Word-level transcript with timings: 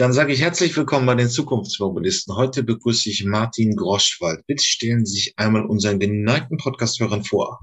Dann 0.00 0.14
sage 0.14 0.32
ich 0.32 0.40
herzlich 0.40 0.74
willkommen 0.78 1.04
bei 1.04 1.14
den 1.14 1.28
Zukunftsmobilisten. 1.28 2.34
Heute 2.34 2.62
begrüße 2.62 3.10
ich 3.10 3.26
Martin 3.26 3.76
Groschwald. 3.76 4.46
Bitte 4.46 4.64
stellen 4.64 5.04
Sie 5.04 5.12
sich 5.12 5.34
einmal 5.36 5.66
unseren 5.66 5.98
geneigten 5.98 6.56
Podcast-Hörern 6.56 7.22
vor. 7.22 7.60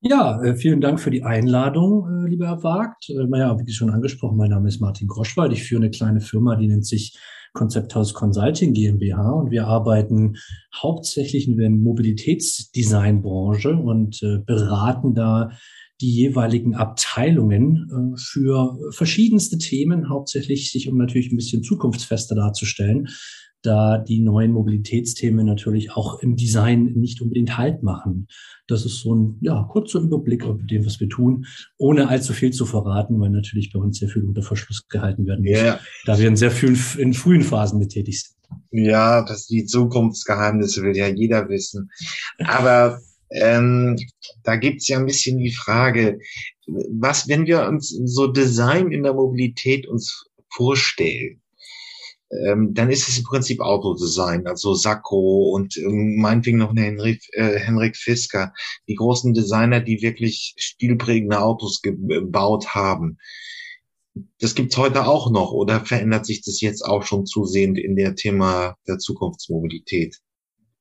Ja, 0.00 0.42
äh, 0.42 0.56
vielen 0.56 0.80
Dank 0.80 1.00
für 1.00 1.10
die 1.10 1.22
Einladung, 1.22 2.08
äh, 2.08 2.30
lieber 2.30 2.46
Herr 2.46 2.62
Wagt. 2.62 3.10
Äh, 3.10 3.26
ja, 3.38 3.58
wie 3.58 3.72
schon 3.72 3.90
angesprochen, 3.90 4.38
mein 4.38 4.48
Name 4.48 4.68
ist 4.68 4.80
Martin 4.80 5.06
Groschwald. 5.06 5.52
Ich 5.52 5.64
führe 5.64 5.82
eine 5.82 5.90
kleine 5.90 6.22
Firma, 6.22 6.56
die 6.56 6.66
nennt 6.66 6.86
sich 6.86 7.14
Konzepthaus 7.52 8.14
Consulting 8.14 8.72
GmbH 8.72 9.28
und 9.28 9.50
wir 9.50 9.66
arbeiten 9.66 10.36
hauptsächlich 10.74 11.46
in 11.46 11.58
der 11.58 11.68
Mobilitätsdesignbranche 11.68 13.76
und 13.76 14.18
beraten 14.46 15.14
da 15.14 15.50
die 16.00 16.10
jeweiligen 16.10 16.74
Abteilungen 16.74 18.14
äh, 18.14 18.18
für 18.18 18.78
verschiedenste 18.90 19.58
Themen, 19.58 20.08
hauptsächlich 20.08 20.70
sich 20.70 20.88
um 20.88 20.98
natürlich 20.98 21.30
ein 21.30 21.36
bisschen 21.36 21.62
zukunftsfester 21.62 22.34
darzustellen, 22.34 23.08
da 23.64 23.98
die 23.98 24.20
neuen 24.20 24.52
Mobilitätsthemen 24.52 25.46
natürlich 25.46 25.92
auch 25.92 26.20
im 26.20 26.36
Design 26.36 26.92
nicht 26.96 27.22
unbedingt 27.22 27.56
Halt 27.56 27.82
machen. 27.82 28.28
Das 28.66 28.84
ist 28.84 29.00
so 29.00 29.14
ein 29.14 29.38
ja, 29.40 29.66
kurzer 29.70 30.00
Überblick 30.00 30.44
über 30.44 30.62
dem, 30.62 30.84
was 30.84 31.00
wir 31.00 31.08
tun, 31.08 31.46
ohne 31.78 32.08
allzu 32.08 32.32
viel 32.32 32.52
zu 32.52 32.66
verraten, 32.66 33.18
weil 33.20 33.30
natürlich 33.30 33.72
bei 33.72 33.80
uns 33.80 33.98
sehr 33.98 34.08
viel 34.08 34.22
unter 34.22 34.42
Verschluss 34.42 34.86
gehalten 34.88 35.26
werden 35.26 35.44
muss, 35.44 35.58
yeah. 35.58 35.80
da 36.04 36.18
wir 36.18 36.28
in 36.28 36.36
sehr 36.36 36.50
vielen 36.50 36.78
in 36.98 37.14
frühen 37.14 37.42
Phasen 37.42 37.78
mit 37.78 37.90
tätig 37.90 38.22
sind. 38.22 38.34
Ja, 38.70 39.24
das 39.24 39.46
die 39.46 39.64
Zukunftsgeheimnisse 39.64 40.82
will 40.82 40.96
ja 40.96 41.08
jeder 41.08 41.48
wissen. 41.48 41.90
Aber 42.38 43.00
ähm, 43.30 43.96
da 44.42 44.56
gibt's 44.56 44.88
ja 44.88 44.98
ein 44.98 45.06
bisschen 45.06 45.38
die 45.38 45.52
Frage, 45.52 46.18
was, 46.66 47.28
wenn 47.28 47.46
wir 47.46 47.66
uns 47.66 47.90
so 48.04 48.26
Design 48.28 48.92
in 48.92 49.02
der 49.02 49.14
Mobilität 49.14 49.86
uns 49.86 50.26
vorstellen, 50.50 51.42
ähm, 52.30 52.74
dann 52.74 52.90
ist 52.90 53.08
es 53.08 53.18
im 53.18 53.24
Prinzip 53.24 53.60
Autodesign, 53.60 54.46
also 54.46 54.74
Sacco 54.74 55.50
und 55.54 55.76
ähm, 55.76 56.16
meinetwegen 56.16 56.58
noch 56.58 56.70
eine 56.70 56.82
Henrik, 56.82 57.22
äh, 57.32 57.58
Henrik 57.58 57.96
Fisker, 57.96 58.52
die 58.88 58.94
großen 58.94 59.34
Designer, 59.34 59.80
die 59.80 60.02
wirklich 60.02 60.54
stilprägende 60.56 61.40
Autos 61.40 61.80
gebaut 61.82 62.68
haben. 62.68 63.18
Das 64.38 64.54
gibt's 64.54 64.76
heute 64.76 65.06
auch 65.06 65.30
noch 65.30 65.52
oder 65.52 65.84
verändert 65.84 66.26
sich 66.26 66.42
das 66.42 66.60
jetzt 66.60 66.82
auch 66.82 67.04
schon 67.04 67.26
zusehend 67.26 67.78
in 67.78 67.96
der 67.96 68.14
Thema 68.14 68.76
der 68.86 68.98
Zukunftsmobilität? 68.98 70.20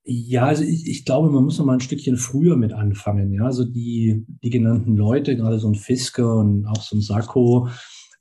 Ja, 0.05 0.45
also 0.45 0.63
ich, 0.63 0.87
ich 0.87 1.05
glaube, 1.05 1.29
man 1.29 1.45
muss 1.45 1.57
noch 1.57 1.65
mal 1.65 1.73
ein 1.73 1.79
Stückchen 1.79 2.17
früher 2.17 2.57
mit 2.57 2.73
anfangen. 2.73 3.31
Ja, 3.31 3.45
also 3.45 3.63
die, 3.63 4.25
die 4.43 4.49
genannten 4.49 4.97
Leute, 4.97 5.37
gerade 5.37 5.59
so 5.59 5.69
ein 5.69 5.75
Fisker 5.75 6.39
und 6.39 6.65
auch 6.65 6.81
so 6.81 6.97
ein 6.97 7.01
Sakko, 7.01 7.69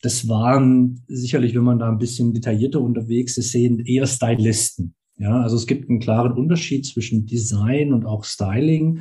das 0.00 0.28
waren 0.28 1.02
sicherlich, 1.08 1.54
wenn 1.54 1.64
man 1.64 1.78
da 1.78 1.88
ein 1.88 1.98
bisschen 1.98 2.34
detaillierter 2.34 2.80
unterwegs 2.80 3.36
ist, 3.36 3.52
sehen 3.52 3.80
eher 3.80 4.06
Stylisten. 4.06 4.94
Ja, 5.16 5.40
also 5.40 5.56
es 5.56 5.66
gibt 5.66 5.88
einen 5.88 6.00
klaren 6.00 6.32
Unterschied 6.32 6.86
zwischen 6.86 7.26
Design 7.26 7.92
und 7.92 8.06
auch 8.06 8.24
Styling. 8.24 9.00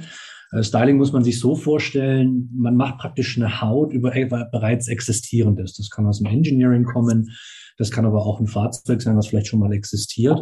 Äh, 0.51 0.63
Styling 0.63 0.97
muss 0.97 1.13
man 1.13 1.23
sich 1.23 1.39
so 1.39 1.55
vorstellen, 1.55 2.49
man 2.53 2.75
macht 2.75 2.97
praktisch 2.99 3.37
eine 3.37 3.61
Haut 3.61 3.93
über 3.93 4.11
bereits 4.51 4.87
existierendes. 4.87 5.75
Das 5.75 5.89
kann 5.89 6.05
aus 6.07 6.19
dem 6.19 6.27
Engineering 6.27 6.83
kommen, 6.83 7.31
das 7.77 7.89
kann 7.89 8.05
aber 8.05 8.25
auch 8.25 8.39
ein 8.39 8.47
Fahrzeug 8.47 9.01
sein, 9.01 9.17
was 9.17 9.27
vielleicht 9.27 9.47
schon 9.47 9.59
mal 9.59 9.73
existiert. 9.73 10.39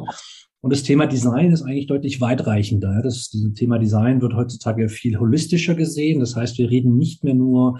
Und 0.62 0.74
das 0.74 0.84
Thema 0.84 1.08
Design 1.08 1.52
ist 1.52 1.62
eigentlich 1.62 1.88
deutlich 1.88 2.20
weitreichender. 2.20 3.02
Das, 3.02 3.32
Thema 3.56 3.80
Design 3.80 4.22
wird 4.22 4.34
heutzutage 4.34 4.90
viel 4.90 5.18
holistischer 5.18 5.76
gesehen. 5.76 6.20
Das 6.20 6.36
heißt, 6.36 6.58
wir 6.58 6.70
reden 6.70 6.98
nicht 6.98 7.24
mehr 7.24 7.34
nur 7.34 7.80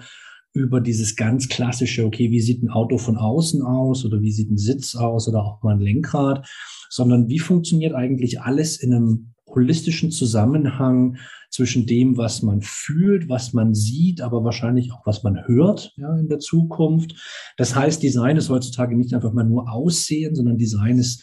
über 0.52 0.80
dieses 0.80 1.14
ganz 1.14 1.48
klassische, 1.48 2.04
okay, 2.04 2.30
wie 2.30 2.40
sieht 2.40 2.62
ein 2.62 2.70
Auto 2.70 2.98
von 2.98 3.16
außen 3.16 3.62
aus 3.62 4.04
oder 4.04 4.20
wie 4.20 4.32
sieht 4.32 4.50
ein 4.50 4.56
Sitz 4.56 4.96
aus 4.96 5.28
oder 5.28 5.44
auch 5.44 5.62
mal 5.62 5.74
ein 5.74 5.80
Lenkrad, 5.80 6.48
sondern 6.88 7.28
wie 7.28 7.38
funktioniert 7.38 7.94
eigentlich 7.94 8.40
alles 8.40 8.82
in 8.82 8.92
einem 8.92 9.34
holistischen 9.46 10.10
Zusammenhang 10.10 11.18
zwischen 11.50 11.86
dem, 11.86 12.16
was 12.16 12.42
man 12.42 12.62
fühlt, 12.62 13.28
was 13.28 13.52
man 13.52 13.74
sieht, 13.74 14.20
aber 14.20 14.44
wahrscheinlich 14.44 14.92
auch 14.92 15.04
was 15.04 15.22
man 15.22 15.46
hört 15.46 15.92
ja, 15.96 16.16
in 16.16 16.28
der 16.28 16.38
Zukunft. 16.38 17.14
Das 17.56 17.74
heißt, 17.74 18.02
Design 18.02 18.36
ist 18.36 18.50
heutzutage 18.50 18.96
nicht 18.96 19.12
einfach 19.14 19.32
mal 19.32 19.44
nur 19.44 19.70
Aussehen, 19.70 20.34
sondern 20.34 20.58
Design 20.58 20.98
ist 20.98 21.22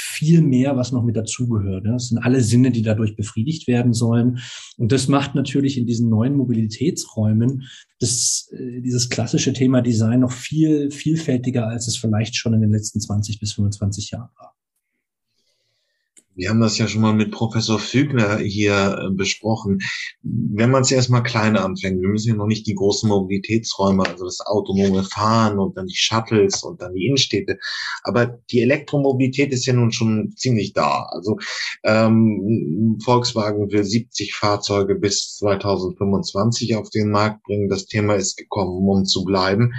viel 0.00 0.42
mehr, 0.42 0.76
was 0.76 0.92
noch 0.92 1.04
mit 1.04 1.16
dazugehört. 1.16 1.86
Das 1.86 2.08
sind 2.08 2.18
alle 2.18 2.40
Sinne, 2.40 2.70
die 2.70 2.82
dadurch 2.82 3.16
befriedigt 3.16 3.66
werden 3.66 3.92
sollen. 3.92 4.38
Und 4.76 4.92
das 4.92 5.08
macht 5.08 5.34
natürlich 5.34 5.78
in 5.78 5.86
diesen 5.86 6.08
neuen 6.08 6.34
Mobilitätsräumen 6.34 7.64
das, 7.98 8.48
äh, 8.52 8.80
dieses 8.80 9.08
klassische 9.08 9.52
Thema 9.52 9.80
Design 9.82 10.20
noch 10.20 10.32
viel 10.32 10.90
vielfältiger, 10.90 11.66
als 11.66 11.88
es 11.88 11.96
vielleicht 11.96 12.36
schon 12.36 12.54
in 12.54 12.60
den 12.60 12.70
letzten 12.70 13.00
20 13.00 13.40
bis 13.40 13.52
25 13.54 14.10
Jahren 14.10 14.30
war. 14.38 14.54
Wir 16.38 16.50
haben 16.50 16.60
das 16.60 16.78
ja 16.78 16.86
schon 16.86 17.00
mal 17.00 17.14
mit 17.14 17.32
Professor 17.32 17.80
Fügner 17.80 18.38
hier 18.38 18.96
äh, 18.96 19.10
besprochen. 19.10 19.80
Wenn 20.22 20.70
man 20.70 20.82
es 20.82 20.92
erstmal 20.92 21.24
kleiner 21.24 21.64
anfängt, 21.64 22.00
wir 22.00 22.08
müssen 22.08 22.28
ja 22.28 22.36
noch 22.36 22.46
nicht 22.46 22.64
die 22.68 22.76
großen 22.76 23.08
Mobilitätsräume, 23.08 24.04
also 24.06 24.24
das 24.24 24.38
autonome 24.46 25.02
Fahren 25.02 25.58
und 25.58 25.76
dann 25.76 25.88
die 25.88 25.96
Shuttles 25.96 26.62
und 26.62 26.80
dann 26.80 26.94
die 26.94 27.06
Innenstädte. 27.06 27.58
Aber 28.04 28.38
die 28.52 28.60
Elektromobilität 28.60 29.52
ist 29.52 29.66
ja 29.66 29.72
nun 29.72 29.90
schon 29.90 30.32
ziemlich 30.36 30.74
da. 30.74 31.08
Also 31.10 31.38
ähm, 31.82 33.00
Volkswagen 33.04 33.72
will 33.72 33.82
70 33.82 34.36
Fahrzeuge 34.36 34.94
bis 34.94 35.34
2025 35.38 36.76
auf 36.76 36.88
den 36.90 37.10
Markt 37.10 37.42
bringen. 37.42 37.68
Das 37.68 37.86
Thema 37.86 38.14
ist 38.14 38.36
gekommen, 38.36 38.88
um 38.88 39.04
zu 39.04 39.24
bleiben. 39.24 39.72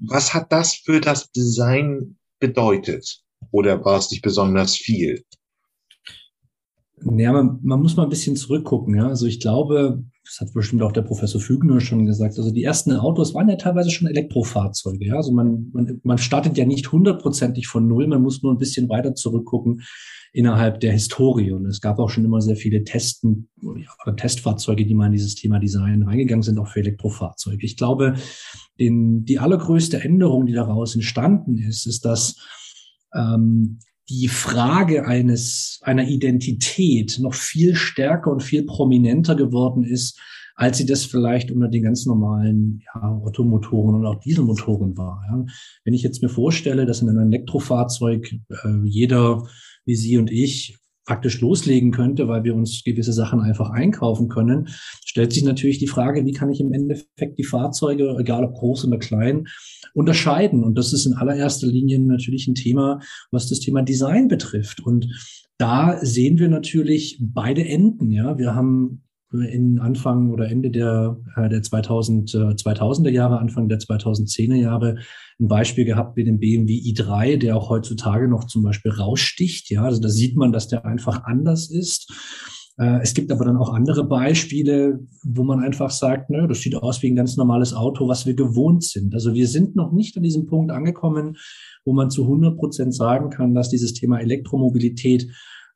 Was 0.00 0.32
hat 0.32 0.52
das 0.52 0.74
für 0.74 1.02
das 1.02 1.30
Design 1.32 2.16
bedeutet? 2.40 3.27
Oder 3.50 3.84
war 3.84 3.98
es 3.98 4.10
nicht 4.10 4.22
besonders 4.22 4.76
viel? 4.76 5.24
Ja, 7.16 7.32
man, 7.32 7.60
man 7.62 7.80
muss 7.80 7.96
mal 7.96 8.04
ein 8.04 8.08
bisschen 8.08 8.36
zurückgucken. 8.36 8.96
Ja? 8.96 9.08
Also 9.08 9.26
ich 9.26 9.40
glaube, 9.40 10.04
das 10.24 10.40
hat 10.40 10.52
bestimmt 10.52 10.82
auch 10.82 10.92
der 10.92 11.02
Professor 11.02 11.40
Fügner 11.40 11.80
schon 11.80 12.06
gesagt, 12.06 12.38
also 12.38 12.50
die 12.50 12.64
ersten 12.64 12.92
Autos 12.92 13.34
waren 13.34 13.48
ja 13.48 13.56
teilweise 13.56 13.90
schon 13.90 14.08
Elektrofahrzeuge. 14.08 15.06
Ja? 15.06 15.16
Also 15.16 15.32
man, 15.32 15.70
man, 15.72 16.00
man 16.02 16.18
startet 16.18 16.58
ja 16.58 16.66
nicht 16.66 16.90
hundertprozentig 16.90 17.66
von 17.66 17.86
Null, 17.86 18.08
man 18.08 18.22
muss 18.22 18.42
nur 18.42 18.52
ein 18.52 18.58
bisschen 18.58 18.88
weiter 18.88 19.14
zurückgucken 19.14 19.82
innerhalb 20.32 20.80
der 20.80 20.92
Historie. 20.92 21.52
Und 21.52 21.66
es 21.66 21.80
gab 21.80 21.98
auch 21.98 22.10
schon 22.10 22.24
immer 22.24 22.40
sehr 22.40 22.56
viele 22.56 22.84
Testen 22.84 23.48
oder 23.62 24.16
Testfahrzeuge, 24.16 24.84
die 24.84 24.94
mal 24.94 25.06
in 25.06 25.12
dieses 25.12 25.34
Thema 25.34 25.58
Design 25.58 26.02
reingegangen 26.02 26.42
sind, 26.42 26.58
auch 26.58 26.68
für 26.68 26.80
Elektrofahrzeuge. 26.80 27.64
Ich 27.64 27.76
glaube, 27.76 28.14
den, 28.78 29.24
die 29.24 29.38
allergrößte 29.38 30.02
Änderung, 30.02 30.46
die 30.46 30.52
daraus 30.52 30.94
entstanden 30.94 31.56
ist, 31.58 31.86
ist, 31.86 32.04
dass 32.04 32.36
ähm, 33.14 33.78
die 34.08 34.28
Frage 34.28 35.06
eines, 35.06 35.80
einer 35.82 36.08
Identität 36.08 37.18
noch 37.20 37.34
viel 37.34 37.74
stärker 37.74 38.32
und 38.32 38.42
viel 38.42 38.64
prominenter 38.64 39.34
geworden 39.34 39.84
ist, 39.84 40.18
als 40.54 40.78
sie 40.78 40.86
das 40.86 41.04
vielleicht 41.04 41.50
unter 41.50 41.68
den 41.68 41.84
ganz 41.84 42.04
normalen 42.06 42.82
ja, 42.94 43.00
Automotoren 43.00 43.94
und 43.94 44.06
auch 44.06 44.18
Dieselmotoren 44.20 44.96
war. 44.96 45.22
Ja. 45.30 45.44
Wenn 45.84 45.94
ich 45.94 46.02
jetzt 46.02 46.22
mir 46.22 46.28
vorstelle, 46.28 46.84
dass 46.84 47.00
in 47.00 47.08
einem 47.08 47.32
Elektrofahrzeug 47.32 48.32
äh, 48.32 48.84
jeder 48.84 49.46
wie 49.84 49.94
Sie 49.94 50.18
und 50.18 50.30
ich 50.30 50.78
praktisch 51.08 51.40
loslegen 51.40 51.90
könnte, 51.90 52.28
weil 52.28 52.44
wir 52.44 52.54
uns 52.54 52.84
gewisse 52.84 53.14
Sachen 53.14 53.40
einfach 53.40 53.70
einkaufen 53.70 54.28
können, 54.28 54.68
stellt 55.06 55.32
sich 55.32 55.42
natürlich 55.42 55.78
die 55.78 55.86
Frage, 55.86 56.26
wie 56.26 56.32
kann 56.32 56.50
ich 56.50 56.60
im 56.60 56.74
Endeffekt 56.74 57.38
die 57.38 57.44
Fahrzeuge, 57.44 58.14
egal 58.18 58.44
ob 58.44 58.52
groß 58.52 58.84
oder 58.84 58.98
klein, 58.98 59.46
unterscheiden. 59.94 60.62
Und 60.62 60.76
das 60.76 60.92
ist 60.92 61.06
in 61.06 61.14
allererster 61.14 61.66
Linie 61.66 61.98
natürlich 61.98 62.46
ein 62.46 62.54
Thema, 62.54 63.00
was 63.30 63.48
das 63.48 63.60
Thema 63.60 63.80
Design 63.80 64.28
betrifft. 64.28 64.84
Und 64.84 65.08
da 65.56 65.98
sehen 66.02 66.38
wir 66.38 66.48
natürlich 66.48 67.18
beide 67.22 67.64
Enden. 67.64 68.10
Ja, 68.10 68.36
wir 68.36 68.54
haben 68.54 69.02
in 69.32 69.78
Anfang 69.78 70.30
oder 70.30 70.48
Ende 70.48 70.70
der, 70.70 71.18
äh, 71.36 71.48
der 71.48 71.62
2000, 71.62 72.34
äh, 72.34 72.54
2000er 72.54 73.10
Jahre, 73.10 73.38
Anfang 73.38 73.68
der 73.68 73.78
2010er 73.78 74.56
Jahre 74.56 74.96
ein 75.38 75.48
Beispiel 75.48 75.84
gehabt 75.84 76.16
mit 76.16 76.26
dem 76.26 76.38
BMW 76.38 76.72
i3, 76.74 77.36
der 77.36 77.56
auch 77.56 77.68
heutzutage 77.68 78.28
noch 78.28 78.44
zum 78.44 78.62
Beispiel 78.62 78.90
raussticht. 78.90 79.70
Ja, 79.70 79.82
also 79.82 80.00
da 80.00 80.08
sieht 80.08 80.36
man, 80.36 80.52
dass 80.52 80.68
der 80.68 80.86
einfach 80.86 81.24
anders 81.24 81.70
ist. 81.70 82.10
Äh, 82.78 83.00
es 83.02 83.12
gibt 83.12 83.30
aber 83.30 83.44
dann 83.44 83.56
auch 83.56 83.74
andere 83.74 84.04
Beispiele, 84.04 85.00
wo 85.24 85.44
man 85.44 85.60
einfach 85.60 85.90
sagt, 85.90 86.30
ne, 86.30 86.46
das 86.48 86.60
sieht 86.60 86.76
aus 86.76 87.02
wie 87.02 87.10
ein 87.10 87.16
ganz 87.16 87.36
normales 87.36 87.74
Auto, 87.74 88.08
was 88.08 88.24
wir 88.24 88.34
gewohnt 88.34 88.84
sind. 88.84 89.14
Also 89.14 89.34
wir 89.34 89.48
sind 89.48 89.76
noch 89.76 89.92
nicht 89.92 90.16
an 90.16 90.22
diesem 90.22 90.46
Punkt 90.46 90.70
angekommen, 90.70 91.36
wo 91.84 91.92
man 91.92 92.10
zu 92.10 92.22
100 92.22 92.56
Prozent 92.56 92.94
sagen 92.94 93.30
kann, 93.30 93.54
dass 93.54 93.68
dieses 93.68 93.92
Thema 93.92 94.20
Elektromobilität 94.20 95.28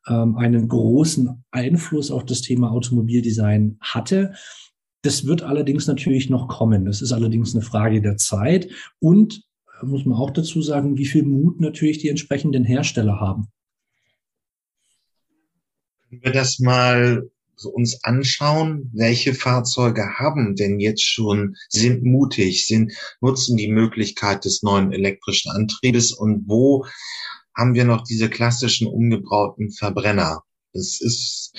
ähm, 0.07 0.35
einen 0.37 0.67
großen 0.67 1.43
Einfluss 1.51 2.11
auf 2.11 2.25
das 2.25 2.41
Thema 2.41 2.71
Automobildesign 2.71 3.77
hatte. 3.81 4.33
Das 5.01 5.25
wird 5.25 5.43
allerdings 5.43 5.87
natürlich 5.87 6.29
noch 6.29 6.47
kommen. 6.47 6.85
Das 6.85 7.01
ist 7.01 7.11
allerdings 7.11 7.53
eine 7.53 7.63
Frage 7.63 8.01
der 8.01 8.17
Zeit 8.17 8.69
und 8.99 9.43
äh, 9.81 9.85
muss 9.85 10.05
man 10.05 10.17
auch 10.17 10.31
dazu 10.31 10.61
sagen, 10.61 10.97
wie 10.97 11.05
viel 11.05 11.23
Mut 11.23 11.59
natürlich 11.59 11.99
die 11.99 12.09
entsprechenden 12.09 12.63
Hersteller 12.63 13.19
haben 13.19 13.47
wir 16.21 16.31
das 16.31 16.59
mal 16.59 17.29
so 17.55 17.69
uns 17.69 18.03
anschauen, 18.03 18.89
welche 18.93 19.33
Fahrzeuge 19.33 20.17
haben 20.17 20.55
denn 20.55 20.79
jetzt 20.79 21.03
schon, 21.03 21.55
sind 21.69 22.03
mutig, 22.03 22.67
sind, 22.67 22.91
nutzen 23.21 23.57
die 23.57 23.69
Möglichkeit 23.69 24.43
des 24.45 24.63
neuen 24.63 24.91
elektrischen 24.91 25.51
Antriebes 25.51 26.11
und 26.11 26.43
wo 26.47 26.85
haben 27.55 27.73
wir 27.73 27.85
noch 27.85 28.03
diese 28.03 28.29
klassischen 28.29 28.87
umgebrauten 28.87 29.71
Verbrenner? 29.71 30.43
Das 30.73 30.99
ist 31.01 31.53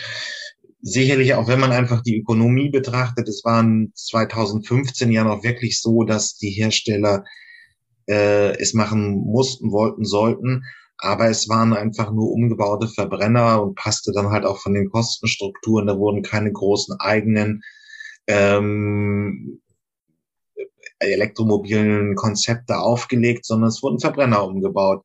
sicherlich 0.81 1.35
auch, 1.35 1.49
wenn 1.49 1.61
man 1.61 1.73
einfach 1.73 2.03
die 2.03 2.19
Ökonomie 2.19 2.71
betrachtet, 2.71 3.29
es 3.29 3.43
waren 3.45 3.93
2015 3.95 5.13
ja 5.13 5.25
noch 5.25 5.43
wirklich 5.45 5.81
so, 5.81 6.05
dass 6.05 6.37
die 6.37 6.51
Hersteller 6.51 7.25
äh, 8.09 8.57
es 8.59 8.75
machen 8.75 9.23
mussten, 9.25 9.71
wollten, 9.71 10.05
sollten 10.05 10.63
aber 10.99 11.29
es 11.29 11.49
waren 11.49 11.75
einfach 11.75 12.11
nur 12.13 12.31
umgebaute 12.31 12.89
Verbrenner 12.89 13.63
und 13.63 13.75
passte 13.75 14.13
dann 14.13 14.31
halt 14.31 14.45
auch 14.45 14.59
von 14.59 14.75
den 14.75 14.91
Kostenstrukturen. 14.91 15.87
Da 15.87 15.99
wurden 15.99 16.23
keine 16.23 16.53
großen 16.53 16.99
eigenen 16.99 17.63
ähm, 18.27 19.61
elektromobilen 20.99 22.15
Konzepte 22.15 22.79
aufgelegt, 22.79 23.45
sondern 23.45 23.69
es 23.69 23.83
wurden 23.83 24.01
Verbrenner 24.01 24.45
umgebaut. 24.45 25.05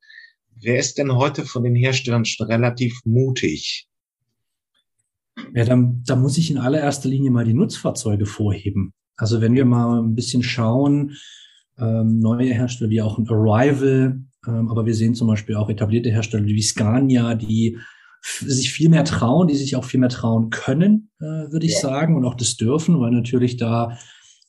Wer 0.62 0.78
ist 0.78 0.98
denn 0.98 1.14
heute 1.14 1.44
von 1.44 1.64
den 1.64 1.74
Herstellern 1.74 2.24
schon 2.24 2.46
relativ 2.46 3.00
mutig? 3.04 3.88
Ja, 5.54 5.64
dann, 5.64 6.02
da 6.06 6.16
muss 6.16 6.36
ich 6.36 6.50
in 6.50 6.58
allererster 6.58 7.08
Linie 7.08 7.30
mal 7.30 7.44
die 7.44 7.54
Nutzfahrzeuge 7.54 8.26
vorheben. 8.26 8.92
Also 9.16 9.40
wenn 9.40 9.54
wir 9.54 9.64
mal 9.64 10.02
ein 10.02 10.14
bisschen 10.14 10.42
schauen, 10.42 11.16
ähm, 11.78 12.18
neue 12.18 12.52
Hersteller 12.52 12.90
wie 12.90 13.00
auch 13.00 13.18
ein 13.18 13.28
Arrival, 13.28 14.20
ähm, 14.46 14.68
aber 14.68 14.84
wir 14.84 14.94
sehen 14.94 15.14
zum 15.14 15.28
Beispiel 15.28 15.56
auch 15.56 15.70
etablierte 15.70 16.10
Hersteller 16.10 16.44
wie 16.44 16.62
Scania, 16.62 17.34
die 17.34 17.78
sich 18.22 18.70
viel 18.70 18.90
mehr 18.90 19.04
trauen, 19.04 19.48
die 19.48 19.56
sich 19.56 19.76
auch 19.76 19.84
viel 19.84 20.00
mehr 20.00 20.10
trauen 20.10 20.50
können, 20.50 21.10
äh, 21.20 21.24
würde 21.24 21.64
ich 21.64 21.74
ja. 21.74 21.80
sagen, 21.80 22.16
und 22.16 22.24
auch 22.26 22.34
das 22.34 22.56
dürfen, 22.56 23.00
weil 23.00 23.12
natürlich 23.12 23.56
da 23.56 23.96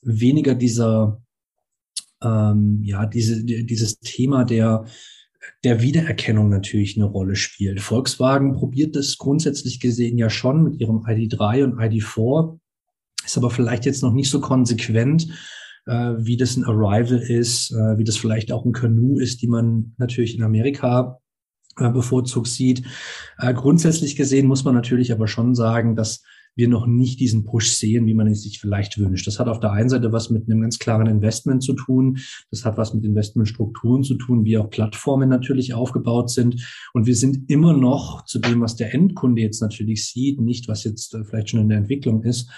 weniger 0.02 0.54
dieser, 0.54 1.22
ähm, 2.22 2.80
ja, 2.82 3.06
diese, 3.06 3.44
dieses 3.44 3.98
Thema 4.00 4.44
der, 4.44 4.84
der 5.64 5.80
Wiedererkennung 5.80 6.48
natürlich 6.48 6.96
eine 6.96 7.06
Rolle 7.06 7.36
spielt. 7.36 7.80
Volkswagen 7.80 8.52
probiert 8.52 8.96
das 8.96 9.18
grundsätzlich 9.18 9.80
gesehen 9.80 10.18
ja 10.18 10.30
schon 10.30 10.62
mit 10.62 10.80
ihrem 10.80 10.98
ID3 11.04 11.64
und 11.64 11.78
ID4, 11.78 12.58
ist 13.24 13.38
aber 13.38 13.50
vielleicht 13.50 13.84
jetzt 13.84 14.02
noch 14.02 14.12
nicht 14.12 14.30
so 14.30 14.40
konsequent, 14.40 15.28
äh, 15.86 16.14
wie 16.18 16.36
das 16.36 16.56
ein 16.56 16.64
Arrival 16.64 17.18
ist, 17.18 17.70
äh, 17.72 17.98
wie 17.98 18.04
das 18.04 18.16
vielleicht 18.16 18.52
auch 18.52 18.64
ein 18.64 18.72
Canoe 18.72 19.20
ist, 19.20 19.42
die 19.42 19.48
man 19.48 19.94
natürlich 19.98 20.36
in 20.36 20.42
Amerika 20.42 21.18
äh, 21.78 21.90
bevorzugt 21.90 22.48
sieht. 22.48 22.84
Äh, 23.38 23.54
grundsätzlich 23.54 24.16
gesehen 24.16 24.46
muss 24.46 24.64
man 24.64 24.74
natürlich 24.74 25.12
aber 25.12 25.26
schon 25.26 25.54
sagen, 25.54 25.96
dass 25.96 26.22
wir 26.54 26.68
noch 26.68 26.86
nicht 26.86 27.20
diesen 27.20 27.44
Push 27.44 27.72
sehen, 27.72 28.06
wie 28.06 28.14
man 28.14 28.26
es 28.26 28.42
sich 28.42 28.60
vielleicht 28.60 28.98
wünscht. 28.98 29.26
Das 29.26 29.38
hat 29.38 29.48
auf 29.48 29.60
der 29.60 29.72
einen 29.72 29.88
Seite 29.88 30.12
was 30.12 30.30
mit 30.30 30.48
einem 30.48 30.60
ganz 30.60 30.78
klaren 30.78 31.06
Investment 31.06 31.62
zu 31.62 31.74
tun. 31.74 32.18
Das 32.50 32.64
hat 32.64 32.76
was 32.76 32.94
mit 32.94 33.04
Investmentstrukturen 33.04 34.02
zu 34.02 34.14
tun, 34.14 34.44
wie 34.44 34.58
auch 34.58 34.70
Plattformen 34.70 35.28
natürlich 35.28 35.74
aufgebaut 35.74 36.30
sind. 36.30 36.62
Und 36.92 37.06
wir 37.06 37.16
sind 37.16 37.50
immer 37.50 37.72
noch 37.72 38.24
zu 38.24 38.38
dem, 38.38 38.60
was 38.60 38.76
der 38.76 38.94
Endkunde 38.94 39.42
jetzt 39.42 39.62
natürlich 39.62 40.06
sieht, 40.06 40.40
nicht 40.40 40.68
was 40.68 40.84
jetzt 40.84 41.14
äh, 41.14 41.24
vielleicht 41.24 41.50
schon 41.50 41.60
in 41.60 41.68
der 41.68 41.78
Entwicklung 41.78 42.22
ist, 42.22 42.50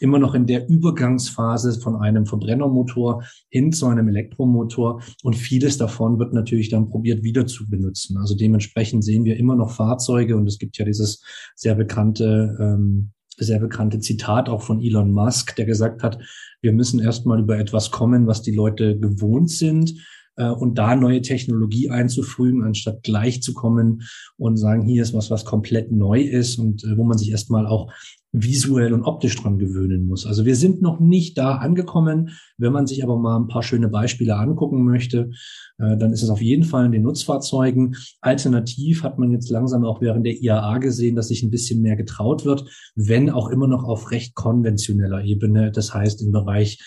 immer 0.00 0.18
noch 0.18 0.34
in 0.34 0.46
der 0.46 0.68
Übergangsphase 0.68 1.78
von 1.80 1.96
einem 1.96 2.26
Verbrennermotor 2.26 3.22
hin 3.50 3.70
zu 3.72 3.86
einem 3.86 4.08
Elektromotor. 4.08 5.02
Und 5.22 5.36
vieles 5.36 5.76
davon 5.76 6.18
wird 6.18 6.32
natürlich 6.32 6.70
dann 6.70 6.88
probiert 6.88 7.22
wieder 7.22 7.46
zu 7.46 7.68
benutzen. 7.68 8.16
Also 8.16 8.34
dementsprechend 8.34 9.04
sehen 9.04 9.24
wir 9.24 9.36
immer 9.36 9.54
noch 9.54 9.70
Fahrzeuge 9.70 10.36
und 10.36 10.46
es 10.46 10.58
gibt 10.58 10.78
ja 10.78 10.84
dieses 10.84 11.22
sehr 11.54 11.74
bekannte, 11.74 12.56
ähm, 12.58 13.12
sehr 13.44 13.60
bekannte 13.60 14.00
Zitat 14.00 14.48
auch 14.48 14.62
von 14.62 14.82
Elon 14.82 15.12
Musk, 15.12 15.56
der 15.56 15.66
gesagt 15.66 16.02
hat, 16.02 16.18
wir 16.60 16.72
müssen 16.72 17.00
erstmal 17.00 17.40
über 17.40 17.58
etwas 17.58 17.90
kommen, 17.90 18.26
was 18.26 18.42
die 18.42 18.54
Leute 18.54 18.98
gewohnt 18.98 19.50
sind 19.50 19.94
äh, 20.36 20.48
und 20.48 20.76
da 20.76 20.96
neue 20.96 21.22
Technologie 21.22 21.90
einzufügen, 21.90 22.64
anstatt 22.64 23.02
gleich 23.02 23.42
zu 23.42 23.54
kommen 23.54 24.02
und 24.36 24.56
sagen, 24.56 24.82
hier 24.82 25.02
ist 25.02 25.14
was, 25.14 25.30
was 25.30 25.44
komplett 25.44 25.92
neu 25.92 26.20
ist 26.20 26.58
und 26.58 26.84
äh, 26.84 26.96
wo 26.96 27.04
man 27.04 27.18
sich 27.18 27.30
erstmal 27.30 27.66
auch 27.66 27.92
visuell 28.32 28.92
und 28.92 29.02
optisch 29.02 29.36
dran 29.36 29.58
gewöhnen 29.58 30.06
muss. 30.06 30.24
Also 30.24 30.44
wir 30.44 30.54
sind 30.54 30.82
noch 30.82 31.00
nicht 31.00 31.36
da 31.36 31.56
angekommen. 31.56 32.30
Wenn 32.58 32.72
man 32.72 32.86
sich 32.86 33.02
aber 33.02 33.18
mal 33.18 33.36
ein 33.36 33.48
paar 33.48 33.62
schöne 33.62 33.88
Beispiele 33.88 34.36
angucken 34.36 34.84
möchte, 34.84 35.30
äh, 35.78 35.96
dann 35.96 36.12
ist 36.12 36.22
es 36.22 36.30
auf 36.30 36.40
jeden 36.40 36.64
Fall 36.64 36.86
in 36.86 36.92
den 36.92 37.02
Nutzfahrzeugen. 37.02 37.96
Alternativ 38.20 39.02
hat 39.02 39.18
man 39.18 39.32
jetzt 39.32 39.50
langsam 39.50 39.84
auch 39.84 40.00
während 40.00 40.26
der 40.26 40.40
IAA 40.40 40.78
gesehen, 40.78 41.16
dass 41.16 41.28
sich 41.28 41.42
ein 41.42 41.50
bisschen 41.50 41.82
mehr 41.82 41.96
getraut 41.96 42.44
wird, 42.44 42.64
wenn 42.94 43.30
auch 43.30 43.48
immer 43.48 43.66
noch 43.66 43.84
auf 43.84 44.10
recht 44.12 44.34
konventioneller 44.34 45.24
Ebene. 45.24 45.72
Das 45.72 45.92
heißt 45.92 46.22
im 46.22 46.30
Bereich 46.30 46.78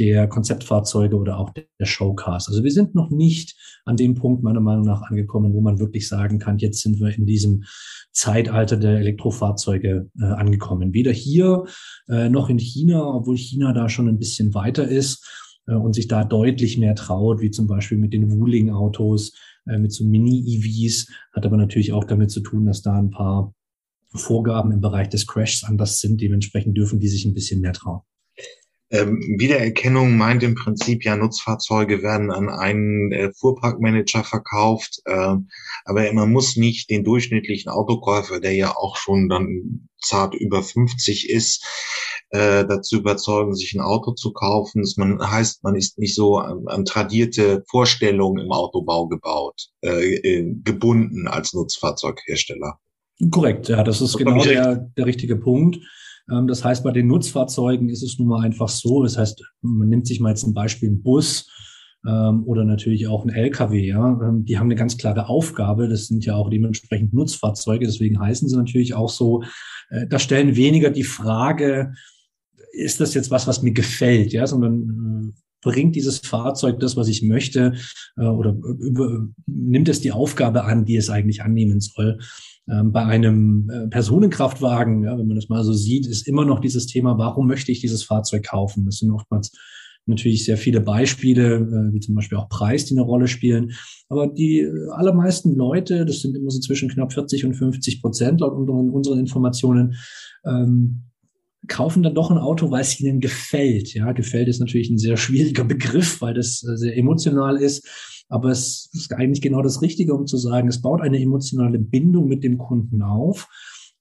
der 0.00 0.26
Konzeptfahrzeuge 0.28 1.16
oder 1.16 1.38
auch 1.38 1.50
der 1.50 1.84
Showcars. 1.84 2.48
Also 2.48 2.64
wir 2.64 2.70
sind 2.70 2.94
noch 2.94 3.10
nicht 3.10 3.54
an 3.84 3.96
dem 3.96 4.14
Punkt 4.14 4.42
meiner 4.42 4.60
Meinung 4.60 4.86
nach 4.86 5.02
angekommen, 5.02 5.52
wo 5.52 5.60
man 5.60 5.78
wirklich 5.78 6.08
sagen 6.08 6.38
kann, 6.38 6.56
jetzt 6.56 6.80
sind 6.80 6.98
wir 7.00 7.14
in 7.14 7.26
diesem 7.26 7.64
Zeitalter 8.10 8.78
der 8.78 8.98
Elektrofahrzeuge 8.98 10.10
äh, 10.18 10.24
angekommen. 10.24 10.94
Weder 10.94 11.12
hier 11.12 11.64
äh, 12.08 12.30
noch 12.30 12.48
in 12.48 12.58
China, 12.58 13.04
obwohl 13.14 13.36
China 13.36 13.74
da 13.74 13.90
schon 13.90 14.08
ein 14.08 14.18
bisschen 14.18 14.54
weiter 14.54 14.88
ist 14.88 15.60
äh, 15.66 15.74
und 15.74 15.94
sich 15.94 16.08
da 16.08 16.24
deutlich 16.24 16.78
mehr 16.78 16.94
traut, 16.94 17.42
wie 17.42 17.50
zum 17.50 17.66
Beispiel 17.66 17.98
mit 17.98 18.14
den 18.14 18.32
Wuling-Autos, 18.32 19.34
äh, 19.66 19.78
mit 19.78 19.92
so 19.92 20.06
Mini-EVs, 20.06 21.08
hat 21.34 21.44
aber 21.44 21.58
natürlich 21.58 21.92
auch 21.92 22.04
damit 22.04 22.30
zu 22.30 22.40
tun, 22.40 22.64
dass 22.64 22.80
da 22.80 22.94
ein 22.94 23.10
paar 23.10 23.54
Vorgaben 24.14 24.72
im 24.72 24.80
Bereich 24.80 25.10
des 25.10 25.26
Crashs 25.26 25.62
anders 25.62 26.00
sind. 26.00 26.22
Dementsprechend 26.22 26.76
dürfen 26.76 27.00
die 27.00 27.08
sich 27.08 27.26
ein 27.26 27.34
bisschen 27.34 27.60
mehr 27.60 27.74
trauen. 27.74 28.00
Ähm, 28.92 29.20
Wiedererkennung 29.38 30.16
meint 30.16 30.42
im 30.42 30.56
Prinzip 30.56 31.04
ja, 31.04 31.16
Nutzfahrzeuge 31.16 32.02
werden 32.02 32.32
an 32.32 32.48
einen 32.48 33.12
äh, 33.12 33.32
Fuhrparkmanager 33.32 34.24
verkauft, 34.24 35.00
äh, 35.04 35.36
aber 35.84 36.12
man 36.12 36.32
muss 36.32 36.56
nicht 36.56 36.90
den 36.90 37.04
durchschnittlichen 37.04 37.70
Autokäufer, 37.70 38.40
der 38.40 38.54
ja 38.54 38.76
auch 38.76 38.96
schon 38.96 39.28
dann 39.28 39.88
zart 40.00 40.34
über 40.34 40.62
50 40.62 41.30
ist, 41.30 41.64
äh, 42.30 42.64
dazu 42.64 42.98
überzeugen, 42.98 43.54
sich 43.54 43.74
ein 43.74 43.80
Auto 43.80 44.12
zu 44.12 44.32
kaufen. 44.32 44.82
Das 44.82 44.96
man, 44.96 45.20
heißt, 45.20 45.62
man 45.62 45.76
ist 45.76 45.98
nicht 45.98 46.14
so 46.14 46.38
an, 46.38 46.64
an 46.66 46.84
tradierte 46.84 47.62
Vorstellungen 47.68 48.44
im 48.44 48.50
Autobau 48.50 49.06
gebaut, 49.06 49.68
äh, 49.82 50.14
äh 50.16 50.54
gebunden 50.64 51.28
als 51.28 51.54
Nutzfahrzeughersteller. 51.54 52.78
Korrekt, 53.30 53.68
ja, 53.68 53.84
das 53.84 54.00
ist 54.00 54.14
das 54.14 54.18
genau 54.18 54.42
der, 54.42 54.76
der 54.96 55.06
richtige 55.06 55.36
Punkt. 55.36 55.78
Ähm, 56.30 56.46
das 56.46 56.64
heißt, 56.64 56.84
bei 56.84 56.92
den 56.92 57.06
Nutzfahrzeugen 57.06 57.88
ist 57.88 58.02
es 58.02 58.18
nun 58.18 58.28
mal 58.28 58.44
einfach 58.44 58.68
so. 58.68 59.02
Das 59.02 59.18
heißt, 59.18 59.42
man 59.62 59.88
nimmt 59.88 60.06
sich 60.06 60.20
mal 60.20 60.30
jetzt 60.30 60.44
ein 60.44 60.54
Beispiel, 60.54 60.90
ein 60.90 61.02
Bus 61.02 61.50
ähm, 62.06 62.44
oder 62.44 62.64
natürlich 62.64 63.06
auch 63.06 63.24
ein 63.24 63.30
LKW. 63.30 63.86
Ja, 63.86 64.20
ähm, 64.22 64.44
die 64.44 64.58
haben 64.58 64.66
eine 64.66 64.76
ganz 64.76 64.96
klare 64.96 65.28
Aufgabe. 65.28 65.88
Das 65.88 66.06
sind 66.06 66.24
ja 66.24 66.34
auch 66.34 66.50
dementsprechend 66.50 67.12
Nutzfahrzeuge. 67.12 67.86
Deswegen 67.86 68.20
heißen 68.20 68.48
sie 68.48 68.56
natürlich 68.56 68.94
auch 68.94 69.10
so. 69.10 69.42
Äh, 69.90 70.06
da 70.08 70.18
stellen 70.18 70.56
weniger 70.56 70.90
die 70.90 71.04
Frage, 71.04 71.92
ist 72.72 73.00
das 73.00 73.14
jetzt 73.14 73.30
was, 73.30 73.46
was 73.46 73.62
mir 73.62 73.72
gefällt, 73.72 74.32
ja, 74.32 74.46
sondern 74.46 75.34
äh, 75.34 75.40
bringt 75.62 75.96
dieses 75.96 76.18
Fahrzeug 76.18 76.80
das, 76.80 76.96
was 76.96 77.08
ich 77.08 77.22
möchte, 77.22 77.74
äh, 78.16 78.24
oder 78.24 78.56
über, 78.78 79.26
nimmt 79.46 79.88
es 79.88 80.00
die 80.00 80.12
Aufgabe 80.12 80.64
an, 80.64 80.84
die 80.84 80.96
es 80.96 81.10
eigentlich 81.10 81.42
annehmen 81.42 81.80
soll. 81.80 82.18
Ähm, 82.68 82.92
bei 82.92 83.04
einem 83.04 83.68
äh, 83.70 83.88
Personenkraftwagen, 83.88 85.04
ja, 85.04 85.18
wenn 85.18 85.26
man 85.26 85.36
das 85.36 85.48
mal 85.48 85.64
so 85.64 85.72
sieht, 85.72 86.06
ist 86.06 86.28
immer 86.28 86.44
noch 86.44 86.60
dieses 86.60 86.86
Thema, 86.86 87.18
warum 87.18 87.46
möchte 87.46 87.72
ich 87.72 87.80
dieses 87.80 88.02
Fahrzeug 88.02 88.44
kaufen? 88.44 88.84
Das 88.84 88.98
sind 88.98 89.10
oftmals 89.10 89.52
natürlich 90.06 90.44
sehr 90.44 90.56
viele 90.56 90.80
Beispiele, 90.80 91.56
äh, 91.56 91.92
wie 91.94 92.00
zum 92.00 92.14
Beispiel 92.14 92.38
auch 92.38 92.48
Preis, 92.48 92.84
die 92.84 92.94
eine 92.94 93.02
Rolle 93.02 93.28
spielen. 93.28 93.72
Aber 94.08 94.26
die 94.26 94.60
äh, 94.60 94.88
allermeisten 94.90 95.54
Leute, 95.54 96.04
das 96.04 96.20
sind 96.20 96.36
immer 96.36 96.50
so 96.50 96.60
zwischen 96.60 96.88
knapp 96.88 97.12
40 97.12 97.44
und 97.44 97.54
50 97.54 98.02
Prozent 98.02 98.40
laut 98.40 98.52
unseren 98.52 99.18
Informationen, 99.18 99.94
ähm, 100.44 101.09
kaufen 101.70 102.02
dann 102.02 102.14
doch 102.14 102.30
ein 102.30 102.38
Auto, 102.38 102.70
weil 102.70 102.82
es 102.82 103.00
ihnen 103.00 103.20
gefällt. 103.20 103.94
Ja, 103.94 104.12
gefällt 104.12 104.48
ist 104.48 104.60
natürlich 104.60 104.90
ein 104.90 104.98
sehr 104.98 105.16
schwieriger 105.16 105.64
Begriff, 105.64 106.20
weil 106.20 106.34
das 106.34 106.58
sehr 106.60 106.96
emotional 106.96 107.56
ist. 107.56 107.88
Aber 108.28 108.50
es 108.50 108.90
ist 108.92 109.12
eigentlich 109.14 109.40
genau 109.40 109.62
das 109.62 109.80
Richtige, 109.80 110.14
um 110.14 110.26
zu 110.26 110.36
sagen, 110.36 110.68
es 110.68 110.82
baut 110.82 111.00
eine 111.00 111.20
emotionale 111.20 111.78
Bindung 111.78 112.28
mit 112.28 112.44
dem 112.44 112.58
Kunden 112.58 113.02
auf 113.02 113.48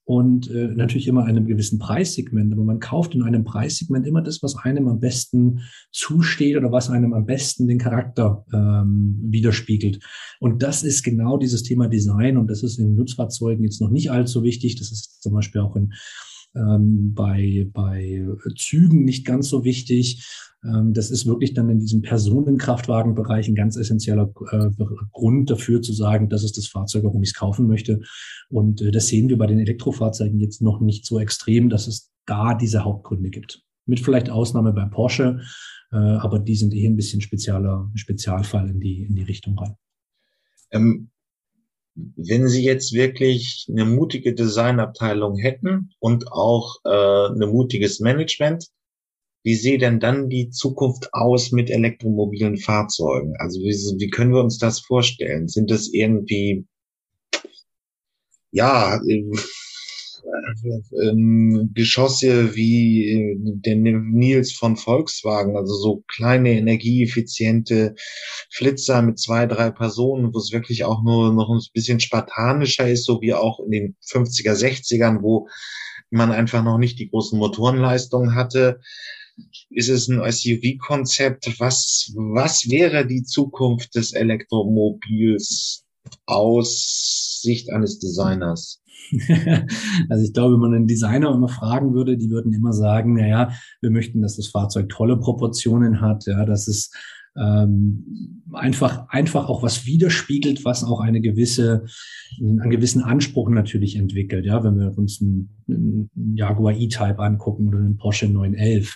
und 0.03 0.49
äh, 0.49 0.67
natürlich 0.67 1.07
immer 1.07 1.25
einem 1.25 1.45
gewissen 1.45 1.77
Preissegment. 1.77 2.51
Aber 2.51 2.63
man 2.63 2.79
kauft 2.79 3.13
in 3.13 3.21
einem 3.21 3.43
Preissegment 3.43 4.07
immer 4.07 4.23
das, 4.23 4.41
was 4.41 4.55
einem 4.55 4.87
am 4.87 4.99
besten 4.99 5.61
zusteht 5.91 6.57
oder 6.57 6.71
was 6.71 6.89
einem 6.89 7.13
am 7.13 7.27
besten 7.27 7.67
den 7.67 7.77
Charakter 7.77 8.45
ähm, 8.51 9.19
widerspiegelt. 9.21 9.99
Und 10.39 10.63
das 10.63 10.81
ist 10.83 11.03
genau 11.03 11.37
dieses 11.37 11.61
Thema 11.61 11.87
Design 11.87 12.37
und 12.37 12.49
das 12.49 12.63
ist 12.63 12.79
in 12.79 12.95
Nutzfahrzeugen 12.95 13.63
jetzt 13.63 13.81
noch 13.81 13.91
nicht 13.91 14.09
allzu 14.09 14.41
wichtig. 14.43 14.77
Das 14.77 14.91
ist 14.91 15.21
zum 15.21 15.33
Beispiel 15.33 15.61
auch 15.61 15.75
in 15.75 15.93
ähm, 16.55 17.13
bei, 17.13 17.67
bei 17.71 18.25
Zügen 18.55 19.03
nicht 19.03 19.25
ganz 19.25 19.49
so 19.49 19.63
wichtig. 19.63 20.25
Ähm, 20.63 20.93
das 20.93 21.11
ist 21.11 21.25
wirklich 21.25 21.53
dann 21.53 21.69
in 21.69 21.79
diesem 21.79 22.01
Personenkraftwagenbereich 22.01 23.47
ein 23.47 23.55
ganz 23.55 23.75
essentieller 23.75 24.31
äh, 24.51 24.69
Grund 25.11 25.49
dafür 25.49 25.81
zu 25.81 25.93
sagen, 25.93 26.29
das 26.29 26.43
ist 26.43 26.57
das 26.57 26.67
Fahrzeug, 26.67 27.03
warum 27.03 27.23
ich 27.23 27.29
es 27.29 27.35
kaufen 27.35 27.67
möchte. 27.67 28.01
Und 28.49 28.81
äh, 28.81 28.91
das 28.91 29.07
sehen 29.07 29.29
wir 29.29 29.37
bei 29.37 29.47
den 29.47 29.59
Elektrofahrzeugen 29.59 30.39
jetzt 30.39 30.61
noch 30.61 30.81
nicht 30.81 31.05
so 31.05 31.19
extrem, 31.19 31.69
dass 31.69 31.87
es 31.87 32.11
da 32.25 32.53
diese 32.53 32.83
Hauptgründe 32.83 33.29
gibt. 33.29 33.63
Mit 33.85 33.99
vielleicht 33.99 34.29
Ausnahme 34.29 34.73
bei 34.73 34.85
Porsche, 34.85 35.41
äh, 35.91 35.95
aber 35.95 36.39
die 36.39 36.55
sind 36.55 36.73
eh 36.73 36.85
ein 36.85 36.95
bisschen 36.95 37.21
spezieller, 37.21 37.89
Spezialfall 37.95 38.69
in 38.69 38.79
die, 38.79 39.03
in 39.03 39.15
die 39.15 39.23
Richtung 39.23 39.57
rein. 39.57 39.75
Ähm, 40.71 41.09
wenn 42.15 42.47
Sie 42.47 42.63
jetzt 42.63 42.93
wirklich 42.93 43.67
eine 43.69 43.85
mutige 43.85 44.33
Designabteilung 44.33 45.37
hätten 45.37 45.91
und 45.99 46.31
auch 46.31 46.77
äh, 46.85 47.33
ein 47.33 47.49
mutiges 47.49 47.99
Management, 47.99 48.67
wie 49.43 49.55
sieht 49.55 49.81
denn 49.81 49.99
dann 49.99 50.29
die 50.29 50.49
Zukunft 50.49 51.13
aus 51.13 51.51
mit 51.51 51.69
elektromobilen 51.69 52.57
Fahrzeugen? 52.57 53.35
Also 53.39 53.59
wie, 53.61 53.73
wie 53.99 54.09
können 54.09 54.33
wir 54.33 54.43
uns 54.43 54.57
das 54.57 54.79
vorstellen? 54.79 55.47
Sind 55.47 55.71
das 55.71 55.87
irgendwie, 55.87 56.65
ja, 58.51 58.99
ähm, 61.01 61.71
Geschosse 61.73 62.55
wie 62.55 63.09
äh, 63.09 63.37
der 63.39 63.75
Nils 63.75 64.53
von 64.53 64.77
Volkswagen, 64.77 65.55
also 65.55 65.73
so 65.73 66.03
kleine 66.07 66.51
energieeffiziente 66.51 67.95
Flitzer 68.51 69.01
mit 69.01 69.19
zwei, 69.19 69.45
drei 69.45 69.71
Personen, 69.71 70.33
wo 70.33 70.37
es 70.37 70.51
wirklich 70.51 70.83
auch 70.83 71.03
nur 71.03 71.33
noch 71.33 71.49
ein 71.49 71.61
bisschen 71.73 71.99
spartanischer 71.99 72.89
ist, 72.89 73.05
so 73.05 73.21
wie 73.21 73.33
auch 73.33 73.59
in 73.59 73.71
den 73.71 73.95
50er, 74.05 74.53
60ern, 74.53 75.21
wo 75.21 75.47
man 76.09 76.31
einfach 76.31 76.63
noch 76.63 76.77
nicht 76.77 76.99
die 76.99 77.09
großen 77.09 77.37
Motorenleistungen 77.37 78.35
hatte. 78.35 78.79
Ist 79.69 79.89
es 79.89 80.07
ein 80.07 80.19
SUV-Konzept? 80.19 81.59
Was, 81.59 82.11
was 82.15 82.69
wäre 82.69 83.05
die 83.05 83.23
Zukunft 83.23 83.95
des 83.95 84.13
Elektromobils 84.13 85.85
aus 86.25 87.41
Sicht 87.41 87.71
eines 87.71 87.99
Designers? 87.99 88.81
also 90.09 90.23
ich 90.23 90.33
glaube, 90.33 90.53
wenn 90.53 90.61
man 90.61 90.73
einen 90.73 90.87
Designer 90.87 91.33
immer 91.33 91.47
fragen 91.47 91.93
würde, 91.93 92.17
die 92.17 92.29
würden 92.29 92.53
immer 92.53 92.73
sagen, 92.73 93.13
na 93.13 93.27
ja, 93.27 93.51
wir 93.81 93.91
möchten, 93.91 94.21
dass 94.21 94.35
das 94.35 94.47
Fahrzeug 94.47 94.89
tolle 94.89 95.17
Proportionen 95.17 96.01
hat, 96.01 96.25
ja, 96.25 96.45
dass 96.45 96.67
es 96.67 96.91
ähm, 97.37 98.43
einfach, 98.53 99.07
einfach 99.09 99.47
auch 99.49 99.63
was 99.63 99.85
widerspiegelt, 99.85 100.65
was 100.65 100.83
auch 100.83 100.99
eine 100.99 101.21
gewisse, 101.21 101.85
einen 102.39 102.69
gewissen 102.69 103.01
Anspruch 103.01 103.49
natürlich 103.49 103.95
entwickelt. 103.95 104.45
Ja, 104.45 104.63
wenn 104.63 104.77
wir 104.77 104.97
uns 104.97 105.21
einen, 105.21 105.49
einen 105.67 106.09
Jaguar 106.35 106.73
E-Type 106.73 107.19
angucken 107.19 107.67
oder 107.67 107.79
einen 107.79 107.97
Porsche 107.97 108.27
911. 108.27 108.95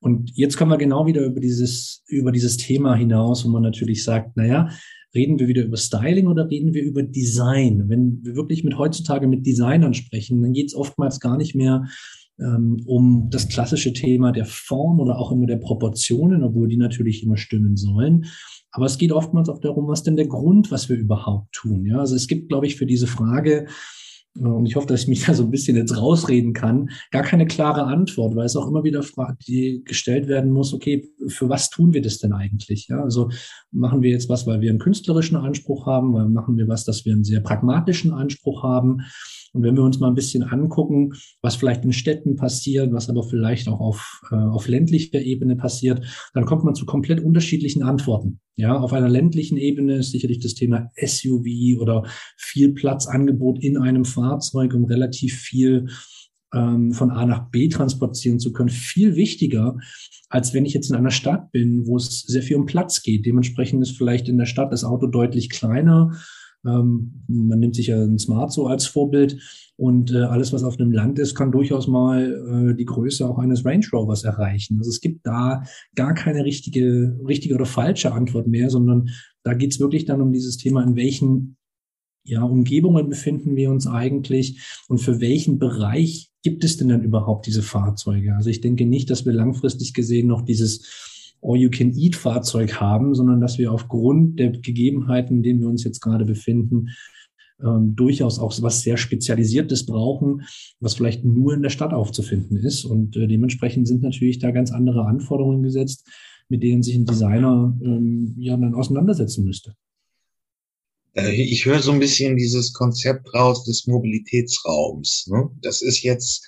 Und 0.00 0.36
jetzt 0.36 0.56
kommen 0.56 0.70
wir 0.70 0.78
genau 0.78 1.06
wieder 1.06 1.24
über 1.24 1.40
dieses, 1.40 2.02
über 2.08 2.32
dieses 2.32 2.56
Thema 2.56 2.94
hinaus, 2.96 3.44
wo 3.44 3.48
man 3.50 3.62
natürlich 3.62 4.02
sagt, 4.02 4.32
na 4.34 4.44
ja, 4.44 4.68
Reden 5.14 5.38
wir 5.38 5.48
wieder 5.48 5.64
über 5.64 5.76
Styling 5.76 6.26
oder 6.26 6.48
reden 6.48 6.74
wir 6.74 6.82
über 6.82 7.02
Design? 7.02 7.88
Wenn 7.88 8.20
wir 8.22 8.34
wirklich 8.34 8.64
mit 8.64 8.78
heutzutage 8.78 9.26
mit 9.26 9.46
Designern 9.46 9.94
sprechen, 9.94 10.40
dann 10.40 10.52
geht 10.52 10.68
es 10.68 10.74
oftmals 10.74 11.20
gar 11.20 11.36
nicht 11.36 11.54
mehr 11.54 11.84
ähm, 12.40 12.82
um 12.86 13.28
das 13.30 13.48
klassische 13.48 13.92
Thema 13.92 14.32
der 14.32 14.46
Form 14.46 15.00
oder 15.00 15.18
auch 15.18 15.32
immer 15.32 15.46
der 15.46 15.58
Proportionen, 15.58 16.42
obwohl 16.42 16.68
die 16.68 16.76
natürlich 16.76 17.22
immer 17.22 17.36
stimmen 17.36 17.76
sollen. 17.76 18.24
Aber 18.70 18.86
es 18.86 18.96
geht 18.96 19.12
oftmals 19.12 19.48
auch 19.48 19.60
darum, 19.60 19.86
was 19.86 20.02
denn 20.02 20.16
der 20.16 20.26
Grund, 20.26 20.70
was 20.70 20.88
wir 20.88 20.96
überhaupt 20.96 21.52
tun. 21.52 21.84
Ja, 21.84 21.98
also 21.98 22.16
es 22.16 22.26
gibt, 22.26 22.48
glaube 22.48 22.66
ich, 22.66 22.76
für 22.76 22.86
diese 22.86 23.06
Frage 23.06 23.66
und 24.34 24.66
ich 24.66 24.76
hoffe, 24.76 24.86
dass 24.86 25.02
ich 25.02 25.08
mich 25.08 25.24
da 25.26 25.34
so 25.34 25.44
ein 25.44 25.50
bisschen 25.50 25.76
jetzt 25.76 25.96
rausreden 25.96 26.52
kann, 26.52 26.90
gar 27.10 27.22
keine 27.22 27.46
klare 27.46 27.84
Antwort, 27.84 28.34
weil 28.34 28.46
es 28.46 28.56
auch 28.56 28.68
immer 28.68 28.84
wieder 28.84 29.04
die 29.46 29.82
gestellt 29.84 30.28
werden 30.28 30.50
muss, 30.50 30.72
okay, 30.72 31.08
für 31.28 31.48
was 31.48 31.70
tun 31.70 31.92
wir 31.92 32.02
das 32.02 32.18
denn 32.18 32.32
eigentlich? 32.32 32.88
Ja, 32.88 33.02
also 33.02 33.30
machen 33.70 34.02
wir 34.02 34.10
jetzt 34.10 34.28
was, 34.28 34.46
weil 34.46 34.60
wir 34.60 34.70
einen 34.70 34.78
künstlerischen 34.78 35.36
Anspruch 35.36 35.86
haben, 35.86 36.14
weil 36.14 36.28
machen 36.28 36.56
wir 36.56 36.68
was, 36.68 36.84
dass 36.84 37.04
wir 37.04 37.12
einen 37.12 37.24
sehr 37.24 37.40
pragmatischen 37.40 38.12
Anspruch 38.12 38.62
haben? 38.62 39.02
Und 39.52 39.62
wenn 39.62 39.76
wir 39.76 39.82
uns 39.82 40.00
mal 40.00 40.08
ein 40.08 40.14
bisschen 40.14 40.42
angucken, 40.42 41.12
was 41.42 41.56
vielleicht 41.56 41.84
in 41.84 41.92
Städten 41.92 42.36
passiert, 42.36 42.92
was 42.92 43.10
aber 43.10 43.22
vielleicht 43.22 43.68
auch 43.68 43.80
auf, 43.80 44.22
äh, 44.30 44.34
auf 44.34 44.66
ländlicher 44.66 45.20
Ebene 45.20 45.56
passiert, 45.56 46.04
dann 46.32 46.46
kommt 46.46 46.64
man 46.64 46.74
zu 46.74 46.86
komplett 46.86 47.20
unterschiedlichen 47.20 47.82
Antworten. 47.82 48.40
Ja, 48.56 48.78
auf 48.78 48.92
einer 48.92 49.08
ländlichen 49.08 49.56
Ebene 49.56 49.96
ist 49.96 50.10
sicherlich 50.10 50.40
das 50.40 50.54
Thema 50.54 50.90
SUV 50.96 51.80
oder 51.80 52.04
viel 52.36 52.72
Platzangebot 52.72 53.62
in 53.62 53.76
einem 53.76 54.04
Fahrzeug, 54.04 54.74
um 54.74 54.84
relativ 54.84 55.34
viel 55.34 55.88
ähm, 56.54 56.92
von 56.92 57.10
A 57.10 57.26
nach 57.26 57.50
B 57.50 57.68
transportieren 57.68 58.38
zu 58.38 58.52
können, 58.52 58.68
viel 58.68 59.16
wichtiger, 59.16 59.76
als 60.28 60.54
wenn 60.54 60.64
ich 60.64 60.74
jetzt 60.74 60.90
in 60.90 60.96
einer 60.96 61.10
Stadt 61.10 61.50
bin, 61.52 61.86
wo 61.86 61.96
es 61.96 62.22
sehr 62.22 62.42
viel 62.42 62.56
um 62.56 62.66
Platz 62.66 63.02
geht. 63.02 63.26
Dementsprechend 63.26 63.82
ist 63.82 63.96
vielleicht 63.96 64.28
in 64.28 64.38
der 64.38 64.46
Stadt 64.46 64.72
das 64.72 64.84
Auto 64.84 65.06
deutlich 65.06 65.50
kleiner 65.50 66.12
ähm, 66.64 67.24
man 67.28 67.58
nimmt 67.58 67.74
sich 67.74 67.88
ja 67.88 68.02
ein 68.02 68.18
Smart 68.18 68.52
so 68.52 68.66
als 68.66 68.86
Vorbild 68.86 69.38
und 69.76 70.12
äh, 70.12 70.18
alles, 70.18 70.52
was 70.52 70.62
auf 70.62 70.78
einem 70.78 70.92
Land 70.92 71.18
ist, 71.18 71.34
kann 71.34 71.50
durchaus 71.50 71.88
mal 71.88 72.70
äh, 72.70 72.76
die 72.76 72.84
Größe 72.84 73.28
auch 73.28 73.38
eines 73.38 73.64
Range 73.64 73.86
Rovers 73.92 74.24
erreichen. 74.24 74.78
Also 74.78 74.90
es 74.90 75.00
gibt 75.00 75.26
da 75.26 75.64
gar 75.94 76.14
keine 76.14 76.44
richtige, 76.44 77.18
richtige 77.26 77.54
oder 77.54 77.66
falsche 77.66 78.12
Antwort 78.12 78.46
mehr, 78.46 78.70
sondern 78.70 79.08
da 79.42 79.54
geht 79.54 79.72
es 79.72 79.80
wirklich 79.80 80.04
dann 80.04 80.22
um 80.22 80.32
dieses 80.32 80.56
Thema, 80.56 80.82
in 80.82 80.96
welchen 80.96 81.56
ja, 82.24 82.42
Umgebungen 82.42 83.08
befinden 83.08 83.56
wir 83.56 83.70
uns 83.70 83.86
eigentlich 83.86 84.84
und 84.88 84.98
für 84.98 85.20
welchen 85.20 85.58
Bereich 85.58 86.30
gibt 86.42 86.64
es 86.64 86.76
denn 86.76 86.88
dann 86.88 87.02
überhaupt 87.02 87.46
diese 87.46 87.62
Fahrzeuge? 87.62 88.34
Also 88.36 88.50
ich 88.50 88.60
denke 88.60 88.86
nicht, 88.86 89.10
dass 89.10 89.26
wir 89.26 89.32
langfristig 89.32 89.94
gesehen 89.94 90.28
noch 90.28 90.42
dieses 90.42 91.11
All-You-Can-Eat-Fahrzeug 91.42 92.80
haben, 92.80 93.14
sondern 93.14 93.40
dass 93.40 93.58
wir 93.58 93.72
aufgrund 93.72 94.38
der 94.38 94.50
Gegebenheiten, 94.50 95.38
in 95.38 95.42
denen 95.42 95.60
wir 95.60 95.68
uns 95.68 95.84
jetzt 95.84 96.00
gerade 96.00 96.24
befinden, 96.24 96.88
ähm, 97.62 97.94
durchaus 97.94 98.38
auch 98.38 98.54
was 98.62 98.82
sehr 98.82 98.96
Spezialisiertes 98.96 99.86
brauchen, 99.86 100.42
was 100.80 100.94
vielleicht 100.94 101.24
nur 101.24 101.54
in 101.54 101.62
der 101.62 101.70
Stadt 101.70 101.92
aufzufinden 101.92 102.56
ist. 102.56 102.84
Und 102.84 103.16
äh, 103.16 103.26
dementsprechend 103.26 103.86
sind 103.86 104.02
natürlich 104.02 104.38
da 104.38 104.50
ganz 104.50 104.72
andere 104.72 105.04
Anforderungen 105.06 105.62
gesetzt, 105.62 106.06
mit 106.48 106.62
denen 106.62 106.82
sich 106.82 106.96
ein 106.96 107.06
Designer 107.06 107.76
ähm, 107.82 108.34
ja 108.38 108.56
dann 108.56 108.74
auseinandersetzen 108.74 109.44
müsste. 109.44 109.74
Äh, 111.14 111.32
ich 111.32 111.64
höre 111.66 111.80
so 111.80 111.92
ein 111.92 112.00
bisschen 112.00 112.36
dieses 112.36 112.72
Konzept 112.72 113.32
raus 113.34 113.64
des 113.64 113.86
Mobilitätsraums. 113.86 115.28
Ne? 115.28 115.50
Das 115.60 115.82
ist 115.82 116.02
jetzt, 116.02 116.46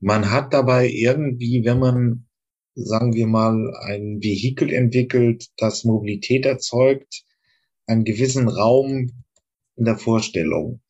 man 0.00 0.30
hat 0.30 0.52
dabei 0.52 0.88
irgendwie, 0.88 1.64
wenn 1.64 1.78
man 1.78 2.26
sagen 2.74 3.14
wir 3.14 3.26
mal, 3.26 3.74
ein 3.82 4.20
Vehikel 4.20 4.72
entwickelt, 4.72 5.48
das 5.56 5.84
Mobilität 5.84 6.44
erzeugt, 6.44 7.24
einen 7.86 8.04
gewissen 8.04 8.48
Raum 8.48 9.10
in 9.76 9.84
der 9.84 9.96
Vorstellung. 9.96 10.80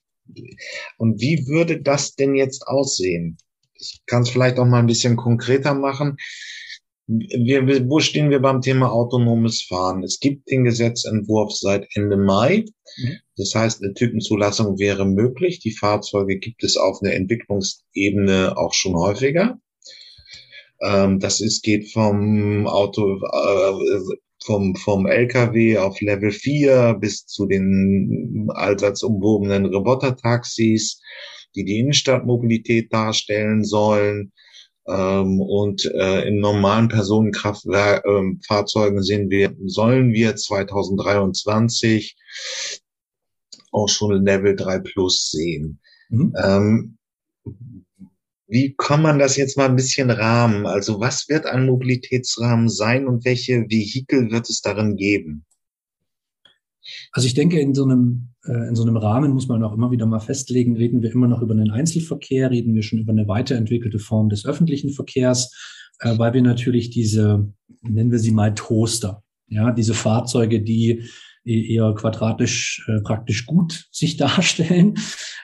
Und 0.97 1.21
wie 1.21 1.47
würde 1.47 1.81
das 1.81 2.15
denn 2.15 2.35
jetzt 2.35 2.67
aussehen? 2.67 3.37
Ich 3.75 4.03
kann 4.07 4.23
es 4.23 4.31
vielleicht 4.31 4.59
auch 4.59 4.67
mal 4.67 4.79
ein 4.79 4.87
bisschen 4.87 5.17
konkreter 5.17 5.75
machen. 5.75 6.17
Wir, 7.07 7.67
wo 7.91 8.01
stehen 8.01 8.31
wir 8.31 8.41
beim 8.41 8.63
Thema 8.63 8.91
autonomes 8.91 9.63
Fahren? 9.63 10.03
Es 10.03 10.21
gibt 10.21 10.51
den 10.51 10.65
Gesetzentwurf 10.65 11.53
seit 11.53 11.87
Ende 11.95 12.17
Mai. 12.17 12.65
Mhm. 12.97 13.19
Das 13.37 13.55
heißt, 13.55 13.83
eine 13.83 13.93
Typenzulassung 13.93 14.79
wäre 14.79 15.05
möglich. 15.05 15.59
Die 15.59 15.77
Fahrzeuge 15.77 16.39
gibt 16.39 16.65
es 16.65 16.79
auf 16.79 17.03
einer 17.03 17.13
Entwicklungsebene 17.13 18.57
auch 18.57 18.73
schon 18.73 18.97
häufiger. 18.97 19.59
Ähm, 20.85 21.19
das 21.19 21.41
ist, 21.41 21.63
geht 21.63 21.91
vom 21.93 22.67
Auto, 22.67 23.17
äh, 23.17 24.17
vom, 24.45 24.77
vom 24.77 25.07
LKW 25.07 25.79
auf 25.79 26.01
Level 26.01 26.31
4 26.31 26.95
bis 27.01 27.27
zu 27.27 27.47
den 27.47 28.49
allseits 28.51 29.03
umwogenen 29.03 29.67
Robotertaxis, 29.67 31.01
die 31.55 31.65
die 31.65 31.79
Innenstadtmobilität 31.79 32.93
darstellen 32.93 33.65
sollen. 33.65 34.33
Ähm, 34.87 35.41
und 35.41 35.87
äh, 35.87 36.29
in 36.29 36.41
normalen 36.41 36.89
Personenkraftfahrzeugen 36.89 38.99
äh, 38.99 39.03
sehen 39.03 39.31
wir, 39.31 39.57
sollen 39.65 40.13
wir 40.13 40.37
2023 40.37 42.19
auch 43.73 43.89
schon 43.89 44.23
Level 44.23 44.55
3 44.55 44.81
Plus 44.81 45.31
sehen. 45.31 45.81
Mhm. 46.11 46.35
Ähm, 46.43 46.99
wie 48.47 48.75
kann 48.77 49.03
man 49.03 49.19
das 49.19 49.37
jetzt 49.37 49.57
mal 49.57 49.69
ein 49.69 49.77
bisschen 49.77 50.11
rahmen? 50.11 50.67
Also 50.67 51.01
was 51.01 51.29
wird 51.29 51.47
ein 51.47 51.67
Mobilitätsrahmen 51.67 52.69
sein 52.69 53.07
und 53.07 53.25
welche 53.25 53.63
Vehikel 53.69 54.31
wird 54.31 54.49
es 54.49 54.61
darin 54.61 54.97
geben? 54.97 55.45
Also 57.13 57.27
ich 57.27 57.35
denke, 57.35 57.59
in 57.59 57.75
so 57.75 57.85
einem, 57.85 58.29
äh, 58.45 58.69
in 58.69 58.75
so 58.75 58.83
einem 58.83 58.97
Rahmen 58.97 59.33
muss 59.33 59.49
man 59.49 59.63
auch 59.63 59.73
immer 59.73 59.91
wieder 59.91 60.07
mal 60.07 60.21
festlegen, 60.21 60.77
reden 60.77 61.03
wir 61.03 61.11
immer 61.13 61.29
noch 61.29 61.41
über 61.41 61.55
einen 61.55 61.71
Einzelverkehr, 61.71 62.51
reden 62.51 62.75
wir 62.75 62.83
schon 62.83 62.99
über 62.99 63.13
eine 63.13 63.27
weiterentwickelte 63.27 63.99
Form 63.99 64.29
des 64.29 64.45
öffentlichen 64.45 64.91
Verkehrs, 64.91 65.51
äh, 66.01 66.19
weil 66.19 66.35
wir 66.35 66.43
natürlich 66.43 66.91
diese, 66.91 67.51
nennen 67.81 68.11
wir 68.11 68.19
sie 68.19 68.33
mal 68.33 68.55
Toaster, 68.55 69.23
Ja, 69.49 69.73
diese 69.73 69.95
Fahrzeuge, 69.95 70.61
die 70.61 71.05
eher 71.45 71.93
quadratisch 71.95 72.85
äh, 72.89 73.01
praktisch 73.01 73.47
gut 73.47 73.87
sich 73.91 74.17
darstellen. 74.19 74.95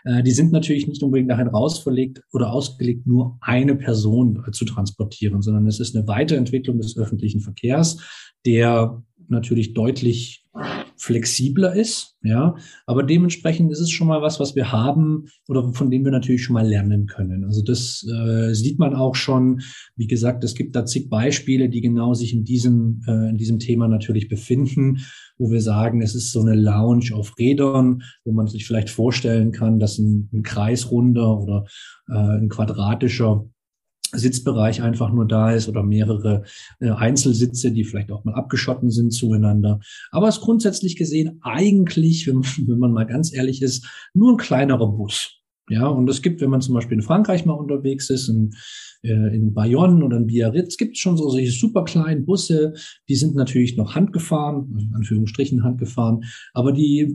Äh, 0.04 0.23
die 0.23 0.30
sind 0.30 0.52
natürlich 0.52 0.87
nicht 0.88 1.02
unbedingt 1.02 1.30
dahin 1.30 1.49
rausverlegt 1.49 2.23
oder 2.33 2.52
ausgelegt, 2.52 3.07
nur 3.07 3.38
eine 3.40 3.76
Person 3.76 4.42
äh, 4.47 4.50
zu 4.50 4.64
transportieren, 4.64 5.42
sondern 5.42 5.66
es 5.66 5.80
ist 5.80 5.95
eine 5.95 6.07
Weiterentwicklung 6.09 6.78
des 6.78 6.97
öffentlichen 6.97 7.40
Verkehrs, 7.40 7.99
der 8.47 9.02
natürlich 9.28 9.75
deutlich 9.75 10.45
flexibler 11.00 11.75
ist, 11.75 12.19
ja, 12.23 12.57
aber 12.85 13.02
dementsprechend 13.02 13.73
ist 13.73 13.80
es 13.80 13.90
schon 13.90 14.07
mal 14.07 14.21
was, 14.21 14.38
was 14.38 14.54
wir 14.54 14.71
haben 14.71 15.28
oder 15.49 15.73
von 15.73 15.90
dem 15.90 16.04
wir 16.04 16.12
natürlich 16.12 16.45
schon 16.45 16.52
mal 16.52 16.69
lernen 16.69 17.07
können. 17.07 17.45
Also 17.45 17.62
das 17.62 18.07
äh, 18.07 18.52
sieht 18.52 18.78
man 18.78 18.95
auch 18.95 19.14
schon. 19.14 19.62
Wie 19.97 20.07
gesagt, 20.07 20.45
es 20.45 20.54
gibt 20.54 20.76
da 20.76 20.85
zig 20.85 21.09
Beispiele, 21.09 21.71
die 21.71 21.80
genau 21.80 22.12
sich 22.12 22.35
in 22.35 22.45
diesem 22.45 23.00
äh, 23.09 23.30
in 23.30 23.38
diesem 23.38 23.59
Thema 23.59 23.88
natürlich 23.88 24.28
befinden, 24.28 24.99
wo 25.38 25.50
wir 25.50 25.62
sagen, 25.62 26.02
es 26.02 26.14
ist 26.14 26.33
so 26.33 26.42
eine 26.42 26.54
Lounge 26.54 27.14
auf 27.14 27.38
Rädern, 27.38 28.02
wo 28.25 28.33
man 28.33 28.47
sich 28.47 28.66
vielleicht 28.66 28.90
vorstellen 28.90 29.52
kann, 29.52 29.78
dass 29.78 29.99
ein, 29.99 30.28
ein 30.35 30.42
kreisrunder 30.42 31.38
oder 31.40 31.64
äh, 32.11 32.12
ein 32.12 32.50
quadratischer 32.50 33.47
Sitzbereich 34.12 34.82
einfach 34.82 35.12
nur 35.12 35.26
da 35.26 35.52
ist 35.52 35.68
oder 35.68 35.82
mehrere 35.82 36.42
äh, 36.80 36.90
Einzelsitze, 36.90 37.72
die 37.72 37.84
vielleicht 37.84 38.10
auch 38.10 38.24
mal 38.24 38.34
abgeschotten 38.34 38.90
sind 38.90 39.12
zueinander. 39.12 39.80
Aber 40.10 40.28
es 40.28 40.36
ist 40.36 40.42
grundsätzlich 40.42 40.96
gesehen 40.96 41.38
eigentlich, 41.42 42.26
wenn 42.26 42.36
man, 42.36 42.48
wenn 42.66 42.78
man 42.78 42.92
mal 42.92 43.06
ganz 43.06 43.32
ehrlich 43.32 43.62
ist, 43.62 43.86
nur 44.14 44.32
ein 44.32 44.38
kleinerer 44.38 44.88
Bus. 44.88 45.36
Ja, 45.70 45.86
und 45.86 46.10
es 46.10 46.20
gibt, 46.20 46.40
wenn 46.40 46.50
man 46.50 46.60
zum 46.60 46.74
Beispiel 46.74 46.96
in 46.96 47.02
Frankreich 47.02 47.46
mal 47.46 47.52
unterwegs 47.52 48.10
ist, 48.10 48.28
in, 48.28 48.50
äh, 49.02 49.36
in 49.36 49.54
Bayonne 49.54 50.04
oder 50.04 50.16
in 50.16 50.26
Biarritz, 50.26 50.76
gibt 50.76 50.96
es 50.96 50.98
schon 50.98 51.16
so 51.16 51.30
solche 51.30 51.52
super 51.52 51.84
kleinen 51.84 52.26
Busse, 52.26 52.74
die 53.08 53.14
sind 53.14 53.36
natürlich 53.36 53.76
noch 53.76 53.94
handgefahren, 53.94 54.76
in 54.76 54.92
Anführungsstrichen 54.96 55.62
handgefahren, 55.62 56.24
aber 56.54 56.72
die 56.72 57.14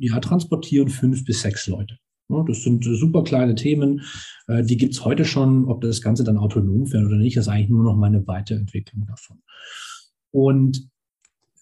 ja, 0.00 0.18
transportieren 0.18 0.88
fünf 0.88 1.26
bis 1.26 1.42
sechs 1.42 1.66
Leute. 1.66 1.98
Das 2.28 2.62
sind 2.62 2.84
super 2.84 3.22
kleine 3.22 3.54
Themen, 3.54 4.02
äh, 4.46 4.62
die 4.62 4.76
gibt's 4.76 5.04
heute 5.04 5.24
schon. 5.24 5.66
Ob 5.66 5.82
das 5.82 6.00
Ganze 6.00 6.24
dann 6.24 6.38
autonom 6.38 6.86
fährt 6.86 7.04
oder 7.04 7.16
nicht, 7.16 7.36
ist 7.36 7.48
eigentlich 7.48 7.68
nur 7.68 7.84
noch 7.84 7.96
meine 7.96 8.26
Weiterentwicklung 8.26 9.06
davon. 9.06 9.42
Und 10.30 10.88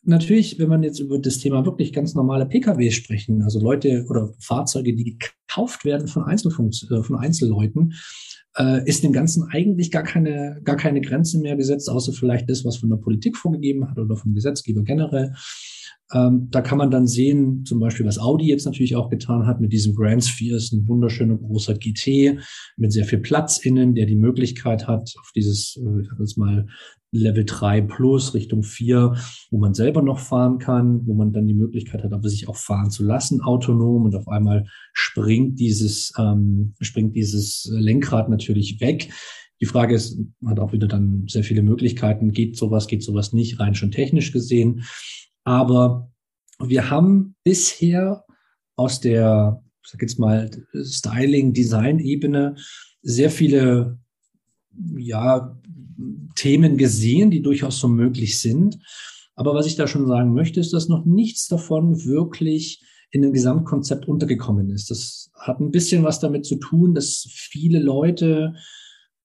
natürlich, 0.04 0.58
wenn 0.58 0.68
man 0.68 0.82
jetzt 0.82 1.00
über 1.00 1.18
das 1.18 1.38
Thema 1.38 1.64
wirklich 1.64 1.92
ganz 1.92 2.14
normale 2.14 2.46
PKWs 2.46 2.94
sprechen, 2.94 3.42
also 3.42 3.60
Leute 3.60 4.06
oder 4.08 4.32
Fahrzeuge, 4.38 4.94
die 4.94 5.18
gekauft 5.18 5.84
werden 5.84 6.08
von, 6.08 6.24
Einzelfunks 6.24 6.88
äh, 6.90 7.02
von 7.02 7.16
Einzelleuten, 7.16 7.94
äh, 8.56 8.86
ist 8.88 9.02
dem 9.02 9.12
Ganzen 9.12 9.48
eigentlich 9.50 9.90
gar 9.90 10.02
keine, 10.02 10.60
gar 10.64 10.76
keine 10.76 11.00
Grenze 11.00 11.38
mehr 11.38 11.56
gesetzt, 11.56 11.88
außer 11.88 12.12
vielleicht 12.12 12.48
das, 12.50 12.64
was 12.64 12.76
von 12.76 12.90
der 12.90 12.96
Politik 12.96 13.36
vorgegeben 13.36 13.88
hat 13.88 13.98
oder 13.98 14.16
vom 14.16 14.34
Gesetzgeber 14.34 14.82
generell. 14.82 15.34
Ähm, 16.12 16.48
da 16.50 16.60
kann 16.60 16.78
man 16.78 16.90
dann 16.90 17.06
sehen, 17.06 17.64
zum 17.64 17.80
Beispiel, 17.80 18.04
was 18.04 18.18
Audi 18.18 18.46
jetzt 18.46 18.66
natürlich 18.66 18.96
auch 18.96 19.08
getan 19.08 19.46
hat 19.46 19.60
mit 19.60 19.72
diesem 19.72 19.94
Grand 19.94 20.24
Sphere, 20.24 20.56
ist 20.56 20.72
ein 20.72 20.86
wunderschöner 20.86 21.36
großer 21.36 21.74
GT 21.74 22.38
mit 22.76 22.92
sehr 22.92 23.04
viel 23.04 23.18
Platz 23.18 23.58
innen, 23.58 23.94
der 23.94 24.06
die 24.06 24.16
Möglichkeit 24.16 24.86
hat, 24.86 25.14
auf 25.18 25.30
dieses, 25.34 25.76
äh, 25.76 26.00
ich 26.02 26.08
sag 26.08 26.18
jetzt 26.18 26.38
mal, 26.38 26.66
Level 27.14 27.44
3 27.44 27.82
plus 27.82 28.32
Richtung 28.32 28.62
4, 28.62 29.14
wo 29.50 29.58
man 29.58 29.74
selber 29.74 30.00
noch 30.00 30.18
fahren 30.18 30.58
kann, 30.58 31.06
wo 31.06 31.14
man 31.14 31.32
dann 31.32 31.46
die 31.46 31.54
Möglichkeit 31.54 32.02
hat, 32.02 32.12
aber 32.12 32.28
sich 32.28 32.48
auch 32.48 32.56
fahren 32.56 32.90
zu 32.90 33.04
lassen, 33.04 33.42
autonom 33.42 34.04
und 34.04 34.14
auf 34.14 34.28
einmal 34.28 34.64
springt 34.94 35.60
dieses, 35.60 36.12
ähm, 36.18 36.74
springt 36.80 37.14
dieses 37.14 37.70
Lenkrad 37.70 38.30
natürlich 38.30 38.80
weg. 38.80 39.10
Die 39.60 39.66
Frage 39.66 39.94
ist, 39.94 40.18
hat 40.44 40.58
auch 40.58 40.72
wieder 40.72 40.88
dann 40.88 41.26
sehr 41.28 41.44
viele 41.44 41.62
Möglichkeiten. 41.62 42.32
Geht 42.32 42.56
sowas, 42.56 42.88
geht 42.88 43.04
sowas 43.04 43.32
nicht, 43.32 43.60
rein 43.60 43.74
schon 43.74 43.92
technisch 43.92 44.32
gesehen. 44.32 44.82
Aber 45.44 46.10
wir 46.60 46.90
haben 46.90 47.34
bisher 47.44 48.24
aus 48.76 49.00
der, 49.00 49.62
sag 49.84 50.02
jetzt 50.02 50.18
mal, 50.18 50.50
Styling-Design-Ebene 50.74 52.56
sehr 53.02 53.30
viele, 53.30 53.98
ja, 54.96 55.58
Themen 56.34 56.76
gesehen, 56.78 57.30
die 57.30 57.42
durchaus 57.42 57.78
so 57.78 57.88
möglich 57.88 58.40
sind. 58.40 58.78
Aber 59.34 59.54
was 59.54 59.66
ich 59.66 59.76
da 59.76 59.86
schon 59.86 60.06
sagen 60.06 60.32
möchte, 60.34 60.60
ist, 60.60 60.72
dass 60.72 60.88
noch 60.88 61.04
nichts 61.04 61.48
davon 61.48 62.04
wirklich 62.04 62.82
in 63.10 63.22
dem 63.22 63.32
Gesamtkonzept 63.32 64.08
untergekommen 64.08 64.70
ist. 64.70 64.90
Das 64.90 65.30
hat 65.38 65.60
ein 65.60 65.70
bisschen 65.70 66.02
was 66.02 66.20
damit 66.20 66.46
zu 66.46 66.56
tun, 66.56 66.94
dass 66.94 67.26
viele 67.30 67.78
Leute 67.78 68.54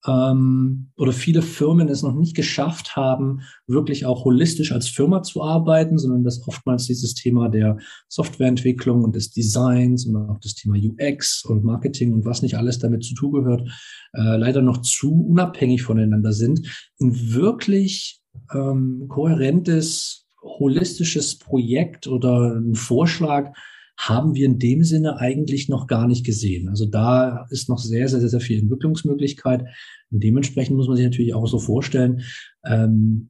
ähm, 0.08 0.90
oder 0.96 1.12
viele 1.12 1.42
Firmen 1.42 1.90
es 1.90 2.02
noch 2.02 2.16
nicht 2.16 2.36
geschafft 2.36 2.96
haben, 2.96 3.42
wirklich 3.68 4.06
auch 4.06 4.24
holistisch 4.24 4.72
als 4.72 4.88
Firma 4.88 5.22
zu 5.22 5.44
arbeiten, 5.44 5.98
sondern 5.98 6.24
dass 6.24 6.48
oftmals 6.48 6.86
dieses 6.86 7.14
Thema 7.14 7.50
der 7.50 7.78
Softwareentwicklung 8.08 9.04
und 9.04 9.16
des 9.16 9.32
Designs 9.32 10.06
und 10.06 10.16
auch 10.16 10.40
das 10.40 10.56
Thema 10.56 10.76
UX 10.78 11.44
und 11.44 11.64
Marketing 11.64 12.14
und 12.14 12.26
was 12.26 12.42
nicht 12.42 12.58
alles 12.58 12.80
damit 12.80 13.04
zu 13.04 13.16
tun 13.16 13.34
gehört, 13.34 13.68
äh, 14.14 14.38
leider 14.38 14.62
noch 14.62 14.82
zu 14.82 15.26
unabhängig 15.30 15.84
voneinander 15.84 16.32
sind. 16.32 16.68
Ein 17.02 17.34
wirklich 17.34 18.22
ähm, 18.54 19.06
kohärentes, 19.10 20.26
holistisches 20.42 21.38
Projekt 21.38 22.08
oder 22.08 22.56
ein 22.56 22.76
Vorschlag 22.76 23.54
haben 23.98 24.36
wir 24.36 24.46
in 24.46 24.60
dem 24.60 24.84
Sinne 24.84 25.18
eigentlich 25.18 25.70
noch 25.70 25.88
gar 25.88 26.08
nicht 26.08 26.26
gesehen. 26.26 26.70
Also 26.70 26.86
da 26.86 27.48
ist 27.50 27.68
noch 27.68 27.80
sehr, 27.80 28.08
sehr, 28.08 28.28
sehr 28.28 28.40
viel 28.40 28.60
Entwicklungsmöglichkeit. 28.60 29.66
Und 30.12 30.24
dementsprechend 30.24 30.78
muss 30.78 30.88
man 30.88 30.98
sich 30.98 31.06
natürlich 31.06 31.34
auch 31.34 31.48
so 31.48 31.58
vorstellen, 31.58 32.22
ähm, 32.64 33.30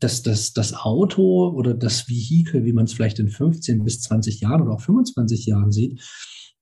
dass 0.00 0.22
das, 0.22 0.52
das 0.52 0.74
Auto 0.74 1.48
oder 1.48 1.74
das 1.74 2.08
Vehikel, 2.08 2.64
wie 2.64 2.72
man 2.72 2.84
es 2.84 2.92
vielleicht 2.92 3.18
in 3.20 3.28
15 3.28 3.84
bis 3.84 4.00
20 4.02 4.40
Jahren 4.40 4.62
oder 4.62 4.72
auch 4.72 4.80
25 4.80 5.46
Jahren 5.46 5.70
sieht, 5.70 6.00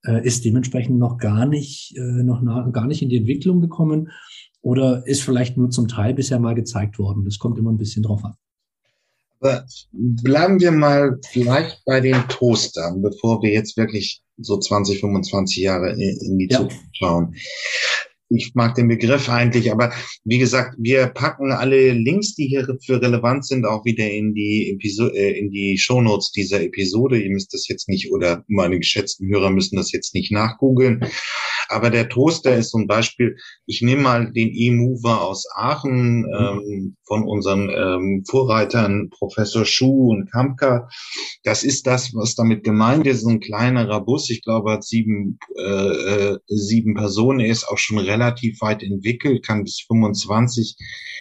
äh, 0.05 0.25
ist 0.25 0.45
dementsprechend 0.45 0.99
noch 0.99 1.19
gar 1.19 1.47
nicht, 1.47 1.97
äh, 1.97 2.23
noch 2.23 2.43
na, 2.43 2.69
gar 2.71 2.87
nicht 2.87 3.03
in 3.03 3.09
die 3.09 3.17
Entwicklung 3.17 3.61
gekommen 3.61 4.11
oder 4.61 5.07
ist 5.07 5.23
vielleicht 5.23 5.57
nur 5.57 5.71
zum 5.71 5.89
Teil 5.89 6.15
bisher 6.15 6.39
mal 6.39 6.55
gezeigt 6.55 6.99
worden. 6.99 7.25
Das 7.25 7.39
kommt 7.39 7.59
immer 7.59 7.73
ein 7.73 7.79
bisschen 7.79 8.03
drauf 8.03 8.25
an. 8.25 8.35
Aber 9.41 9.67
bleiben 9.93 10.61
wir 10.61 10.73
mal 10.73 11.19
vielleicht 11.31 11.85
bei 11.85 12.01
den 12.01 12.29
Toastern, 12.29 13.03
bevor 13.03 13.43
wir 13.43 13.51
jetzt 13.51 13.77
wirklich 13.77 14.23
so 14.39 14.59
20, 14.59 15.01
25 15.01 15.57
Jahre 15.57 15.93
in, 15.93 16.39
die 16.39 16.49
ja. 16.51 16.59
Zukunft 16.59 16.85
schauen 16.93 17.35
ich 18.29 18.53
mag 18.55 18.75
den 18.75 18.89
Begriff 18.89 19.29
eigentlich, 19.29 19.71
aber 19.71 19.93
wie 20.25 20.39
gesagt, 20.39 20.77
wir 20.79 21.07
packen 21.07 21.53
alle 21.53 21.93
Links, 21.93 22.35
die 22.35 22.49
hier 22.49 22.67
für 22.85 23.01
relevant 23.01 23.47
sind, 23.47 23.65
auch 23.65 23.85
wieder 23.85 24.11
in 24.11 24.35
die 24.35 24.71
Episode, 24.71 25.17
äh, 25.17 25.39
in 25.39 25.51
die 25.51 25.79
Shownotes 25.79 26.33
dieser 26.33 26.63
Episode. 26.63 27.21
Ihr 27.21 27.31
müsst 27.31 27.55
das 27.55 27.69
jetzt 27.69 27.89
nicht 27.89 28.11
oder 28.13 28.45
meine 28.49 28.79
geschätzten 28.79 29.29
Hörer 29.29 29.51
müssen 29.51 29.77
das 29.77 29.93
jetzt 29.93 30.15
nicht 30.15 30.33
nachgoogeln. 30.33 31.05
Aber 31.69 31.91
der 31.91 32.09
Toaster 32.09 32.57
ist 32.57 32.71
zum 32.71 32.87
Beispiel, 32.87 33.37
ich 33.67 33.83
nehme 33.83 34.03
mal 34.03 34.33
den 34.33 34.51
E-Mover 34.53 35.23
aus 35.23 35.47
Aachen 35.55 36.27
ähm, 36.39 36.97
von 37.05 37.25
unseren 37.25 37.71
ähm, 37.71 38.25
Vorreitern 38.29 39.11
Professor 39.11 39.65
Schuh 39.65 40.11
und 40.11 40.31
Kampka. 40.31 40.89
Das 41.43 41.65
ist 41.65 41.87
das, 41.87 42.15
was 42.15 42.35
damit 42.35 42.63
gemeint 42.65 43.07
ist, 43.07 43.25
ein 43.27 43.41
kleinerer 43.41 44.01
Bus. 44.01 44.31
Ich 44.31 44.43
glaube, 44.43 44.73
hat 44.73 44.85
sieben, 44.85 45.39
äh, 45.57 45.63
äh 45.63 46.39
sieben 46.47 46.95
Personen, 46.95 47.41
er 47.41 47.49
ist 47.49 47.69
auch 47.69 47.79
schon 47.79 47.99
relativ 47.99 48.16
weit 48.19 48.83
entwickelt, 48.83 49.45
kann 49.45 49.65
bis 49.65 49.81
25 49.87 50.77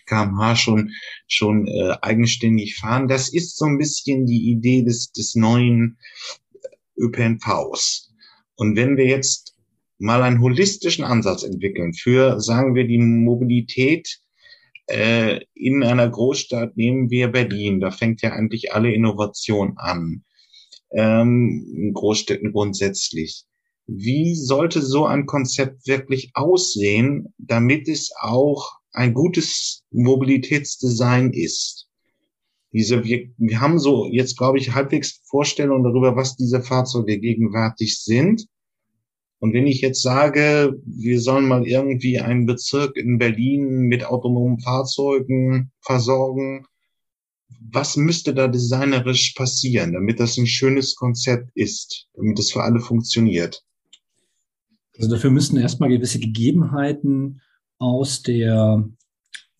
kmh 0.05 0.55
schon, 0.55 0.91
schon 1.27 1.67
äh, 1.67 1.95
eigenständig 2.01 2.75
fahren. 2.75 3.07
Das 3.07 3.29
ist 3.33 3.57
so 3.57 3.65
ein 3.65 3.77
bisschen 3.77 4.25
die 4.25 4.49
Idee 4.51 4.83
des, 4.83 5.11
des 5.11 5.35
neuen 5.35 5.97
ÖPNVs. 6.97 8.13
Und 8.55 8.75
wenn 8.75 8.97
wir 8.97 9.05
jetzt 9.05 9.55
mal 9.97 10.23
einen 10.23 10.41
holistischen 10.41 11.03
Ansatz 11.03 11.43
entwickeln 11.43 11.93
für, 11.93 12.39
sagen 12.39 12.75
wir, 12.75 12.85
die 12.87 12.97
Mobilität 12.97 14.19
äh, 14.87 15.39
in 15.53 15.83
einer 15.83 16.09
Großstadt, 16.09 16.77
nehmen 16.77 17.09
wir 17.09 17.29
Berlin, 17.29 17.79
da 17.79 17.91
fängt 17.91 18.21
ja 18.21 18.31
eigentlich 18.31 18.73
alle 18.73 18.93
Innovation 18.93 19.73
an. 19.77 20.23
Ähm, 20.91 21.65
in 21.75 21.93
Großstädten 21.93 22.51
grundsätzlich. 22.51 23.45
Wie 23.87 24.35
sollte 24.35 24.81
so 24.81 25.05
ein 25.05 25.27
Konzept 25.27 25.87
wirklich 25.87 26.31
aussehen, 26.33 27.33
damit 27.37 27.87
es 27.87 28.11
auch 28.19 28.79
ein 28.91 29.13
gutes 29.13 29.83
Mobilitätsdesign 29.91 31.33
ist? 31.33 31.87
Diese, 32.73 33.03
wir, 33.03 33.29
wir 33.37 33.61
haben 33.61 33.79
so 33.79 34.07
jetzt, 34.07 34.37
glaube 34.37 34.57
ich, 34.57 34.73
halbwegs 34.73 35.21
Vorstellungen 35.25 35.83
darüber, 35.83 36.15
was 36.15 36.35
diese 36.35 36.61
Fahrzeuge 36.61 37.19
gegenwärtig 37.19 38.01
sind. 38.01 38.47
Und 39.39 39.53
wenn 39.53 39.67
ich 39.67 39.81
jetzt 39.81 40.01
sage, 40.01 40.75
wir 40.85 41.21
sollen 41.21 41.47
mal 41.47 41.67
irgendwie 41.67 42.19
einen 42.19 42.47
Bezirk 42.47 42.97
in 42.97 43.19
Berlin 43.19 43.81
mit 43.81 44.05
autonomen 44.05 44.59
Fahrzeugen 44.59 45.71
versorgen, 45.81 46.65
was 47.71 47.97
müsste 47.97 48.33
da 48.33 48.47
designerisch 48.47 49.33
passieren, 49.33 49.93
damit 49.93 50.19
das 50.19 50.37
ein 50.37 50.47
schönes 50.47 50.95
Konzept 50.95 51.51
ist, 51.53 52.07
damit 52.15 52.39
es 52.39 52.51
für 52.51 52.63
alle 52.63 52.79
funktioniert? 52.79 53.63
Also 54.97 55.09
dafür 55.09 55.31
müssten 55.31 55.57
erstmal 55.57 55.89
gewisse 55.89 56.19
Gegebenheiten 56.19 57.41
aus 57.79 58.21
der, 58.21 58.87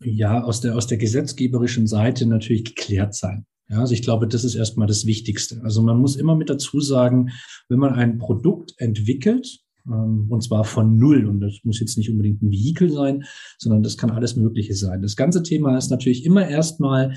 ja, 0.04 0.44
aus 0.44 0.62
der, 0.62 0.76
aus 0.76 0.88
der 0.88 0.98
gesetzgeberischen 0.98 1.88
Seite 1.88 2.26
natürlich 2.26 2.64
geklärt 2.64 3.16
sein. 3.16 3.46
Ja, 3.70 3.80
also 3.80 3.94
ich 3.94 4.04
glaube, 4.04 4.28
das 4.28 4.44
ist 4.44 4.56
erstmal 4.56 4.88
das 4.88 5.06
Wichtigste. 5.06 5.62
Also 5.64 5.82
man 5.82 5.98
muss 6.00 6.16
immer 6.16 6.36
mit 6.36 6.50
dazu 6.50 6.80
sagen, 6.80 7.32
wenn 7.68 7.80
man 7.80 7.94
ein 7.94 8.20
Produkt 8.20 8.74
entwickelt, 8.78 9.60
ähm, 9.88 10.28
und 10.30 10.44
zwar 10.44 10.64
von 10.64 10.98
null, 10.98 11.26
und 11.26 11.42
das 11.42 11.60
muss 11.64 11.80
jetzt 11.80 11.98
nicht 11.98 12.12
unbedingt 12.12 12.42
ein 12.42 12.52
Vehikel 12.52 12.92
sein, 12.92 13.24
sondern 13.58 13.82
das 13.82 13.98
kann 13.98 14.12
alles 14.12 14.36
Mögliche 14.36 14.76
sein. 14.76 15.02
Das 15.02 15.16
ganze 15.16 15.42
Thema 15.42 15.78
ist 15.78 15.90
natürlich 15.90 16.26
immer 16.26 16.48
erstmal 16.48 17.16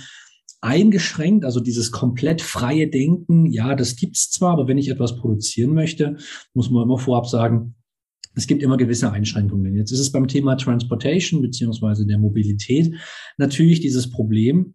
eingeschränkt, 0.61 1.45
also 1.45 1.61
dieses 1.61 1.93
komplett 1.93 2.41
freie 2.41 2.89
Denken, 2.89 3.47
ja, 3.47 3.77
das 3.77 3.95
gibt's 3.97 4.31
zwar, 4.31 4.53
aber 4.53 4.67
wenn 4.67 4.79
ich 4.79 4.89
etwas 4.89 5.17
produzieren 5.17 5.73
möchte, 5.73 6.17
muss 6.53 6.71
man 6.71 6.83
immer 6.83 6.99
vorab 6.99 7.27
sagen, 7.27 7.75
es 8.39 8.47
gibt 8.47 8.63
immer 8.63 8.77
gewisse 8.77 9.11
Einschränkungen. 9.11 9.75
Jetzt 9.75 9.91
ist 9.91 9.99
es 9.99 10.13
beim 10.13 10.29
Thema 10.29 10.55
Transportation 10.55 11.43
beziehungsweise 11.43 12.07
der 12.07 12.19
Mobilität 12.19 12.95
natürlich 13.37 13.81
dieses 13.81 14.11
Problem, 14.11 14.75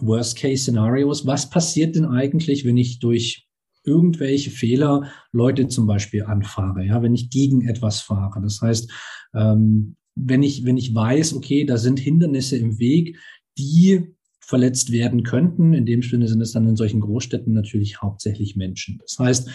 Worst-Case-Szenarios. 0.00 1.24
Was 1.24 1.48
passiert 1.48 1.94
denn 1.94 2.04
eigentlich, 2.04 2.64
wenn 2.64 2.76
ich 2.76 2.98
durch 2.98 3.46
irgendwelche 3.84 4.50
Fehler 4.50 5.10
Leute 5.32 5.68
zum 5.68 5.86
Beispiel 5.86 6.24
anfahre, 6.24 6.84
ja, 6.84 7.00
wenn 7.00 7.14
ich 7.14 7.30
gegen 7.30 7.66
etwas 7.66 8.00
fahre. 8.00 8.42
Das 8.42 8.60
heißt, 8.60 8.90
ähm, 9.34 9.96
wenn 10.16 10.42
ich, 10.42 10.64
wenn 10.64 10.76
ich 10.76 10.94
weiß, 10.94 11.34
okay, 11.34 11.64
da 11.64 11.78
sind 11.78 12.00
Hindernisse 12.00 12.56
im 12.56 12.78
Weg, 12.80 13.16
die 13.56 14.14
verletzt 14.40 14.90
werden 14.90 15.22
könnten. 15.22 15.72
In 15.72 15.86
dem 15.86 16.02
Sinne 16.02 16.26
sind 16.26 16.40
es 16.40 16.52
dann 16.52 16.68
in 16.68 16.76
solchen 16.76 17.00
Großstädten 17.00 17.52
natürlich 17.52 18.02
hauptsächlich 18.02 18.56
Menschen. 18.56 18.98
Das 19.00 19.18
heißt, 19.18 19.50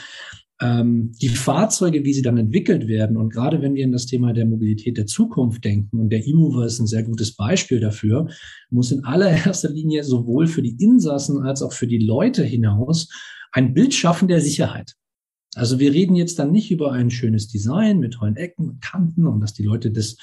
die 0.65 1.29
Fahrzeuge, 1.29 2.05
wie 2.05 2.13
sie 2.13 2.21
dann 2.21 2.37
entwickelt 2.37 2.87
werden, 2.87 3.17
und 3.17 3.33
gerade 3.33 3.61
wenn 3.61 3.75
wir 3.75 3.83
in 3.83 3.91
das 3.91 4.05
Thema 4.05 4.33
der 4.33 4.45
Mobilität 4.45 4.97
der 4.97 5.07
Zukunft 5.07 5.65
denken, 5.65 5.99
und 5.99 6.09
der 6.09 6.25
E-Mover 6.25 6.65
ist 6.65 6.79
ein 6.79 6.87
sehr 6.87 7.03
gutes 7.03 7.35
Beispiel 7.35 7.79
dafür, 7.79 8.29
muss 8.69 8.91
in 8.91 9.03
allererster 9.03 9.69
Linie 9.69 10.03
sowohl 10.03 10.47
für 10.47 10.61
die 10.61 10.77
Insassen 10.79 11.41
als 11.41 11.61
auch 11.61 11.73
für 11.73 11.87
die 11.87 11.97
Leute 11.97 12.43
hinaus 12.43 13.09
ein 13.51 13.73
Bild 13.73 13.93
schaffen 13.93 14.27
der 14.27 14.41
Sicherheit. 14.41 14.95
Also 15.55 15.79
wir 15.79 15.93
reden 15.93 16.15
jetzt 16.15 16.39
dann 16.39 16.51
nicht 16.51 16.71
über 16.71 16.91
ein 16.91 17.11
schönes 17.11 17.47
Design 17.47 17.99
mit 17.99 18.13
tollen 18.13 18.35
Ecken 18.35 18.69
und 18.69 18.81
Kanten 18.81 19.27
und 19.27 19.41
dass 19.41 19.53
die 19.53 19.63
Leute 19.63 19.91
das, 19.91 20.17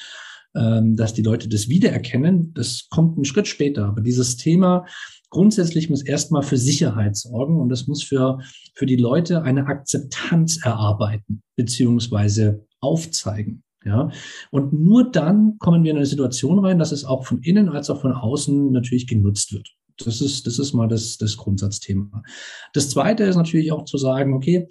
ähm, 0.54 0.96
dass 0.96 1.14
die 1.14 1.22
Leute 1.22 1.48
das 1.48 1.68
wiedererkennen. 1.68 2.52
Das 2.54 2.88
kommt 2.90 3.16
einen 3.16 3.24
Schritt 3.24 3.46
später. 3.46 3.86
Aber 3.86 4.00
dieses 4.00 4.36
Thema 4.36 4.86
grundsätzlich 5.30 5.88
muss 5.88 6.02
erstmal 6.02 6.42
für 6.42 6.56
Sicherheit 6.56 7.16
sorgen 7.16 7.58
und 7.58 7.68
das 7.68 7.86
muss 7.86 8.02
für, 8.02 8.40
für 8.74 8.86
die 8.86 8.96
Leute 8.96 9.42
eine 9.42 9.66
Akzeptanz 9.66 10.64
erarbeiten 10.64 11.42
beziehungsweise 11.56 12.66
aufzeigen. 12.80 13.62
Ja, 13.82 14.10
und 14.50 14.74
nur 14.74 15.10
dann 15.10 15.56
kommen 15.58 15.84
wir 15.84 15.92
in 15.92 15.96
eine 15.96 16.04
Situation 16.04 16.58
rein, 16.58 16.78
dass 16.78 16.92
es 16.92 17.06
auch 17.06 17.24
von 17.24 17.40
innen 17.40 17.70
als 17.70 17.88
auch 17.88 18.02
von 18.02 18.12
außen 18.12 18.70
natürlich 18.72 19.06
genutzt 19.06 19.54
wird. 19.54 19.70
Das 19.96 20.20
ist, 20.20 20.46
das 20.46 20.58
ist 20.58 20.74
mal 20.74 20.86
das, 20.86 21.16
das 21.16 21.38
Grundsatzthema. 21.38 22.22
Das 22.74 22.90
zweite 22.90 23.24
ist 23.24 23.36
natürlich 23.36 23.72
auch 23.72 23.84
zu 23.84 23.96
sagen, 23.96 24.34
okay, 24.34 24.68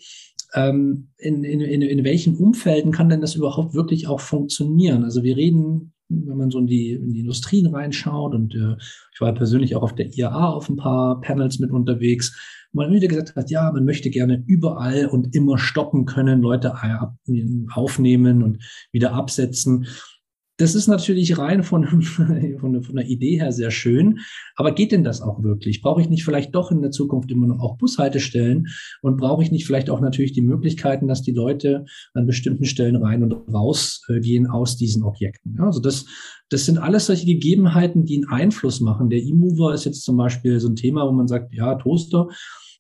ähm, 0.54 1.10
in, 1.18 1.44
in, 1.44 1.62
in, 1.62 1.82
in 1.82 2.04
welchen 2.04 2.36
Umfelden 2.36 2.92
kann 2.92 3.10
denn 3.10 3.22
das 3.22 3.36
überhaupt 3.36 3.74
wirklich 3.74 4.08
auch 4.08 4.20
funktionieren? 4.20 5.04
Also 5.04 5.24
wir 5.24 5.38
reden 5.38 5.94
wenn 6.10 6.38
man 6.38 6.50
so 6.50 6.60
in 6.60 6.68
die, 6.68 6.92
in 6.92 7.14
die 7.14 7.22
Industrien 7.22 7.68
reinschaut 7.68 8.34
und 8.34 8.56
äh, 8.56 8.76
ich 9.14 9.22
war 9.22 9.34
persönlich 9.34 9.76
auch 9.76 9.84
auf 9.84 9.96
der 9.96 10.14
IAA 10.14 10.50
auf 10.50 10.70
ein 10.70 10.76
paar 10.76 11.22
Panels 11.22 11.60
mit 11.60 11.72
unterwegs, 11.72 12.36
man 12.72 12.92
wieder 12.92 13.08
gesagt 13.08 13.36
hat, 13.36 13.50
ja, 13.50 13.72
man 13.72 13.86
möchte 13.86 14.10
gerne 14.10 14.44
überall 14.46 15.08
und 15.08 15.36
immer 15.36 15.58
stoppen 15.58 16.06
können, 16.06 16.42
Leute 16.42 16.76
aufnehmen 17.74 18.44
und 18.44 18.64
wieder 18.92 19.14
absetzen. 19.14 19.88
Das 20.60 20.76
ist 20.76 20.88
natürlich 20.88 21.38
rein 21.38 21.64
von, 21.64 21.86
von, 21.86 22.84
von 22.84 22.96
der 22.96 23.08
Idee 23.08 23.40
her 23.40 23.52
sehr 23.52 23.72
schön. 23.72 24.20
Aber 24.56 24.74
geht 24.74 24.92
denn 24.92 25.04
das 25.04 25.22
auch 25.22 25.42
wirklich? 25.42 25.82
Brauche 25.82 26.02
ich 26.02 26.10
nicht 26.10 26.24
vielleicht 26.24 26.54
doch 26.54 26.70
in 26.72 26.82
der 26.82 26.92
Zukunft 26.92 27.32
immer 27.32 27.48
noch 27.48 27.60
auch 27.60 27.78
Bushaltestellen? 27.78 28.68
Und 29.02 29.18
brauche 29.18 29.42
ich 29.42 29.52
nicht 29.52 29.66
vielleicht 29.66 29.90
auch 29.90 30.02
natürlich 30.02 30.34
die 30.34 30.42
Möglichkeiten, 30.42 31.08
dass 31.08 31.22
die 31.22 31.32
Leute 31.32 31.86
an 32.14 32.28
bestimmten 32.28 32.66
Stellen 32.66 32.98
rein 32.98 33.24
und 33.24 33.34
raus 33.52 34.06
äh, 34.10 34.20
aus 34.50 34.78
diesen 34.78 35.04
Objekten? 35.04 35.56
Ja, 35.58 35.66
also 35.66 35.80
das, 35.80 36.06
das 36.50 36.66
sind 36.66 36.78
alles 36.78 37.06
solche 37.06 37.26
Gegebenheiten, 37.26 38.06
die 38.06 38.18
einen 38.18 38.30
Einfluss 38.30 38.82
machen. 38.82 39.10
Der 39.10 39.20
E-Mover 39.20 39.74
ist 39.74 39.86
jetzt 39.86 40.04
zum 40.04 40.18
Beispiel 40.18 40.60
so 40.60 40.68
ein 40.68 40.76
Thema, 40.76 41.08
wo 41.08 41.12
man 41.12 41.28
sagt, 41.28 41.54
ja, 41.54 41.76
Toaster, 41.76 42.28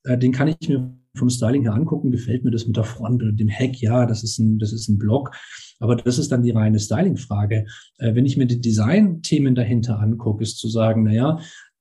äh, 0.03 0.17
den 0.17 0.33
kann 0.33 0.49
ich 0.49 0.67
mir 0.67 0.98
vom 1.15 1.29
Styling 1.29 1.63
her 1.63 1.73
angucken, 1.73 2.11
gefällt 2.11 2.43
mir 2.43 2.51
das 2.51 2.67
mit 2.67 2.77
der 2.77 2.83
Front 2.83 3.21
oder 3.21 3.31
dem 3.31 3.47
Heck, 3.47 3.81
ja, 3.81 4.05
das 4.05 4.23
ist 4.23 4.37
ein, 4.39 4.59
das 4.59 4.73
ist 4.73 4.87
ein 4.89 4.97
Block. 4.97 5.31
Aber 5.79 5.95
das 5.95 6.19
ist 6.19 6.31
dann 6.31 6.43
die 6.43 6.51
reine 6.51 6.79
Styling-Frage. 6.79 7.65
Äh, 7.97 8.15
wenn 8.15 8.25
ich 8.25 8.37
mir 8.37 8.45
die 8.45 8.61
Design-Themen 8.61 9.55
dahinter 9.55 9.99
angucke, 9.99 10.43
ist 10.43 10.57
zu 10.57 10.67
sagen, 10.67 11.03
naja, 11.03 11.39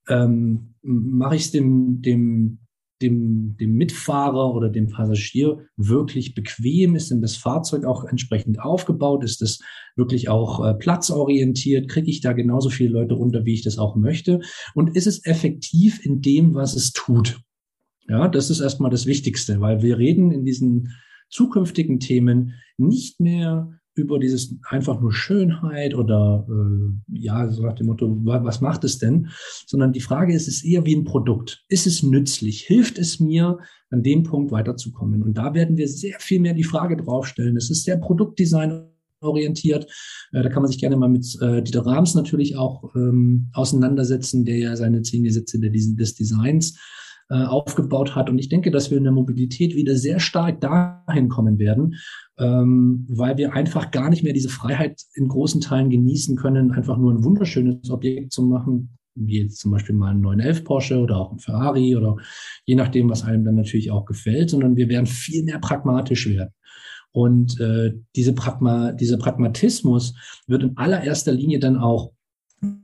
ähm, 0.08 0.74
mache 0.82 1.36
ich 1.36 1.42
es 1.42 1.50
dem, 1.50 2.00
dem, 2.00 2.60
dem, 3.02 3.56
dem 3.58 3.74
Mitfahrer 3.74 4.54
oder 4.54 4.70
dem 4.70 4.88
Passagier 4.88 5.66
wirklich 5.76 6.34
bequem? 6.34 6.96
Ist 6.96 7.10
denn 7.10 7.20
das 7.20 7.36
Fahrzeug 7.36 7.84
auch 7.84 8.04
entsprechend 8.04 8.60
aufgebaut? 8.60 9.24
Ist 9.24 9.42
es 9.42 9.60
wirklich 9.96 10.28
auch 10.28 10.64
äh, 10.64 10.74
platzorientiert? 10.74 11.88
Kriege 11.88 12.10
ich 12.10 12.20
da 12.20 12.32
genauso 12.32 12.70
viele 12.70 12.90
Leute 12.90 13.14
runter, 13.14 13.44
wie 13.44 13.54
ich 13.54 13.62
das 13.62 13.78
auch 13.78 13.96
möchte? 13.96 14.40
Und 14.74 14.96
ist 14.96 15.06
es 15.06 15.24
effektiv 15.26 16.04
in 16.04 16.22
dem, 16.22 16.54
was 16.54 16.74
es 16.74 16.92
tut? 16.92 17.40
Ja, 18.08 18.28
das 18.28 18.50
ist 18.50 18.60
erstmal 18.60 18.90
das 18.90 19.06
Wichtigste, 19.06 19.60
weil 19.60 19.82
wir 19.82 19.98
reden 19.98 20.30
in 20.30 20.44
diesen 20.44 20.94
zukünftigen 21.28 22.00
Themen 22.00 22.54
nicht 22.78 23.20
mehr 23.20 23.78
über 23.94 24.18
dieses 24.18 24.56
einfach 24.68 25.00
nur 25.00 25.12
Schönheit 25.12 25.94
oder 25.94 26.46
äh, 26.48 27.18
ja, 27.18 27.48
so 27.50 27.64
nach 27.64 27.74
dem 27.74 27.88
Motto, 27.88 28.16
was 28.22 28.60
macht 28.60 28.84
es 28.84 28.98
denn? 28.98 29.28
Sondern 29.66 29.92
die 29.92 30.00
Frage 30.00 30.32
ist, 30.32 30.48
ist 30.48 30.64
eher 30.64 30.86
wie 30.86 30.94
ein 30.94 31.04
Produkt. 31.04 31.64
Ist 31.68 31.86
es 31.86 32.02
nützlich? 32.02 32.62
Hilft 32.62 32.98
es 32.98 33.20
mir, 33.20 33.58
an 33.90 34.02
dem 34.02 34.22
Punkt 34.22 34.52
weiterzukommen? 34.52 35.22
Und 35.22 35.36
da 35.36 35.52
werden 35.52 35.76
wir 35.76 35.88
sehr 35.88 36.18
viel 36.20 36.40
mehr 36.40 36.54
die 36.54 36.64
Frage 36.64 36.96
draufstellen. 36.96 37.56
Es 37.56 37.70
ist 37.70 37.84
sehr 37.84 37.96
Produktdesign 37.96 38.84
orientiert. 39.20 39.84
Äh, 40.32 40.42
da 40.42 40.48
kann 40.48 40.62
man 40.62 40.70
sich 40.70 40.80
gerne 40.80 40.96
mal 40.96 41.08
mit 41.08 41.26
äh, 41.42 41.62
Dieter 41.62 41.84
Rams 41.84 42.14
natürlich 42.14 42.56
auch 42.56 42.94
ähm, 42.94 43.50
auseinandersetzen, 43.52 44.44
der 44.44 44.58
ja 44.58 44.76
seine 44.76 45.02
zehn 45.02 45.24
Gesetze 45.24 45.58
des 45.58 46.14
Designs 46.14 46.78
äh, 47.30 47.44
aufgebaut 47.44 48.14
hat. 48.14 48.30
Und 48.30 48.38
ich 48.38 48.48
denke, 48.48 48.70
dass 48.70 48.90
wir 48.90 48.98
in 48.98 49.04
der 49.04 49.12
Mobilität 49.12 49.74
wieder 49.74 49.96
sehr 49.96 50.18
stark 50.18 50.60
dahin 50.60 51.28
kommen 51.28 51.58
werden, 51.58 51.96
ähm, 52.38 53.06
weil 53.08 53.36
wir 53.36 53.52
einfach 53.52 53.90
gar 53.90 54.10
nicht 54.10 54.22
mehr 54.24 54.32
diese 54.32 54.48
Freiheit 54.48 55.02
in 55.14 55.28
großen 55.28 55.60
Teilen 55.60 55.90
genießen 55.90 56.36
können, 56.36 56.72
einfach 56.72 56.96
nur 56.96 57.12
ein 57.12 57.24
wunderschönes 57.24 57.90
Objekt 57.90 58.32
zu 58.32 58.42
machen, 58.42 58.96
wie 59.14 59.42
jetzt 59.42 59.58
zum 59.58 59.72
Beispiel 59.72 59.94
mal 59.94 60.10
einen 60.10 60.20
911 60.20 60.64
Porsche 60.64 60.98
oder 60.98 61.18
auch 61.18 61.32
ein 61.32 61.38
Ferrari 61.38 61.96
oder 61.96 62.16
je 62.64 62.76
nachdem, 62.76 63.10
was 63.10 63.24
einem 63.24 63.44
dann 63.44 63.56
natürlich 63.56 63.90
auch 63.90 64.06
gefällt, 64.06 64.50
sondern 64.50 64.76
wir 64.76 64.88
werden 64.88 65.06
viel 65.06 65.44
mehr 65.44 65.58
pragmatisch 65.58 66.28
werden. 66.28 66.54
Und 67.10 67.58
äh, 67.60 67.94
diese 68.16 68.32
Pragma, 68.32 68.92
dieser 68.92 69.18
Pragmatismus 69.18 70.14
wird 70.46 70.62
in 70.62 70.76
allererster 70.76 71.32
Linie 71.32 71.58
dann 71.58 71.76
auch 71.76 72.12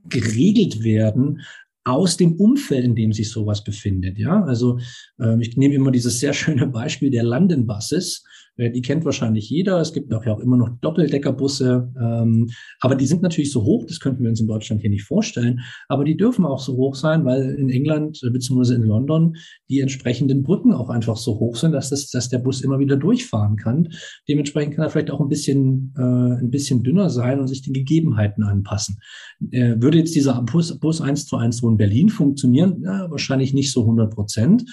geregelt 0.08 0.82
werden 0.82 1.40
aus 1.84 2.16
dem 2.16 2.36
Umfeld, 2.36 2.84
in 2.84 2.94
dem 2.94 3.12
sich 3.12 3.30
sowas 3.30 3.62
befindet. 3.62 4.18
Ja, 4.18 4.42
also 4.44 4.78
ähm, 5.20 5.40
ich 5.40 5.56
nehme 5.56 5.74
immer 5.74 5.90
dieses 5.90 6.18
sehr 6.18 6.32
schöne 6.32 6.66
Beispiel 6.66 7.10
der 7.10 7.24
London 7.24 7.66
Buses. 7.66 8.24
Äh, 8.56 8.70
die 8.70 8.82
kennt 8.82 9.04
wahrscheinlich 9.04 9.50
jeder. 9.50 9.80
Es 9.80 9.92
gibt 9.92 10.12
auch 10.12 10.24
ja 10.24 10.32
auch 10.32 10.40
immer 10.40 10.56
noch 10.56 10.70
Doppeldeckerbusse, 10.80 11.92
ähm, 12.00 12.50
aber 12.80 12.94
die 12.94 13.06
sind 13.06 13.22
natürlich 13.22 13.52
so 13.52 13.62
hoch, 13.62 13.84
das 13.86 14.00
könnten 14.00 14.22
wir 14.22 14.30
uns 14.30 14.40
in 14.40 14.46
Deutschland 14.46 14.80
hier 14.80 14.90
nicht 14.90 15.04
vorstellen. 15.04 15.60
Aber 15.88 16.04
die 16.04 16.16
dürfen 16.16 16.44
auch 16.44 16.60
so 16.60 16.76
hoch 16.76 16.94
sein, 16.94 17.24
weil 17.24 17.54
in 17.54 17.70
England 17.70 18.20
äh, 18.22 18.30
bzw. 18.30 18.74
in 18.74 18.82
London 18.82 19.36
die 19.68 19.80
entsprechenden 19.80 20.42
Brücken 20.42 20.72
auch 20.72 20.90
einfach 20.90 21.16
so 21.16 21.38
hoch 21.38 21.56
sind, 21.56 21.72
dass, 21.72 21.90
das, 21.90 22.10
dass 22.10 22.28
der 22.28 22.38
Bus 22.38 22.60
immer 22.60 22.78
wieder 22.78 22.96
durchfahren 22.96 23.56
kann. 23.56 23.88
Dementsprechend 24.28 24.74
kann 24.74 24.84
er 24.84 24.90
vielleicht 24.90 25.10
auch 25.10 25.20
ein 25.20 25.28
bisschen, 25.28 25.94
äh, 25.96 26.02
ein 26.02 26.50
bisschen 26.50 26.82
dünner 26.82 27.10
sein 27.10 27.40
und 27.40 27.48
sich 27.48 27.62
den 27.62 27.72
Gegebenheiten 27.74 28.44
anpassen. 28.44 28.98
Würde 29.40 29.98
jetzt 29.98 30.14
dieser 30.14 30.42
Bus, 30.42 30.78
Bus 30.78 31.00
eins 31.00 31.26
zu 31.26 31.36
eins 31.36 31.58
so 31.58 31.68
in 31.68 31.76
Berlin 31.76 32.08
funktionieren? 32.08 32.82
Ja, 32.82 33.10
wahrscheinlich 33.10 33.52
nicht 33.52 33.72
so 33.72 33.82
100 33.82 34.14
Prozent. 34.14 34.64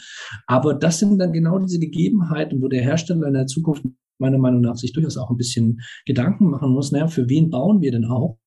Aber 0.48 0.74
das 0.74 1.00
sind 1.00 1.18
dann 1.20 1.34
genau 1.34 1.60
diese 1.60 1.80
Gegebenheiten, 1.80 2.62
wo 2.62 2.68
der 2.68 2.82
Hersteller 2.82 3.28
in 3.28 3.34
der 3.34 3.48
Zukunft 3.48 3.71
Zukunft 3.76 3.98
meiner 4.20 4.38
Meinung 4.38 4.62
nach 4.62 4.76
sich 4.76 4.94
durchaus 4.94 5.18
auch 5.18 5.30
ein 5.30 5.38
bisschen 5.38 5.82
Gedanken 6.06 6.50
machen 6.50 6.72
muss, 6.72 6.92
naja, 6.92 7.08
für 7.08 7.28
wen 7.28 7.50
bauen 7.50 7.82
wir 7.82 7.92
denn 7.92 8.06
auch? 8.06 8.38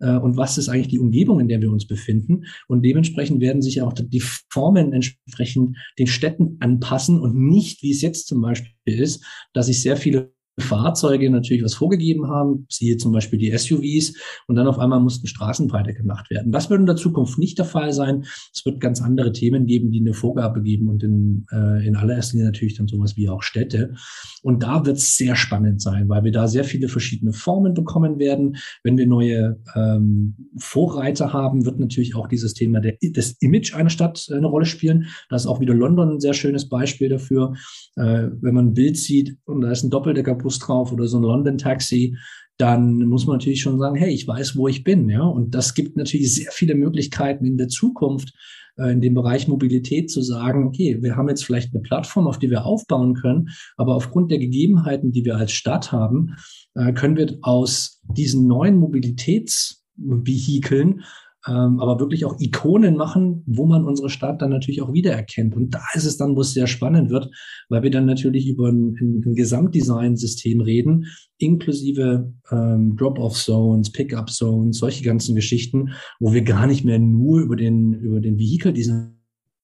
Äh, 0.00 0.16
und 0.16 0.36
was 0.36 0.58
ist 0.58 0.68
eigentlich 0.68 0.88
die 0.88 0.98
Umgebung, 0.98 1.40
in 1.40 1.48
der 1.48 1.60
wir 1.60 1.70
uns 1.70 1.86
befinden? 1.86 2.44
Und 2.66 2.82
dementsprechend 2.84 3.40
werden 3.40 3.62
sich 3.62 3.80
auch 3.82 3.92
die 3.92 4.22
Formen 4.50 4.92
entsprechend 4.92 5.76
den 5.98 6.08
Städten 6.08 6.56
anpassen 6.60 7.20
und 7.20 7.36
nicht, 7.36 7.82
wie 7.82 7.92
es 7.92 8.02
jetzt 8.02 8.26
zum 8.26 8.40
Beispiel 8.40 9.00
ist, 9.00 9.24
dass 9.52 9.68
ich 9.68 9.80
sehr 9.80 9.96
viele 9.96 10.34
Fahrzeuge 10.58 11.30
natürlich 11.30 11.62
was 11.62 11.74
vorgegeben 11.74 12.28
haben, 12.28 12.66
siehe 12.68 12.96
zum 12.96 13.12
Beispiel 13.12 13.38
die 13.38 13.56
SUVs, 13.56 14.14
und 14.46 14.56
dann 14.56 14.66
auf 14.66 14.78
einmal 14.78 15.00
mussten 15.00 15.26
Straßen 15.26 15.66
breiter 15.66 15.92
gemacht 15.92 16.30
werden. 16.30 16.52
Das 16.52 16.70
wird 16.70 16.80
in 16.80 16.86
der 16.86 16.96
Zukunft 16.96 17.38
nicht 17.38 17.58
der 17.58 17.64
Fall 17.64 17.92
sein. 17.92 18.24
Es 18.54 18.64
wird 18.64 18.80
ganz 18.80 19.02
andere 19.02 19.32
Themen 19.32 19.66
geben, 19.66 19.90
die 19.90 20.00
eine 20.00 20.14
Vorgabe 20.14 20.62
geben 20.62 20.88
und 20.88 21.02
in, 21.02 21.46
äh, 21.52 21.86
in 21.86 21.96
allererster 21.96 22.34
Linie 22.34 22.46
natürlich 22.46 22.76
dann 22.76 22.88
sowas 22.88 23.16
wie 23.16 23.28
auch 23.28 23.42
Städte. 23.42 23.94
Und 24.42 24.62
da 24.62 24.86
wird 24.86 24.96
es 24.96 25.16
sehr 25.16 25.36
spannend 25.36 25.82
sein, 25.82 26.08
weil 26.08 26.24
wir 26.24 26.32
da 26.32 26.48
sehr 26.48 26.64
viele 26.64 26.88
verschiedene 26.88 27.32
Formen 27.32 27.74
bekommen 27.74 28.18
werden. 28.18 28.56
Wenn 28.82 28.96
wir 28.96 29.06
neue 29.06 29.60
ähm, 29.74 30.36
Vorreiter 30.56 31.32
haben, 31.32 31.66
wird 31.66 31.78
natürlich 31.78 32.14
auch 32.14 32.28
dieses 32.28 32.54
Thema 32.54 32.80
der, 32.80 32.96
des 33.02 33.36
Image 33.40 33.74
einer 33.74 33.90
Stadt 33.90 34.26
eine 34.32 34.46
Rolle 34.46 34.66
spielen. 34.66 35.06
Da 35.28 35.36
ist 35.36 35.46
auch 35.46 35.60
wieder 35.60 35.74
London 35.74 36.14
ein 36.14 36.20
sehr 36.20 36.34
schönes 36.34 36.68
Beispiel 36.68 37.08
dafür. 37.08 37.54
Äh, 37.96 38.28
wenn 38.40 38.54
man 38.54 38.68
ein 38.68 38.74
Bild 38.74 38.96
sieht 38.96 39.36
und 39.44 39.60
da 39.60 39.70
ist 39.70 39.82
ein 39.82 39.90
Doppeldecker 39.90 40.34
Bus 40.46 40.60
drauf 40.60 40.92
oder 40.92 41.08
so 41.08 41.18
ein 41.18 41.24
London 41.24 41.58
Taxi, 41.58 42.16
dann 42.56 43.00
muss 43.00 43.26
man 43.26 43.38
natürlich 43.38 43.60
schon 43.60 43.80
sagen, 43.80 43.96
hey, 43.96 44.12
ich 44.12 44.28
weiß, 44.28 44.56
wo 44.56 44.68
ich 44.68 44.84
bin, 44.84 45.08
ja. 45.08 45.22
Und 45.22 45.54
das 45.54 45.74
gibt 45.74 45.96
natürlich 45.96 46.34
sehr 46.34 46.50
viele 46.52 46.74
Möglichkeiten 46.74 47.44
in 47.44 47.58
der 47.58 47.68
Zukunft, 47.68 48.32
äh, 48.76 48.92
in 48.92 49.00
dem 49.00 49.14
Bereich 49.14 49.48
Mobilität 49.48 50.08
zu 50.10 50.20
sagen, 50.22 50.66
okay, 50.66 51.02
wir 51.02 51.16
haben 51.16 51.28
jetzt 51.28 51.44
vielleicht 51.44 51.74
eine 51.74 51.82
Plattform, 51.82 52.28
auf 52.28 52.38
die 52.38 52.50
wir 52.50 52.64
aufbauen 52.64 53.14
können, 53.14 53.48
aber 53.76 53.96
aufgrund 53.96 54.30
der 54.30 54.38
Gegebenheiten, 54.38 55.10
die 55.12 55.24
wir 55.24 55.36
als 55.36 55.50
Stadt 55.52 55.90
haben, 55.92 56.36
äh, 56.74 56.92
können 56.92 57.16
wir 57.16 57.38
aus 57.42 58.00
diesen 58.04 58.46
neuen 58.46 58.76
Mobilitätsvehikeln 58.76 61.02
ähm, 61.48 61.80
aber 61.80 62.00
wirklich 62.00 62.24
auch 62.24 62.40
Ikonen 62.40 62.96
machen, 62.96 63.42
wo 63.46 63.66
man 63.66 63.84
unsere 63.84 64.10
Stadt 64.10 64.42
dann 64.42 64.50
natürlich 64.50 64.82
auch 64.82 64.92
wiedererkennt. 64.92 65.54
Und 65.54 65.74
da 65.74 65.82
ist 65.94 66.04
es 66.04 66.16
dann, 66.16 66.34
wo 66.36 66.40
es 66.40 66.52
sehr 66.52 66.66
spannend 66.66 67.10
wird, 67.10 67.30
weil 67.68 67.82
wir 67.82 67.90
dann 67.90 68.06
natürlich 68.06 68.48
über 68.48 68.68
ein, 68.68 68.96
ein 69.00 69.34
Gesamtdesign-System 69.34 70.60
reden, 70.60 71.06
inklusive 71.38 72.32
ähm, 72.50 72.96
Drop-off-Zones, 72.96 73.92
Pick-up-Zones, 73.92 74.78
solche 74.78 75.04
ganzen 75.04 75.34
Geschichten, 75.34 75.90
wo 76.18 76.32
wir 76.32 76.42
gar 76.42 76.66
nicht 76.66 76.84
mehr 76.84 76.98
nur 76.98 77.40
über 77.40 77.56
den, 77.56 77.94
über 77.94 78.20
den 78.20 78.38
Vehicle-Design 78.38 79.15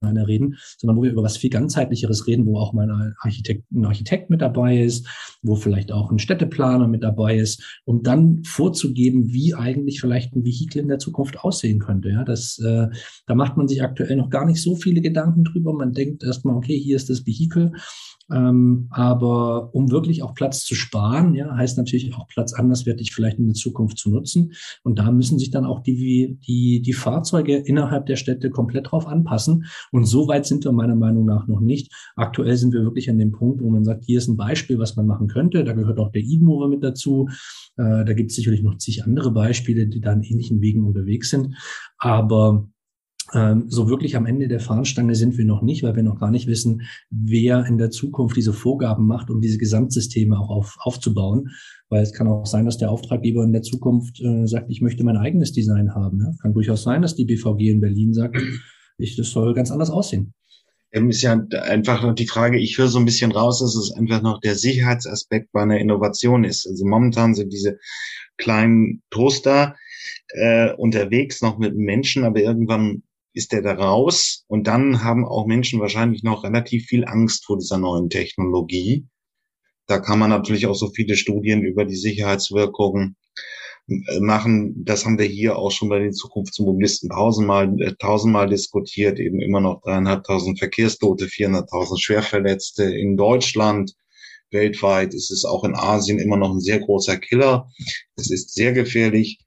reden, 0.02 0.56
sondern 0.78 0.96
wo 0.96 1.02
wir 1.02 1.10
über 1.10 1.22
was 1.22 1.36
viel 1.36 1.50
ganzheitlicheres 1.50 2.26
reden, 2.26 2.46
wo 2.46 2.58
auch 2.58 2.72
mal 2.72 2.90
ein 2.90 3.14
Architekt, 3.20 3.70
ein 3.72 3.84
Architekt 3.84 4.30
mit 4.30 4.40
dabei 4.40 4.82
ist, 4.82 5.06
wo 5.42 5.56
vielleicht 5.56 5.92
auch 5.92 6.10
ein 6.10 6.18
Städteplaner 6.18 6.88
mit 6.88 7.02
dabei 7.02 7.36
ist, 7.36 7.80
um 7.84 8.02
dann 8.02 8.42
vorzugeben, 8.44 9.32
wie 9.32 9.54
eigentlich 9.54 10.00
vielleicht 10.00 10.34
ein 10.34 10.44
Vehikel 10.44 10.82
in 10.82 10.88
der 10.88 10.98
Zukunft 10.98 11.40
aussehen 11.40 11.78
könnte. 11.78 12.10
Ja, 12.10 12.24
das, 12.24 12.58
äh, 12.58 12.88
da 13.26 13.34
macht 13.34 13.56
man 13.56 13.68
sich 13.68 13.82
aktuell 13.82 14.16
noch 14.16 14.30
gar 14.30 14.46
nicht 14.46 14.60
so 14.60 14.74
viele 14.74 15.00
Gedanken 15.00 15.44
drüber. 15.44 15.72
Man 15.72 15.92
denkt 15.92 16.24
erstmal, 16.24 16.56
okay, 16.56 16.78
hier 16.78 16.96
ist 16.96 17.10
das 17.10 17.26
Vehikel 17.26 17.72
ähm, 18.33 18.88
aber 18.90 19.75
um 19.75 19.90
wirklich 19.90 20.23
auch 20.23 20.35
Platz 20.35 20.64
zu 20.64 20.75
sparen, 20.75 21.35
ja, 21.35 21.55
heißt 21.55 21.77
natürlich 21.77 22.14
auch 22.14 22.27
Platz 22.29 22.53
anderswertig 22.55 23.12
vielleicht 23.12 23.38
in 23.38 23.47
der 23.47 23.55
Zukunft 23.55 23.99
zu 23.99 24.11
nutzen. 24.11 24.53
Und 24.83 24.99
da 24.99 25.11
müssen 25.11 25.38
sich 25.38 25.51
dann 25.51 25.66
auch 25.66 25.81
die, 25.81 26.38
die, 26.47 26.81
die 26.81 26.92
Fahrzeuge 26.92 27.57
innerhalb 27.57 28.07
der 28.07 28.16
Städte 28.16 28.51
komplett 28.51 28.90
drauf 28.90 29.07
anpassen. 29.07 29.66
Und 29.90 30.07
so 30.07 30.29
weit 30.29 30.47
sind 30.47 30.64
wir 30.64 30.73
meiner 30.73 30.97
Meinung 30.97 31.27
nach 31.27 31.47
noch 31.47 31.61
nicht. 31.61 31.92
Aktuell 32.16 32.57
sind 32.57 32.73
wir 32.73 32.83
wirklich 32.83 33.11
an 33.11 33.18
dem 33.18 33.33
Punkt, 33.33 33.62
wo 33.62 33.71
man 33.71 33.85
sagt, 33.85 34.05
hier 34.05 34.18
ist 34.18 34.29
ein 34.29 34.37
Beispiel, 34.37 34.79
was 34.79 34.97
man 34.97 35.07
machen 35.07 35.29
könnte. 35.29 35.62
Da 35.64 35.73
gehört 35.73 35.99
auch 35.99 36.11
der 36.11 36.23
E-Mover 36.23 36.68
mit 36.68 36.83
dazu. 36.83 37.29
Äh, 37.77 38.05
da 38.05 38.12
gibt 38.14 38.31
es 38.31 38.37
sicherlich 38.37 38.62
noch 38.62 38.79
zig 38.79 39.05
andere 39.05 39.31
Beispiele, 39.31 39.87
die 39.87 40.01
da 40.01 40.12
in 40.12 40.23
ähnlichen 40.23 40.61
Wegen 40.61 40.85
unterwegs 40.85 41.31
sind. 41.31 41.55
Aber 41.99 42.68
so 43.66 43.88
wirklich 43.88 44.14
am 44.16 44.27
Ende 44.27 44.47
der 44.47 44.61
Fahnenstange 44.61 45.14
sind 45.14 45.38
wir 45.38 45.47
noch 45.47 45.62
nicht, 45.62 45.83
weil 45.83 45.97
wir 45.97 46.03
noch 46.03 46.21
gar 46.21 46.31
nicht 46.31 46.47
wissen, 46.49 46.83
wer 47.11 47.64
in 47.64 47.79
der 47.79 47.90
Zukunft 47.90 48.37
diese 48.37 48.53
Vorgaben 48.53 49.07
macht, 49.07 49.31
um 49.31 49.40
diese 49.40 49.57
Gesamtsysteme 49.57 50.38
auch 50.38 50.51
auf, 50.51 50.77
aufzubauen. 50.81 51.49
Weil 51.88 52.03
es 52.03 52.12
kann 52.12 52.29
auch 52.29 52.45
sein, 52.45 52.66
dass 52.66 52.77
der 52.77 52.90
Auftraggeber 52.90 53.42
in 53.42 53.53
der 53.53 53.62
Zukunft 53.62 54.21
äh, 54.21 54.47
sagt, 54.47 54.71
ich 54.71 54.83
möchte 54.83 55.03
mein 55.03 55.16
eigenes 55.16 55.53
Design 55.53 55.95
haben. 55.95 56.21
Ja? 56.21 56.33
Kann 56.42 56.53
durchaus 56.53 56.83
sein, 56.83 57.01
dass 57.01 57.14
die 57.14 57.25
BVG 57.25 57.71
in 57.71 57.81
Berlin 57.81 58.12
sagt, 58.12 58.37
ich, 58.99 59.16
das 59.16 59.31
soll 59.31 59.55
ganz 59.55 59.71
anders 59.71 59.90
aussehen. 59.90 60.35
Ähm, 60.92 61.09
ist 61.09 61.23
ja 61.23 61.33
einfach 61.62 62.03
noch 62.03 62.14
die 62.14 62.27
Frage, 62.27 62.59
ich 62.59 62.77
höre 62.77 62.88
so 62.88 62.99
ein 62.99 63.07
bisschen 63.07 63.33
raus, 63.33 63.61
dass 63.61 63.75
es 63.75 63.92
einfach 63.92 64.21
noch 64.21 64.40
der 64.40 64.57
Sicherheitsaspekt 64.57 65.51
bei 65.53 65.62
einer 65.62 65.79
Innovation 65.79 66.45
ist. 66.45 66.66
Also 66.66 66.85
momentan 66.87 67.35
sind 67.35 67.51
diese 67.53 67.79
kleinen 68.37 69.03
Toaster 69.09 69.75
äh, 70.35 70.73
unterwegs 70.75 71.40
noch 71.40 71.59
mit 71.59 71.75
Menschen, 71.75 72.25
aber 72.25 72.40
irgendwann 72.40 73.03
ist 73.35 73.53
der 73.53 73.62
da 73.62 73.75
raus. 73.75 74.45
Und 74.49 74.66
dann 74.66 75.03
haben 75.03 75.25
auch 75.25 75.47
Menschen 75.47 75.81
wahrscheinlich 75.81 76.23
noch 76.23 76.45
relativ 76.45 76.87
viel 76.87 77.05
Angst 77.05 77.45
vor 77.47 77.59
dieser 77.59 77.79
neuen 77.79 78.11
Technologie. 78.11 79.07
Da 79.87 79.99
kann 79.99 80.18
man 80.18 80.31
natürlich 80.31 80.66
auch 80.66 80.75
so 80.75 80.90
viele 80.90 81.16
Studien 81.16 81.62
über 81.62 81.85
die 81.85 81.97
Sicherheitswirkungen 81.97 83.16
äh, 83.88 84.21
machen. 84.21 84.85
Das 84.85 85.05
haben 85.05 85.18
wir 85.18 85.27
hier 85.27 85.59
auch 85.59 85.71
schon 85.71 85.88
bei 85.88 85.99
den 85.99 86.12
Zukunftsmobilisten 86.12 87.11
tausendmal, 87.11 87.81
äh, 87.81 87.95
tausendmal 87.99 88.49
diskutiert. 88.49 89.18
Eben 89.18 89.40
immer 89.40 89.61
noch 89.61 89.81
dreieinhalbtausend 89.83 90.59
Verkehrstote, 90.59 91.27
400.000 91.27 92.01
Schwerverletzte 92.01 92.85
in 92.85 93.16
Deutschland. 93.16 93.95
Weltweit 94.51 95.14
ist 95.14 95.31
es 95.31 95.45
auch 95.45 95.64
in 95.64 95.75
Asien 95.75 96.18
immer 96.18 96.37
noch 96.37 96.51
ein 96.51 96.61
sehr 96.61 96.79
großer 96.79 97.16
Killer. 97.16 97.68
Es 98.16 98.31
ist 98.31 98.55
sehr 98.55 98.73
gefährlich. 98.73 99.38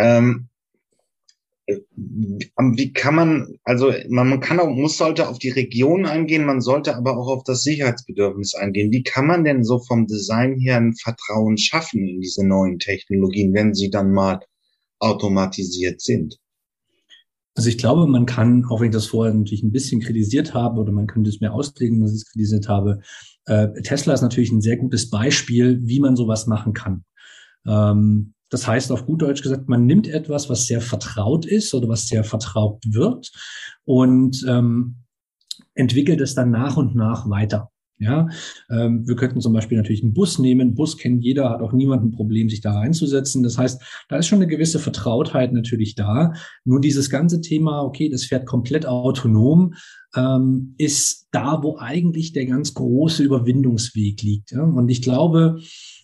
Ähm, 0.00 0.48
wie 1.66 2.92
kann 2.92 3.14
man, 3.14 3.58
also 3.64 3.92
man 4.08 4.40
kann 4.40 4.60
auch, 4.60 4.68
muss 4.68 4.98
sollte 4.98 5.28
auf 5.28 5.38
die 5.38 5.50
Region 5.50 6.04
eingehen, 6.04 6.44
man 6.44 6.60
sollte 6.60 6.94
aber 6.96 7.16
auch 7.16 7.28
auf 7.28 7.44
das 7.44 7.62
Sicherheitsbedürfnis 7.62 8.54
eingehen. 8.54 8.90
Wie 8.90 9.02
kann 9.02 9.26
man 9.26 9.44
denn 9.44 9.64
so 9.64 9.78
vom 9.78 10.06
Design 10.06 10.58
her 10.58 10.76
ein 10.76 10.94
Vertrauen 10.94 11.56
schaffen 11.56 12.06
in 12.06 12.20
diese 12.20 12.46
neuen 12.46 12.78
Technologien, 12.78 13.54
wenn 13.54 13.74
sie 13.74 13.90
dann 13.90 14.12
mal 14.12 14.40
automatisiert 14.98 16.00
sind? 16.00 16.38
Also 17.56 17.68
ich 17.68 17.78
glaube, 17.78 18.06
man 18.08 18.26
kann, 18.26 18.64
auch 18.68 18.80
wenn 18.80 18.88
ich 18.88 18.94
das 18.94 19.06
vorher 19.06 19.32
natürlich 19.32 19.62
ein 19.62 19.72
bisschen 19.72 20.00
kritisiert 20.00 20.54
habe 20.54 20.80
oder 20.80 20.92
man 20.92 21.06
könnte 21.06 21.30
es 21.30 21.40
mir 21.40 21.52
auslegen, 21.52 22.00
dass 22.00 22.10
ich 22.10 22.22
es 22.22 22.30
kritisiert 22.30 22.68
habe, 22.68 23.00
äh, 23.46 23.68
Tesla 23.82 24.12
ist 24.12 24.22
natürlich 24.22 24.50
ein 24.50 24.60
sehr 24.60 24.76
gutes 24.76 25.08
Beispiel, 25.08 25.80
wie 25.82 26.00
man 26.00 26.16
sowas 26.16 26.46
machen 26.46 26.72
kann. 26.72 27.04
Ähm, 27.66 28.34
das 28.50 28.66
heißt 28.66 28.92
auf 28.92 29.06
gut 29.06 29.22
Deutsch 29.22 29.42
gesagt, 29.42 29.68
man 29.68 29.86
nimmt 29.86 30.06
etwas, 30.08 30.48
was 30.48 30.66
sehr 30.66 30.80
vertraut 30.80 31.46
ist 31.46 31.74
oder 31.74 31.88
was 31.88 32.08
sehr 32.08 32.24
vertraut 32.24 32.82
wird 32.86 33.32
und 33.84 34.44
ähm, 34.48 34.96
entwickelt 35.74 36.20
es 36.20 36.34
dann 36.34 36.50
nach 36.50 36.76
und 36.76 36.94
nach 36.94 37.28
weiter. 37.28 37.70
Ja, 37.98 38.26
ähm, 38.70 39.06
wir 39.06 39.14
könnten 39.14 39.40
zum 39.40 39.52
Beispiel 39.52 39.78
natürlich 39.78 40.02
einen 40.02 40.14
Bus 40.14 40.40
nehmen. 40.40 40.74
Bus 40.74 40.98
kennt 40.98 41.22
jeder, 41.22 41.48
hat 41.48 41.60
auch 41.60 41.72
niemand 41.72 42.04
ein 42.04 42.10
Problem, 42.10 42.48
sich 42.48 42.60
da 42.60 42.72
reinzusetzen. 42.72 43.44
Das 43.44 43.56
heißt, 43.56 43.80
da 44.08 44.16
ist 44.16 44.26
schon 44.26 44.38
eine 44.38 44.48
gewisse 44.48 44.80
Vertrautheit 44.80 45.52
natürlich 45.52 45.94
da. 45.94 46.32
Nur 46.64 46.80
dieses 46.80 47.08
ganze 47.08 47.40
Thema, 47.40 47.82
okay, 47.82 48.08
das 48.08 48.24
fährt 48.24 48.46
komplett 48.46 48.84
autonom, 48.84 49.74
ähm, 50.16 50.74
ist 50.78 51.28
da, 51.32 51.62
wo 51.62 51.76
eigentlich 51.78 52.32
der 52.32 52.46
ganz 52.46 52.74
große 52.74 53.22
Überwindungsweg 53.22 54.22
liegt. 54.22 54.52
Ja? 54.52 54.62
Und 54.62 54.88
ich 54.88 55.02
glaube, 55.02 55.60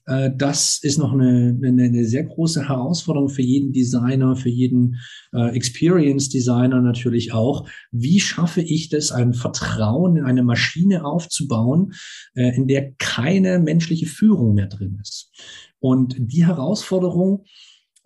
äh, 0.07 0.31
das 0.37 0.81
ist 0.83 0.99
noch 0.99 1.12
eine, 1.12 1.57
eine, 1.62 1.85
eine, 1.85 2.05
sehr 2.05 2.25
große 2.25 2.68
Herausforderung 2.68 3.29
für 3.29 3.42
jeden 3.42 3.73
Designer, 3.73 4.37
für 4.37 4.49
jeden 4.49 4.96
äh, 5.33 5.55
Experience-Designer 5.55 6.81
natürlich 6.81 7.33
auch. 7.33 7.68
Wie 7.92 8.20
schaffe 8.20 8.61
ich 8.61 8.88
das, 8.88 9.12
ein 9.12 9.35
Vertrauen 9.35 10.16
in 10.16 10.25
eine 10.25 10.42
Maschine 10.42 11.05
aufzubauen, 11.05 11.92
äh, 12.35 12.55
in 12.57 12.66
der 12.66 12.92
keine 12.99 13.61
menschliche 13.61 14.07
Führung 14.07 14.55
mehr 14.55 14.66
drin 14.66 14.99
ist? 15.01 15.31
Und 15.79 16.16
die 16.18 16.46
Herausforderung, 16.46 17.44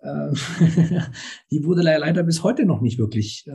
die 1.51 1.63
wurde 1.63 1.81
leider 1.81 2.23
bis 2.23 2.43
heute 2.43 2.65
noch 2.65 2.81
nicht 2.81 2.97
wirklich, 2.97 3.45
äh, 3.47 3.51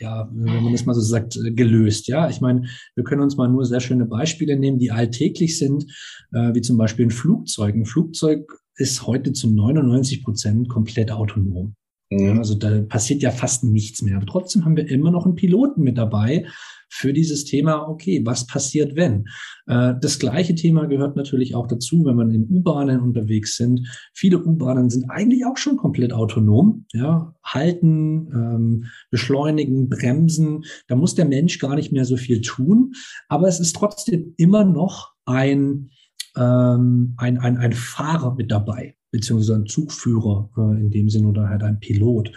ja, 0.00 0.28
wenn 0.32 0.62
man 0.62 0.72
das 0.72 0.86
mal 0.86 0.94
so 0.94 1.00
sagt, 1.00 1.36
äh, 1.36 1.50
gelöst. 1.52 2.08
Ja, 2.08 2.28
ich 2.28 2.40
meine, 2.40 2.68
wir 2.94 3.04
können 3.04 3.22
uns 3.22 3.36
mal 3.36 3.48
nur 3.48 3.64
sehr 3.64 3.80
schöne 3.80 4.06
Beispiele 4.06 4.58
nehmen, 4.58 4.78
die 4.78 4.90
alltäglich 4.90 5.58
sind, 5.58 5.86
wie 6.30 6.60
zum 6.60 6.76
Beispiel 6.76 7.06
ein 7.06 7.10
Flugzeug. 7.10 7.74
Ein 7.74 7.86
Flugzeug 7.86 8.52
ist 8.76 9.06
heute 9.06 9.32
zu 9.32 9.50
99 9.50 10.22
Prozent 10.22 10.68
komplett 10.68 11.10
autonom. 11.10 11.74
Also 12.10 12.54
da 12.54 12.80
passiert 12.82 13.22
ja 13.22 13.30
fast 13.30 13.64
nichts 13.64 14.02
mehr. 14.02 14.16
Aber 14.16 14.26
trotzdem 14.26 14.64
haben 14.64 14.76
wir 14.76 14.88
immer 14.88 15.10
noch 15.10 15.26
einen 15.26 15.34
Piloten 15.34 15.82
mit 15.82 15.98
dabei, 15.98 16.46
für 16.90 17.12
dieses 17.12 17.44
Thema, 17.44 17.88
okay, 17.88 18.22
was 18.24 18.46
passiert, 18.46 18.96
wenn? 18.96 19.26
Äh, 19.66 19.94
das 20.00 20.18
gleiche 20.18 20.54
Thema 20.54 20.86
gehört 20.86 21.16
natürlich 21.16 21.54
auch 21.54 21.66
dazu, 21.66 22.04
wenn 22.04 22.16
man 22.16 22.30
in 22.30 22.48
U-Bahnen 22.48 23.00
unterwegs 23.00 23.56
sind. 23.56 23.86
Viele 24.14 24.42
U-Bahnen 24.42 24.90
sind 24.90 25.10
eigentlich 25.10 25.44
auch 25.44 25.56
schon 25.56 25.76
komplett 25.76 26.12
autonom, 26.12 26.86
ja, 26.92 27.34
halten, 27.44 28.28
ähm, 28.32 28.84
beschleunigen, 29.10 29.88
bremsen. 29.88 30.64
Da 30.86 30.96
muss 30.96 31.14
der 31.14 31.26
Mensch 31.26 31.58
gar 31.58 31.74
nicht 31.74 31.92
mehr 31.92 32.04
so 32.04 32.16
viel 32.16 32.40
tun, 32.40 32.92
aber 33.28 33.48
es 33.48 33.60
ist 33.60 33.76
trotzdem 33.76 34.34
immer 34.36 34.64
noch 34.64 35.12
ein, 35.26 35.90
ähm, 36.36 37.14
ein, 37.18 37.38
ein, 37.38 37.58
ein 37.58 37.72
Fahrer 37.72 38.34
mit 38.34 38.50
dabei 38.50 38.97
beziehungsweise 39.10 39.54
ein 39.54 39.66
Zugführer 39.66 40.50
äh, 40.56 40.80
in 40.80 40.90
dem 40.90 41.08
Sinn 41.08 41.26
oder 41.26 41.48
halt 41.48 41.62
ein 41.62 41.80
Pilot. 41.80 42.32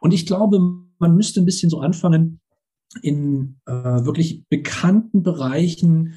Und 0.00 0.12
ich 0.12 0.26
glaube, 0.26 0.60
man 0.98 1.16
müsste 1.16 1.40
ein 1.40 1.44
bisschen 1.44 1.70
so 1.70 1.80
anfangen, 1.80 2.40
in 3.02 3.60
äh, 3.66 3.72
wirklich 3.72 4.46
bekannten 4.48 5.22
Bereichen 5.22 6.14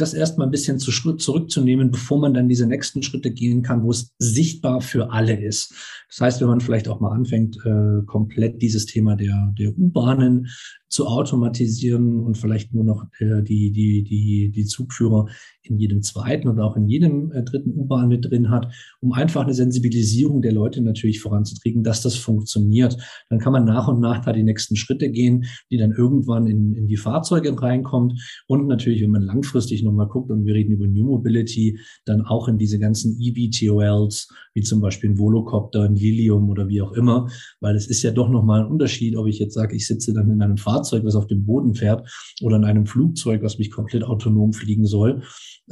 das 0.00 0.14
erstmal 0.14 0.46
ein 0.46 0.50
bisschen 0.50 0.78
zu, 0.78 0.90
zurückzunehmen, 1.16 1.90
bevor 1.90 2.18
man 2.20 2.34
dann 2.34 2.48
diese 2.48 2.66
nächsten 2.66 3.02
Schritte 3.02 3.30
gehen 3.30 3.62
kann, 3.62 3.82
wo 3.82 3.90
es 3.90 4.14
sichtbar 4.18 4.80
für 4.80 5.10
alle 5.12 5.40
ist. 5.40 5.74
Das 6.08 6.20
heißt, 6.20 6.40
wenn 6.40 6.48
man 6.48 6.60
vielleicht 6.60 6.88
auch 6.88 7.00
mal 7.00 7.12
anfängt, 7.12 7.56
äh, 7.64 8.02
komplett 8.06 8.62
dieses 8.62 8.86
Thema 8.86 9.16
der, 9.16 9.54
der 9.58 9.76
U-Bahnen 9.78 10.48
zu 10.90 11.06
automatisieren 11.06 12.18
und 12.18 12.36
vielleicht 12.36 12.74
nur 12.74 12.82
noch 12.82 13.04
äh, 13.20 13.42
die, 13.42 13.70
die, 13.70 14.02
die, 14.02 14.50
die 14.50 14.64
Zugführer 14.64 15.28
in 15.62 15.78
jedem 15.78 16.02
zweiten 16.02 16.48
oder 16.48 16.64
auch 16.64 16.76
in 16.76 16.88
jedem 16.88 17.30
äh, 17.30 17.44
dritten 17.44 17.70
U-Bahn 17.70 18.08
mit 18.08 18.28
drin 18.28 18.50
hat, 18.50 18.72
um 19.00 19.12
einfach 19.12 19.44
eine 19.44 19.54
Sensibilisierung 19.54 20.42
der 20.42 20.52
Leute 20.52 20.82
natürlich 20.82 21.20
voranzukriegen, 21.20 21.84
dass 21.84 22.02
das 22.02 22.16
funktioniert. 22.16 22.96
Dann 23.28 23.38
kann 23.38 23.52
man 23.52 23.64
nach 23.64 23.86
und 23.86 24.00
nach 24.00 24.24
da 24.24 24.32
die 24.32 24.42
nächsten 24.42 24.74
Schritte 24.74 25.10
gehen, 25.10 25.44
die 25.70 25.76
dann 25.76 25.92
irgendwann 25.92 26.48
in, 26.48 26.74
in 26.74 26.88
die 26.88 26.96
Fahrzeuge 26.96 27.60
reinkommt 27.62 28.20
und 28.48 28.66
natürlich, 28.66 29.00
wenn 29.00 29.10
man 29.10 29.22
langfristig 29.22 29.84
nochmal 29.90 30.08
guckt 30.08 30.30
und 30.30 30.44
wir 30.44 30.54
reden 30.54 30.72
über 30.72 30.86
New 30.86 31.04
Mobility, 31.04 31.78
dann 32.04 32.22
auch 32.22 32.48
in 32.48 32.58
diese 32.58 32.78
ganzen 32.78 33.18
EVTOLs, 33.20 34.28
wie 34.54 34.62
zum 34.62 34.80
Beispiel 34.80 35.10
ein 35.10 35.18
Volocopter, 35.18 35.82
ein 35.82 35.94
Lilium 35.94 36.48
oder 36.48 36.68
wie 36.68 36.82
auch 36.82 36.92
immer, 36.92 37.28
weil 37.60 37.76
es 37.76 37.86
ist 37.86 38.02
ja 38.02 38.10
doch 38.10 38.28
nochmal 38.28 38.60
ein 38.60 38.70
Unterschied, 38.70 39.16
ob 39.16 39.26
ich 39.26 39.38
jetzt 39.38 39.54
sage, 39.54 39.76
ich 39.76 39.86
sitze 39.86 40.12
dann 40.12 40.30
in 40.30 40.42
einem 40.42 40.56
Fahrzeug, 40.56 41.04
was 41.04 41.14
auf 41.14 41.26
dem 41.26 41.44
Boden 41.44 41.74
fährt 41.74 42.08
oder 42.42 42.56
in 42.56 42.64
einem 42.64 42.86
Flugzeug, 42.86 43.42
was 43.42 43.58
mich 43.58 43.70
komplett 43.70 44.04
autonom 44.04 44.52
fliegen 44.52 44.86
soll, 44.86 45.22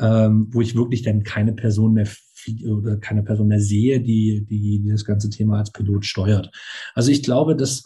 ähm, 0.01 0.49
wo 0.51 0.61
ich 0.61 0.75
wirklich 0.75 1.03
dann 1.03 1.23
keine 1.23 1.53
Person 1.53 1.95
mehr 1.95 2.09
oder 2.67 2.97
keine 2.99 3.23
Person 3.23 3.49
mehr 3.49 3.61
sehe, 3.61 4.01
die, 4.01 4.47
die, 4.49 4.85
das 4.89 5.05
ganze 5.05 5.29
Thema 5.29 5.59
als 5.59 5.73
Pilot 5.73 6.05
steuert. 6.07 6.51
Also 6.95 7.11
ich 7.11 7.23
glaube, 7.23 7.57
dass 7.57 7.85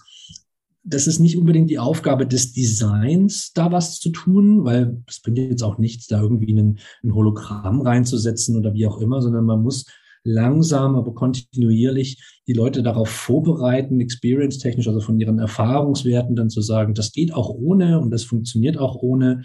das 0.84 1.06
ist 1.06 1.20
nicht 1.20 1.38
unbedingt 1.38 1.70
die 1.70 1.78
Aufgabe 1.78 2.26
des 2.26 2.52
Designs, 2.52 3.52
da 3.52 3.70
was 3.70 4.00
zu 4.00 4.10
tun, 4.10 4.64
weil 4.64 5.02
es 5.06 5.20
bringt 5.20 5.38
jetzt 5.38 5.62
auch 5.62 5.78
nichts, 5.78 6.08
da 6.08 6.20
irgendwie 6.20 6.52
einen, 6.52 6.78
ein 7.04 7.14
Hologramm 7.14 7.82
reinzusetzen 7.82 8.56
oder 8.56 8.74
wie 8.74 8.86
auch 8.86 8.98
immer, 8.98 9.22
sondern 9.22 9.44
man 9.44 9.62
muss 9.62 9.86
langsam, 10.24 10.96
aber 10.96 11.14
kontinuierlich 11.14 12.22
die 12.46 12.52
Leute 12.52 12.82
darauf 12.82 13.08
vorbereiten, 13.08 14.00
experience-technisch, 14.00 14.88
also 14.88 15.00
von 15.00 15.18
ihren 15.18 15.38
Erfahrungswerten 15.38 16.36
dann 16.36 16.50
zu 16.50 16.60
sagen, 16.60 16.94
das 16.94 17.12
geht 17.12 17.32
auch 17.32 17.50
ohne 17.50 18.00
und 18.00 18.10
das 18.10 18.24
funktioniert 18.24 18.78
auch 18.78 18.96
ohne 18.96 19.42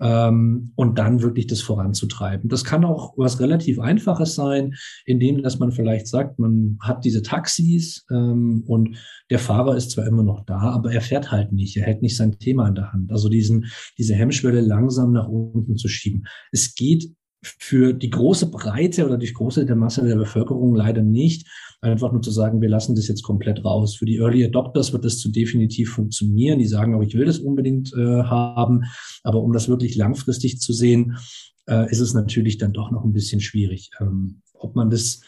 ähm, 0.00 0.72
und 0.74 0.98
dann 0.98 1.22
wirklich 1.22 1.46
das 1.46 1.62
voranzutreiben. 1.62 2.48
Das 2.48 2.64
kann 2.64 2.84
auch 2.84 3.14
was 3.16 3.40
relativ 3.40 3.78
Einfaches 3.78 4.34
sein, 4.34 4.74
indem 5.04 5.42
dass 5.42 5.58
man 5.58 5.72
vielleicht 5.72 6.06
sagt, 6.06 6.38
man 6.38 6.78
hat 6.80 7.04
diese 7.04 7.22
Taxis 7.22 8.04
ähm, 8.10 8.62
und 8.66 8.96
der 9.30 9.38
Fahrer 9.38 9.76
ist 9.76 9.90
zwar 9.90 10.06
immer 10.06 10.22
noch 10.22 10.44
da, 10.44 10.58
aber 10.58 10.92
er 10.92 11.00
fährt 11.00 11.32
halt 11.32 11.52
nicht, 11.52 11.76
er 11.76 11.84
hält 11.84 12.02
nicht 12.02 12.16
sein 12.16 12.38
Thema 12.38 12.68
in 12.68 12.74
der 12.74 12.92
Hand. 12.92 13.10
Also 13.10 13.28
diesen, 13.28 13.66
diese 13.98 14.14
Hemmschwelle 14.14 14.60
langsam 14.60 15.12
nach 15.12 15.28
unten 15.28 15.76
zu 15.76 15.88
schieben. 15.88 16.26
Es 16.52 16.74
geht 16.74 17.15
für 17.58 17.92
die 17.92 18.10
große 18.10 18.50
Breite 18.50 19.06
oder 19.06 19.16
die 19.16 19.32
große 19.32 19.66
der 19.66 19.76
Masse 19.76 20.04
der 20.04 20.16
Bevölkerung 20.16 20.74
leider 20.74 21.02
nicht. 21.02 21.46
Einfach 21.80 22.12
nur 22.12 22.22
zu 22.22 22.30
sagen, 22.30 22.60
wir 22.60 22.68
lassen 22.68 22.96
das 22.96 23.08
jetzt 23.08 23.22
komplett 23.22 23.64
raus. 23.64 23.96
Für 23.96 24.06
die 24.06 24.16
Early 24.16 24.44
Adopters 24.44 24.92
wird 24.92 25.04
das 25.04 25.18
zu 25.18 25.30
definitiv 25.30 25.90
funktionieren. 25.90 26.58
Die 26.58 26.66
sagen 26.66 26.94
auch, 26.94 27.02
ich 27.02 27.14
will 27.14 27.26
das 27.26 27.38
unbedingt 27.38 27.92
äh, 27.94 28.22
haben. 28.22 28.84
Aber 29.22 29.42
um 29.42 29.52
das 29.52 29.68
wirklich 29.68 29.94
langfristig 29.94 30.58
zu 30.58 30.72
sehen, 30.72 31.16
äh, 31.68 31.90
ist 31.90 32.00
es 32.00 32.14
natürlich 32.14 32.58
dann 32.58 32.72
doch 32.72 32.90
noch 32.90 33.04
ein 33.04 33.12
bisschen 33.12 33.40
schwierig. 33.40 33.90
Ähm, 34.00 34.42
ob 34.54 34.74
man 34.74 34.90
das 34.90 35.20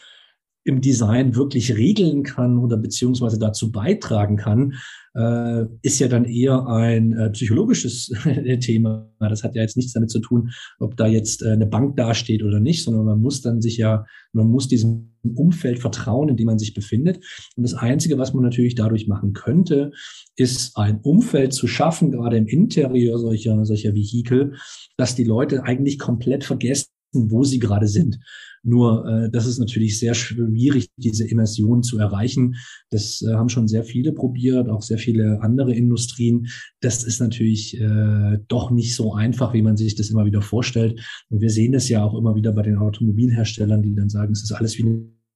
im 0.63 0.81
Design 0.81 1.35
wirklich 1.35 1.75
regeln 1.75 2.23
kann 2.23 2.57
oder 2.57 2.77
beziehungsweise 2.77 3.39
dazu 3.39 3.71
beitragen 3.71 4.35
kann, 4.35 4.73
äh, 5.15 5.65
ist 5.81 5.99
ja 5.99 6.07
dann 6.07 6.25
eher 6.25 6.67
ein 6.67 7.13
äh, 7.13 7.29
psychologisches 7.31 8.11
Thema. 8.61 9.09
Das 9.19 9.43
hat 9.43 9.55
ja 9.55 9.61
jetzt 9.61 9.77
nichts 9.77 9.93
damit 9.93 10.11
zu 10.11 10.19
tun, 10.19 10.51
ob 10.79 10.97
da 10.97 11.07
jetzt 11.07 11.41
äh, 11.41 11.51
eine 11.51 11.65
Bank 11.65 11.95
dasteht 11.95 12.43
oder 12.43 12.59
nicht, 12.59 12.83
sondern 12.83 13.05
man 13.05 13.21
muss 13.21 13.41
dann 13.41 13.61
sich 13.61 13.77
ja, 13.77 14.05
man 14.33 14.47
muss 14.47 14.67
diesem 14.67 15.15
Umfeld 15.35 15.79
vertrauen, 15.79 16.29
in 16.29 16.37
dem 16.37 16.45
man 16.45 16.59
sich 16.59 16.73
befindet. 16.73 17.17
Und 17.55 17.63
das 17.63 17.73
Einzige, 17.73 18.17
was 18.17 18.33
man 18.33 18.43
natürlich 18.43 18.75
dadurch 18.75 19.07
machen 19.07 19.33
könnte, 19.33 19.91
ist 20.35 20.77
ein 20.77 20.99
Umfeld 21.01 21.53
zu 21.53 21.67
schaffen, 21.67 22.11
gerade 22.11 22.37
im 22.37 22.47
Interieur 22.47 23.17
solcher, 23.17 23.65
solcher 23.65 23.93
Vehikel, 23.93 24.55
dass 24.97 25.15
die 25.15 25.23
Leute 25.23 25.63
eigentlich 25.63 25.99
komplett 25.99 26.43
vergessen, 26.43 26.89
wo 27.11 27.43
sie 27.43 27.59
gerade 27.59 27.87
sind. 27.87 28.19
Nur 28.63 29.07
äh, 29.07 29.29
das 29.29 29.45
ist 29.45 29.59
natürlich 29.59 29.99
sehr 29.99 30.13
schwierig, 30.13 30.89
diese 30.97 31.27
Immersion 31.27 31.81
zu 31.83 31.97
erreichen. 31.97 32.55
Das 32.89 33.21
äh, 33.21 33.33
haben 33.33 33.49
schon 33.49 33.67
sehr 33.67 33.83
viele 33.83 34.11
probiert, 34.11 34.69
auch 34.69 34.81
sehr 34.81 34.97
viele 34.97 35.41
andere 35.41 35.73
Industrien. 35.73 36.47
Das 36.81 37.03
ist 37.03 37.19
natürlich 37.19 37.79
äh, 37.79 38.39
doch 38.47 38.71
nicht 38.71 38.95
so 38.95 39.13
einfach, 39.13 39.53
wie 39.53 39.61
man 39.61 39.77
sich 39.77 39.95
das 39.95 40.09
immer 40.09 40.25
wieder 40.25 40.41
vorstellt. 40.41 40.99
Und 41.29 41.41
wir 41.41 41.49
sehen 41.49 41.71
das 41.71 41.89
ja 41.89 42.03
auch 42.03 42.17
immer 42.17 42.35
wieder 42.35 42.51
bei 42.51 42.63
den 42.63 42.77
Automobilherstellern, 42.77 43.81
die 43.81 43.95
dann 43.95 44.09
sagen, 44.09 44.33
es 44.33 44.43
ist 44.43 44.51
alles 44.51 44.77
wie 44.77 44.83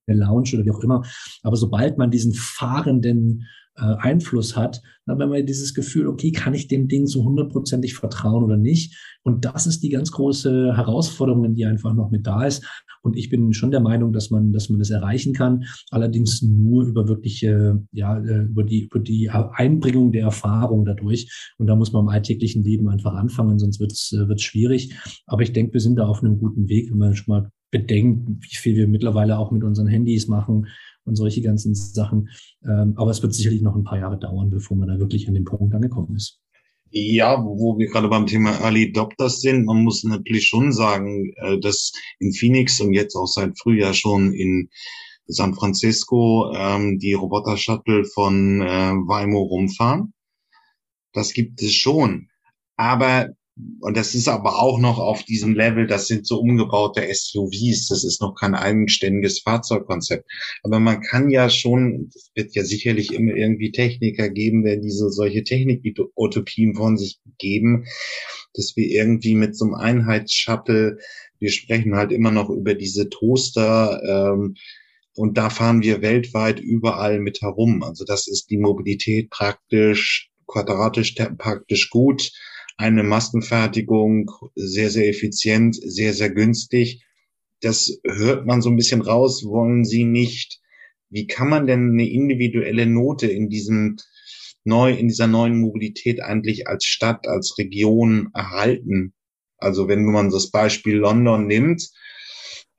eine 0.08 0.20
Lounge 0.20 0.52
oder 0.54 0.66
wie 0.66 0.72
auch 0.72 0.84
immer. 0.84 1.04
Aber 1.44 1.56
sobald 1.56 1.98
man 1.98 2.12
diesen 2.12 2.34
fahrenden 2.34 3.46
äh, 3.76 3.82
Einfluss 3.82 4.56
hat, 4.56 4.82
dann 5.06 5.20
haben 5.20 5.32
wir 5.32 5.44
dieses 5.44 5.74
Gefühl, 5.74 6.08
okay, 6.08 6.32
kann 6.32 6.54
ich 6.54 6.68
dem 6.68 6.88
Ding 6.88 7.08
so 7.08 7.24
hundertprozentig 7.24 7.94
vertrauen 7.96 8.44
oder 8.44 8.58
nicht? 8.58 8.96
Und 9.24 9.46
das 9.46 9.68
ist 9.68 9.82
die 9.84 9.90
ganz 9.90 10.12
große 10.12 10.76
Herausforderung, 10.76 11.56
die 11.56 11.66
einfach 11.66 11.94
noch 11.94 12.12
mit 12.12 12.26
da 12.26 12.46
ist. 12.46 12.66
Und 13.02 13.18
ich 13.18 13.30
bin 13.30 13.54
schon 13.54 13.72
der 13.72 13.82
Meinung, 13.82 14.14
dass 14.14 14.30
man, 14.30 14.54
dass 14.54 14.70
man 14.70 14.80
das 14.80 14.90
erreichen 14.90 15.34
kann. 15.34 15.66
Allerdings 15.92 16.42
nur 16.42 16.86
über 16.86 17.08
wirkliche, 17.08 17.84
ja, 17.92 18.18
äh, 18.18 18.44
über 18.44 18.64
die, 18.64 18.84
über 18.84 19.00
die 19.00 19.30
Einbringung 19.30 20.12
der 20.12 20.24
Erfahrung 20.24 20.86
dadurch. 20.86 21.30
Und 21.58 21.68
da 21.68 21.76
muss 21.76 21.92
man 21.92 22.04
im 22.04 22.10
alltäglichen 22.10 22.64
Leben 22.64 22.88
einfach 22.88 23.14
anfangen, 23.14 23.60
sonst 23.60 23.80
wird 23.80 23.92
es 23.92 24.14
äh, 24.14 24.38
schwierig. 24.38 24.96
Aber 25.26 25.42
ich 25.42 25.52
denke, 25.52 25.74
wir 25.74 25.82
sind 25.82 25.98
da 25.98 26.06
auf 26.06 26.24
einem 26.24 26.38
guten 26.38 26.70
Weg, 26.70 26.90
wenn 26.92 26.98
man 26.98 27.16
schon 27.16 27.34
mal 27.34 27.52
bedenkt, 27.72 28.30
wie 28.30 28.56
viel 28.56 28.76
wir 28.76 28.88
mittlerweile 28.88 29.38
auch 29.38 29.52
mit 29.52 29.64
unseren 29.64 29.88
Handys 29.88 30.28
machen 30.28 30.68
und 31.06 31.16
solche 31.16 31.42
ganzen 31.42 31.76
Sachen. 31.76 32.30
Ähm, 32.64 32.94
aber 32.96 33.12
es 33.12 33.22
wird 33.22 33.34
sicherlich 33.34 33.62
noch 33.62 33.76
ein 33.76 33.84
paar 33.84 34.00
Jahre 34.00 34.18
dauern, 34.18 34.50
bevor 34.50 34.78
man 34.78 34.88
da 34.88 35.00
wirklich 35.00 35.28
an 35.28 35.34
den 35.34 35.46
Punkt 35.46 35.74
angekommen 35.74 36.16
ist. 36.16 36.40
Ja, 36.96 37.44
wo 37.44 37.78
wir 37.80 37.88
gerade 37.88 38.08
beim 38.08 38.28
Thema 38.28 38.52
Early 38.62 38.90
Adopters 38.90 39.42
sind, 39.42 39.66
man 39.66 39.84
muss 39.84 40.04
natürlich 40.04 40.48
schon 40.48 40.72
sagen, 40.72 41.34
äh, 41.38 41.60
dass 41.60 41.92
in 42.20 42.34
Phoenix 42.34 42.80
und 42.80 42.94
jetzt 42.94 43.16
auch 43.16 43.26
seit 43.26 43.58
Frühjahr 43.58 43.94
schon 43.94 44.32
in 44.34 44.70
San 45.26 45.56
Francisco 45.56 46.54
ähm, 46.56 47.00
die 47.00 47.14
Roboter-Shuttle 47.14 48.06
von 48.06 48.62
äh, 48.62 48.92
Waymo 49.08 49.42
rumfahren. 49.42 50.14
Das 51.14 51.34
gibt 51.34 51.62
es 51.62 51.74
schon. 51.74 52.30
Aber 52.76 53.30
und 53.82 53.98
das 53.98 54.16
ist 54.16 54.28
aber 54.28 54.60
auch 54.60 54.80
noch 54.80 54.98
auf 54.98 55.24
diesem 55.24 55.54
Level, 55.54 55.86
das 55.86 56.08
sind 56.08 56.26
so 56.26 56.40
umgebaute 56.40 57.08
SUVs, 57.14 57.88
das 57.88 58.04
ist 58.04 58.20
noch 58.20 58.34
kein 58.34 58.56
eigenständiges 58.56 59.42
Fahrzeugkonzept. 59.42 60.28
Aber 60.64 60.80
man 60.80 61.02
kann 61.02 61.30
ja 61.30 61.50
schon, 61.50 62.10
es 62.16 62.32
wird 62.34 62.56
ja 62.56 62.64
sicherlich 62.64 63.14
immer 63.14 63.36
irgendwie 63.36 63.72
Techniker 63.72 64.30
geben, 64.30 64.64
der 64.64 64.78
diese 64.78 65.10
solche 65.12 65.44
Technik-Utopien 65.44 66.74
von 66.76 66.98
sich 66.98 67.20
geben, 67.38 67.86
dass 68.56 68.76
wir 68.76 68.88
irgendwie 68.88 69.36
mit 69.36 69.56
so 69.56 69.66
einem 69.66 69.76
Einheitsshuttle, 69.76 70.98
wir 71.40 71.52
sprechen 71.52 71.96
halt 71.96 72.12
immer 72.12 72.32
noch 72.32 72.50
über 72.50 72.74
diese 72.74 73.10
Toaster, 73.10 74.02
ähm, 74.34 74.56
und 75.16 75.38
da 75.38 75.52
fahren 75.52 75.84
wir 75.84 76.02
weltweit 76.02 76.60
überall 76.60 77.20
mit 77.20 77.44
herum. 77.44 77.84
Also 77.84 78.04
das 78.04 78.28
ist 78.28 78.50
die 78.50 78.58
Mobilität 78.58 79.30
praktisch, 79.30 80.32
quadratisch 80.48 81.14
praktisch 81.38 81.92
gut 81.92 82.32
eine 82.78 83.04
Maskenfertigung 83.04 84.32
sehr, 84.56 84.90
sehr 84.90 85.08
effizient, 85.10 85.76
sehr, 85.76 86.14
sehr 86.14 86.30
günstig. 86.30 87.06
Das 87.62 88.00
hört 88.06 88.46
man 88.46 88.62
so 88.62 88.70
ein 88.70 88.76
bisschen 88.76 89.02
raus, 89.02 89.44
wollen 89.46 89.86
Sie 89.86 90.06
nicht. 90.06 90.60
Wie 91.10 91.28
kann 91.28 91.50
man 91.50 91.68
denn 91.68 91.92
eine 91.92 92.10
individuelle 92.10 92.86
Note 92.86 93.28
in 93.28 93.50
diesem 93.50 93.98
neu, 94.64 94.92
in 94.92 95.08
dieser 95.08 95.28
neuen 95.28 95.60
Mobilität 95.60 96.22
eigentlich 96.22 96.68
als 96.68 96.86
Stadt, 96.86 97.28
als 97.28 97.58
Region 97.58 98.30
erhalten? 98.34 99.14
Also 99.58 99.88
wenn 99.88 100.04
man 100.06 100.30
das 100.30 100.52
Beispiel 100.52 100.96
London 100.96 101.48
nimmt, 101.48 101.90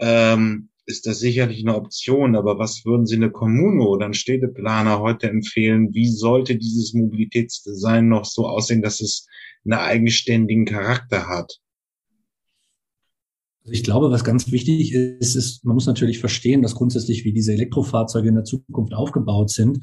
ähm, 0.00 0.70
ist 0.86 1.06
das 1.06 1.18
sicherlich 1.18 1.60
eine 1.60 1.76
Option, 1.76 2.36
aber 2.36 2.58
was 2.58 2.84
würden 2.84 3.06
Sie 3.06 3.16
eine 3.16 3.30
Kommune 3.30 3.86
oder 3.86 4.06
ein 4.06 4.14
Städteplaner 4.14 5.00
heute 5.00 5.28
empfehlen? 5.28 5.94
Wie 5.94 6.08
sollte 6.08 6.56
dieses 6.56 6.92
Mobilitätsdesign 6.94 8.08
noch 8.08 8.24
so 8.24 8.46
aussehen, 8.46 8.82
dass 8.82 9.00
es 9.00 9.26
einen 9.64 9.80
eigenständigen 9.80 10.66
Charakter 10.66 11.28
hat. 11.28 11.58
Also 13.62 13.72
ich 13.72 13.82
glaube, 13.82 14.10
was 14.10 14.24
ganz 14.24 14.50
wichtig 14.52 14.92
ist, 14.92 15.36
ist, 15.36 15.64
man 15.64 15.74
muss 15.74 15.86
natürlich 15.86 16.18
verstehen, 16.18 16.60
dass 16.60 16.74
grundsätzlich, 16.74 17.24
wie 17.24 17.32
diese 17.32 17.54
Elektrofahrzeuge 17.54 18.28
in 18.28 18.34
der 18.34 18.44
Zukunft 18.44 18.92
aufgebaut 18.92 19.50
sind, 19.50 19.78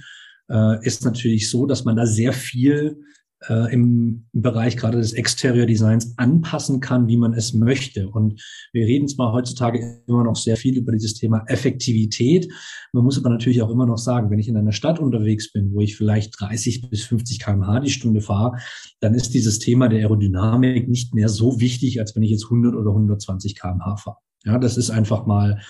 äh, 0.50 0.86
ist 0.86 1.04
natürlich 1.04 1.50
so, 1.50 1.66
dass 1.66 1.84
man 1.84 1.96
da 1.96 2.06
sehr 2.06 2.32
viel 2.32 3.02
äh, 3.48 3.74
im 3.74 4.26
Bereich 4.34 4.78
gerade 4.78 4.98
des 4.98 5.14
Exterior 5.14 5.66
Designs 5.66 6.14
anpassen 6.18 6.80
kann, 6.80 7.08
wie 7.08 7.18
man 7.18 7.34
es 7.34 7.54
möchte. 7.54 8.10
Und 8.10 8.42
wir 8.74 8.86
reden 8.86 9.08
zwar 9.08 9.34
heutzutage 9.34 10.04
immer 10.08 10.24
noch 10.24 10.36
sehr 10.36 10.58
viel 10.58 10.78
über 10.78 10.92
dieses 10.92 11.16
Thema 11.16 11.44
Effektivität. 11.48 12.52
Man 12.94 13.04
muss 13.04 13.18
aber 13.18 13.30
natürlich 13.30 13.62
auch 13.62 13.70
immer 13.70 13.86
noch 13.86 13.98
sagen, 13.98 14.30
wenn 14.30 14.40
ich 14.40 14.48
in 14.48 14.58
einer 14.58 14.72
Stadt 14.72 15.00
unterwegs 15.00 15.52
bin, 15.52 15.74
wo 15.74 15.82
ich 15.82 15.96
vielleicht 15.96 16.40
30 16.40 16.90
bis 16.90 17.04
50 17.04 17.40
kmh 17.40 17.80
die 17.80 17.90
Stunde 17.90 18.22
fahre, 18.22 18.58
dann 19.00 19.14
ist 19.14 19.34
dieses 19.34 19.60
Thema 19.60 19.88
der 19.88 20.00
Aerodynamik 20.00 20.88
nicht 20.88 21.14
mehr 21.14 21.30
so 21.30 21.60
wichtig, 21.60 22.00
als 22.00 22.16
wenn 22.16 22.24
ich 22.24 22.32
jetzt 22.32 22.46
100 22.46 22.76
oder 22.76 22.92
120 22.92 23.56
kmh 23.56 23.98
fahre. 23.98 24.18
Ja, 24.44 24.58
das 24.58 24.78
ist 24.78 24.90
einfach 24.90 25.26
mal 25.26 25.62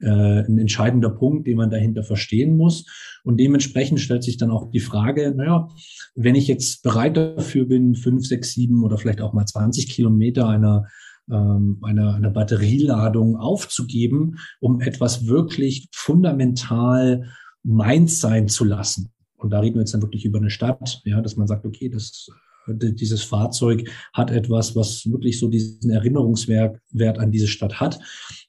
äh, 0.00 0.40
ein 0.40 0.58
entscheidender 0.58 1.10
Punkt, 1.10 1.46
den 1.46 1.56
man 1.56 1.70
dahinter 1.70 2.02
verstehen 2.02 2.56
muss. 2.56 2.86
Und 3.24 3.38
dementsprechend 3.38 4.00
stellt 4.00 4.24
sich 4.24 4.36
dann 4.36 4.50
auch 4.50 4.70
die 4.70 4.80
Frage, 4.80 5.34
naja, 5.36 5.68
wenn 6.14 6.34
ich 6.34 6.48
jetzt 6.48 6.82
bereit 6.82 7.16
dafür 7.16 7.66
bin, 7.66 7.94
fünf, 7.94 8.26
sechs, 8.26 8.52
sieben 8.52 8.84
oder 8.84 8.98
vielleicht 8.98 9.20
auch 9.20 9.32
mal 9.32 9.46
20 9.46 9.88
Kilometer 9.88 10.48
einer 10.48 10.86
ähm, 11.30 11.78
einer, 11.82 12.14
einer 12.14 12.30
Batterieladung 12.30 13.36
aufzugeben, 13.36 14.38
um 14.60 14.80
etwas 14.80 15.26
wirklich 15.26 15.88
fundamental 15.92 17.24
meins 17.64 18.20
sein 18.20 18.48
zu 18.48 18.64
lassen. 18.64 19.10
Und 19.36 19.50
da 19.50 19.60
reden 19.60 19.74
wir 19.74 19.80
jetzt 19.80 19.92
dann 19.92 20.02
wirklich 20.02 20.24
über 20.24 20.38
eine 20.38 20.50
Stadt, 20.50 21.02
ja, 21.04 21.20
dass 21.20 21.36
man 21.36 21.46
sagt, 21.46 21.66
okay, 21.66 21.88
das 21.88 22.28
dieses 22.68 23.22
Fahrzeug 23.22 23.88
hat 24.12 24.30
etwas, 24.30 24.74
was 24.76 25.10
wirklich 25.10 25.38
so 25.38 25.48
diesen 25.48 25.90
Erinnerungswert 25.90 26.78
Wert 26.90 27.18
an 27.18 27.30
diese 27.30 27.48
Stadt 27.48 27.80
hat, 27.80 27.98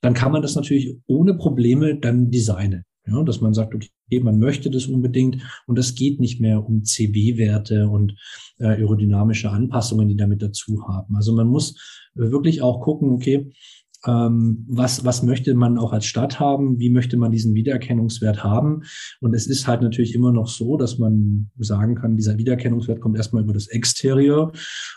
dann 0.01 0.13
kann 0.13 0.31
man 0.31 0.41
das 0.41 0.55
natürlich 0.55 0.97
ohne 1.07 1.33
Probleme 1.33 1.99
dann 1.99 2.31
designen. 2.31 2.83
Ja, 3.09 3.23
dass 3.23 3.39
man 3.39 3.53
sagt, 3.53 3.73
okay, 3.73 3.89
man 4.21 4.37
möchte 4.37 4.69
das 4.69 4.87
unbedingt 4.87 5.41
und 5.65 5.79
es 5.79 5.95
geht 5.95 6.19
nicht 6.19 6.41
mehr 6.41 6.67
um 6.67 6.83
CB-Werte 6.83 7.87
und 7.87 8.15
äh, 8.59 8.65
aerodynamische 8.65 9.49
Anpassungen, 9.49 10.09
die 10.09 10.17
damit 10.17 10.41
dazu 10.41 10.85
haben. 10.85 11.15
Also 11.15 11.33
man 11.33 11.47
muss 11.47 12.05
wirklich 12.15 12.61
auch 12.61 12.81
gucken, 12.81 13.11
okay, 13.11 13.49
ähm, 14.05 14.65
was, 14.69 15.05
was 15.05 15.23
möchte 15.23 15.53
man 15.55 15.77
auch 15.77 15.93
als 15.93 16.05
Stadt 16.05 16.39
haben, 16.39 16.79
wie 16.79 16.89
möchte 16.89 17.17
man 17.17 17.31
diesen 17.31 17.55
Wiedererkennungswert 17.55 18.43
haben. 18.43 18.83
Und 19.21 19.33
es 19.33 19.47
ist 19.47 19.67
halt 19.67 19.81
natürlich 19.81 20.13
immer 20.13 20.31
noch 20.31 20.47
so, 20.47 20.77
dass 20.77 20.99
man 20.99 21.49
sagen 21.57 21.95
kann, 21.95 22.15
dieser 22.15 22.37
Wiedererkennungswert 22.37 23.01
kommt 23.01 23.17
erstmal 23.17 23.43
über 23.43 23.53
das 23.53 23.67
Exterieur. 23.67 24.51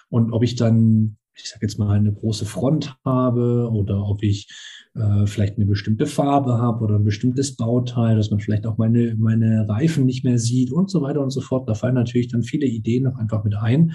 Und 0.08 0.32
ob 0.32 0.42
ich 0.42 0.56
dann, 0.56 1.16
ich 1.34 1.48
sage 1.48 1.66
jetzt 1.66 1.78
mal, 1.78 1.96
eine 1.96 2.12
große 2.12 2.44
Front 2.44 2.96
habe 3.04 3.70
oder 3.72 4.04
ob 4.04 4.22
ich 4.22 4.48
äh, 4.94 5.26
vielleicht 5.26 5.56
eine 5.56 5.66
bestimmte 5.66 6.06
Farbe 6.06 6.58
habe 6.58 6.84
oder 6.84 6.96
ein 6.96 7.04
bestimmtes 7.04 7.56
Bauteil, 7.56 8.16
dass 8.16 8.30
man 8.30 8.40
vielleicht 8.40 8.66
auch 8.66 8.76
meine, 8.76 9.14
meine 9.18 9.68
Reifen 9.68 10.04
nicht 10.04 10.24
mehr 10.24 10.38
sieht 10.38 10.72
und 10.72 10.90
so 10.90 11.00
weiter 11.00 11.20
und 11.20 11.30
so 11.30 11.40
fort. 11.40 11.68
Da 11.68 11.74
fallen 11.74 11.94
natürlich 11.94 12.28
dann 12.28 12.42
viele 12.42 12.66
Ideen 12.66 13.04
noch 13.04 13.16
einfach 13.16 13.44
mit 13.44 13.54
ein. 13.54 13.92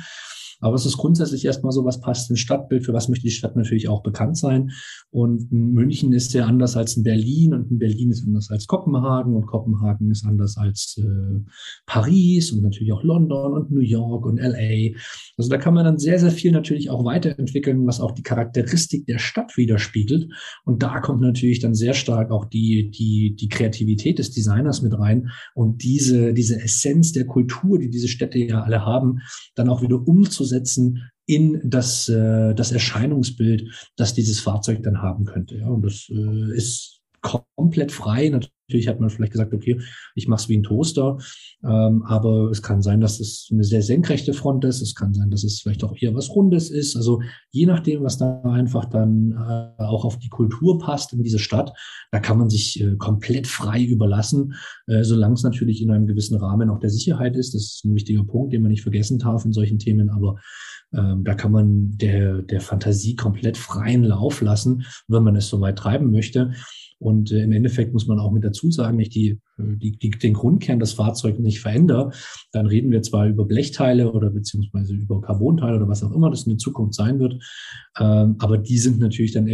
Aber 0.59 0.75
es 0.75 0.85
ist 0.85 0.97
grundsätzlich 0.97 1.45
erstmal 1.45 1.71
so, 1.71 1.85
was 1.85 1.99
passt 1.99 2.29
ins 2.29 2.39
Stadtbild, 2.39 2.85
für 2.85 2.93
was 2.93 3.09
möchte 3.09 3.23
die 3.23 3.31
Stadt 3.31 3.55
natürlich 3.55 3.89
auch 3.89 4.03
bekannt 4.03 4.37
sein. 4.37 4.71
Und 5.11 5.51
München 5.51 6.13
ist 6.13 6.33
ja 6.33 6.45
anders 6.45 6.77
als 6.77 6.97
in 6.97 7.03
Berlin 7.03 7.53
und 7.53 7.71
in 7.71 7.79
Berlin 7.79 8.11
ist 8.11 8.25
anders 8.25 8.49
als 8.49 8.67
Kopenhagen 8.67 9.35
und 9.35 9.45
Kopenhagen 9.45 10.11
ist 10.11 10.25
anders 10.25 10.57
als 10.57 10.97
äh, 10.97 11.41
Paris 11.85 12.51
und 12.51 12.61
natürlich 12.61 12.93
auch 12.93 13.03
London 13.03 13.53
und 13.53 13.71
New 13.71 13.81
York 13.81 14.25
und 14.25 14.39
LA. 14.39 14.95
Also 15.37 15.49
da 15.49 15.57
kann 15.57 15.73
man 15.73 15.85
dann 15.85 15.97
sehr, 15.97 16.19
sehr 16.19 16.31
viel 16.31 16.51
natürlich 16.51 16.89
auch 16.89 17.03
weiterentwickeln, 17.05 17.85
was 17.85 17.99
auch 17.99 18.11
die 18.11 18.23
Charakteristik 18.23 19.05
der 19.05 19.19
Stadt 19.19 19.57
widerspiegelt. 19.57 20.27
Und 20.63 20.83
da 20.83 20.99
kommt 20.99 21.21
natürlich 21.21 21.59
dann 21.59 21.75
sehr 21.75 21.93
stark 21.93 22.31
auch 22.31 22.45
die, 22.45 22.91
die, 22.91 23.35
die 23.35 23.49
Kreativität 23.49 24.19
des 24.19 24.31
Designers 24.31 24.81
mit 24.81 24.97
rein 24.97 25.29
und 25.53 25.83
diese, 25.83 26.33
diese 26.33 26.61
Essenz 26.61 27.11
der 27.11 27.25
Kultur, 27.25 27.79
die 27.79 27.89
diese 27.89 28.07
Städte 28.07 28.39
ja 28.39 28.61
alle 28.61 28.85
haben, 28.85 29.19
dann 29.55 29.69
auch 29.69 29.81
wieder 29.81 30.07
umzusetzen 30.07 30.44
umzusetzen 30.45 31.09
in 31.25 31.59
das, 31.63 32.07
äh, 32.07 32.53
das 32.53 32.71
Erscheinungsbild, 32.71 33.91
das 33.95 34.13
dieses 34.13 34.39
Fahrzeug 34.39 34.83
dann 34.83 35.01
haben 35.01 35.25
könnte. 35.25 35.57
Ja, 35.57 35.67
und 35.67 35.81
das 35.81 36.07
äh, 36.09 36.55
ist 36.55 36.94
komplett 37.25 37.91
frei. 37.91 38.29
Natürlich 38.29 38.87
hat 38.87 38.99
man 38.99 39.09
vielleicht 39.09 39.31
gesagt, 39.31 39.53
okay, 39.53 39.79
ich 40.13 40.27
mache 40.27 40.41
es 40.41 40.49
wie 40.49 40.57
ein 40.57 40.63
Toaster, 40.63 41.17
ähm, 41.63 42.03
aber 42.03 42.51
es 42.51 42.61
kann 42.61 42.81
sein, 42.81 43.01
dass 43.01 43.19
es 43.19 43.49
eine 43.51 43.63
sehr 43.63 43.81
senkrechte 43.81 44.33
Front 44.33 44.63
ist. 44.63 44.81
Es 44.81 44.93
kann 44.93 45.13
sein, 45.13 45.31
dass 45.31 45.43
es 45.43 45.61
vielleicht 45.61 45.83
auch 45.83 45.95
eher 45.99 46.13
was 46.13 46.29
Rundes 46.29 46.69
ist. 46.69 46.95
Also 46.95 47.21
je 47.51 47.65
nachdem, 47.65 48.03
was 48.03 48.17
da 48.17 48.41
einfach 48.43 48.85
dann 48.85 49.31
äh, 49.31 49.81
auch 49.81 50.05
auf 50.05 50.19
die 50.19 50.29
Kultur 50.29 50.77
passt 50.77 51.13
in 51.13 51.23
diese 51.23 51.39
Stadt, 51.39 51.73
da 52.11 52.19
kann 52.19 52.37
man 52.37 52.49
sich 52.49 52.79
äh, 52.79 52.95
komplett 52.97 53.47
frei 53.47 53.83
überlassen, 53.83 54.53
äh, 54.87 55.03
solange 55.03 55.33
es 55.33 55.43
natürlich 55.43 55.81
in 55.81 55.89
einem 55.89 56.05
gewissen 56.05 56.37
Rahmen 56.37 56.69
auch 56.69 56.79
der 56.79 56.91
Sicherheit 56.91 57.35
ist. 57.35 57.55
Das 57.55 57.63
ist 57.63 57.85
ein 57.85 57.95
wichtiger 57.95 58.23
Punkt, 58.23 58.53
den 58.53 58.61
man 58.61 58.71
nicht 58.71 58.83
vergessen 58.83 59.17
darf 59.17 59.45
in 59.45 59.53
solchen 59.53 59.79
Themen, 59.79 60.09
aber 60.09 60.35
ähm, 60.95 61.23
da 61.23 61.33
kann 61.33 61.51
man 61.51 61.97
der, 61.97 62.41
der 62.41 62.61
Fantasie 62.61 63.15
komplett 63.15 63.57
freien 63.57 64.03
Lauf 64.03 64.41
lassen, 64.41 64.85
wenn 65.07 65.23
man 65.23 65.35
es 65.35 65.49
so 65.49 65.61
weit 65.61 65.77
treiben 65.77 66.11
möchte. 66.11 66.53
Und 66.97 67.31
äh, 67.31 67.43
im 67.43 67.51
Endeffekt 67.51 67.93
muss 67.93 68.07
man 68.07 68.19
auch 68.19 68.31
mit 68.31 68.43
dazu 68.43 68.71
sagen, 68.71 68.99
ich 68.99 69.09
die, 69.09 69.41
äh, 69.57 69.77
die, 69.77 69.97
die, 69.97 70.11
den 70.11 70.33
Grundkern 70.33 70.79
des 70.79 70.93
Fahrzeugs 70.93 71.39
nicht 71.39 71.59
verändere, 71.59 72.11
dann 72.53 72.67
reden 72.67 72.89
wir 72.91 73.01
zwar 73.01 73.27
über 73.27 73.45
Blechteile 73.45 74.11
oder 74.11 74.29
beziehungsweise 74.29 74.93
über 74.93 75.21
Carbonteile 75.21 75.75
oder 75.75 75.89
was 75.89 76.03
auch 76.03 76.13
immer 76.13 76.29
das 76.29 76.45
in 76.45 76.51
der 76.51 76.57
Zukunft 76.57 76.93
sein 76.93 77.19
wird, 77.19 77.35
ähm, 77.99 78.35
aber 78.39 78.57
die 78.57 78.77
sind 78.77 78.99
natürlich 78.99 79.33
dann 79.33 79.53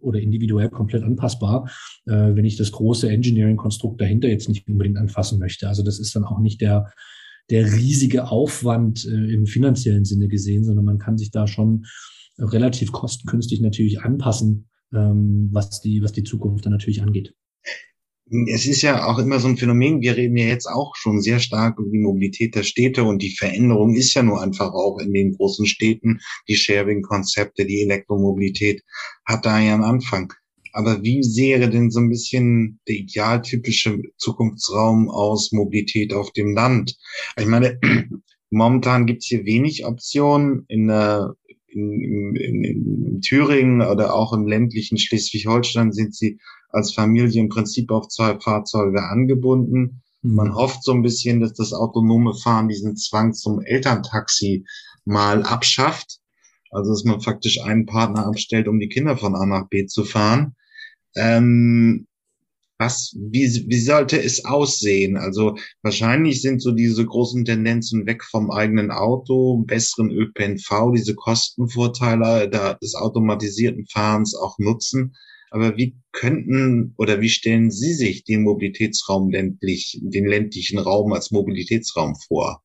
oder 0.00 0.20
individuell 0.20 0.68
komplett 0.68 1.02
anpassbar, 1.02 1.70
äh, 2.06 2.12
wenn 2.12 2.44
ich 2.44 2.56
das 2.56 2.72
große 2.72 3.08
Engineering-Konstrukt 3.08 4.00
dahinter 4.00 4.28
jetzt 4.28 4.48
nicht 4.48 4.68
unbedingt 4.68 4.98
anfassen 4.98 5.38
möchte. 5.38 5.68
Also 5.68 5.82
das 5.82 5.98
ist 5.98 6.14
dann 6.14 6.24
auch 6.24 6.40
nicht 6.40 6.60
der 6.60 6.92
der 7.52 7.72
riesige 7.72 8.28
Aufwand 8.28 9.04
äh, 9.04 9.34
im 9.34 9.46
finanziellen 9.46 10.06
Sinne 10.06 10.26
gesehen, 10.26 10.64
sondern 10.64 10.86
man 10.86 10.98
kann 10.98 11.18
sich 11.18 11.30
da 11.30 11.46
schon 11.46 11.84
relativ 12.38 12.92
kostengünstig 12.92 13.60
natürlich 13.60 14.00
anpassen, 14.00 14.70
ähm, 14.92 15.50
was 15.52 15.80
die, 15.82 16.02
was 16.02 16.12
die 16.12 16.24
Zukunft 16.24 16.64
dann 16.64 16.72
natürlich 16.72 17.02
angeht. 17.02 17.34
Es 18.48 18.64
ist 18.66 18.80
ja 18.80 19.04
auch 19.04 19.18
immer 19.18 19.38
so 19.38 19.48
ein 19.48 19.58
Phänomen, 19.58 20.00
wir 20.00 20.16
reden 20.16 20.38
ja 20.38 20.46
jetzt 20.46 20.66
auch 20.66 20.96
schon 20.96 21.20
sehr 21.20 21.38
stark 21.38 21.78
über 21.78 21.90
die 21.90 21.98
Mobilität 21.98 22.54
der 22.54 22.62
Städte 22.62 23.04
und 23.04 23.20
die 23.20 23.36
Veränderung 23.36 23.94
ist 23.94 24.14
ja 24.14 24.22
nur 24.22 24.40
einfach 24.40 24.72
auch 24.72 24.98
in 25.00 25.12
den 25.12 25.32
großen 25.32 25.66
Städten. 25.66 26.20
Die 26.48 26.56
Sharing-Konzepte, 26.56 27.66
die 27.66 27.82
Elektromobilität 27.82 28.82
hat 29.26 29.44
da 29.44 29.60
ja 29.60 29.74
einen 29.74 29.84
Anfang. 29.84 30.32
Aber 30.72 31.02
wie 31.02 31.22
sähe 31.22 31.68
denn 31.68 31.90
so 31.90 32.00
ein 32.00 32.08
bisschen 32.08 32.80
der 32.88 32.96
idealtypische 32.96 34.00
Zukunftsraum 34.16 35.10
aus 35.10 35.52
Mobilität 35.52 36.12
auf 36.12 36.32
dem 36.32 36.54
Land? 36.54 36.96
Ich 37.38 37.46
meine, 37.46 37.78
momentan 38.50 39.06
gibt's 39.06 39.26
hier 39.26 39.44
wenig 39.44 39.84
Optionen 39.84 40.64
in 40.68 40.90
in, 41.74 42.36
in, 42.36 42.64
in 42.64 43.20
Thüringen 43.22 43.82
oder 43.82 44.14
auch 44.14 44.32
im 44.32 44.46
ländlichen 44.46 44.98
Schleswig-Holstein 44.98 45.92
sind 45.92 46.14
sie 46.14 46.38
als 46.68 46.92
Familie 46.92 47.40
im 47.40 47.48
Prinzip 47.48 47.90
auf 47.90 48.08
zwei 48.08 48.38
Fahrzeuge 48.38 49.02
angebunden. 49.02 50.02
Mhm. 50.22 50.34
Man 50.34 50.54
hofft 50.54 50.84
so 50.84 50.92
ein 50.92 51.02
bisschen, 51.02 51.40
dass 51.40 51.54
das 51.54 51.72
autonome 51.72 52.34
Fahren 52.34 52.68
diesen 52.68 52.96
Zwang 52.96 53.34
zum 53.34 53.60
Elterntaxi 53.60 54.64
mal 55.04 55.42
abschafft. 55.42 56.18
Also 56.70 56.90
dass 56.92 57.04
man 57.04 57.20
faktisch 57.20 57.60
einen 57.60 57.84
Partner 57.84 58.26
abstellt, 58.26 58.66
um 58.66 58.78
die 58.78 58.88
Kinder 58.88 59.16
von 59.16 59.34
A 59.34 59.44
nach 59.44 59.68
B 59.68 59.86
zu 59.86 60.04
fahren. 60.04 60.56
Ähm, 61.16 62.06
was, 62.82 63.14
wie, 63.16 63.46
wie 63.68 63.80
sollte 63.80 64.20
es 64.20 64.44
aussehen? 64.44 65.16
Also 65.16 65.56
wahrscheinlich 65.82 66.42
sind 66.42 66.60
so 66.60 66.72
diese 66.72 67.06
großen 67.06 67.44
Tendenzen 67.44 68.06
weg 68.06 68.24
vom 68.24 68.50
eigenen 68.50 68.90
Auto, 68.90 69.62
besseren 69.66 70.10
ÖPNV, 70.10 70.92
diese 70.94 71.14
Kostenvorteile 71.14 72.50
des 72.82 72.94
automatisierten 72.94 73.86
Fahrens 73.86 74.34
auch 74.34 74.58
nutzen. 74.58 75.14
Aber 75.50 75.76
wie 75.76 75.94
könnten 76.12 76.94
oder 76.96 77.20
wie 77.20 77.28
stellen 77.28 77.70
Sie 77.70 77.92
sich 77.94 78.24
den 78.24 78.42
Mobilitätsraum 78.42 79.30
ländlich, 79.30 80.00
den 80.02 80.26
ländlichen 80.26 80.78
Raum 80.78 81.12
als 81.12 81.30
Mobilitätsraum 81.30 82.16
vor? 82.16 82.62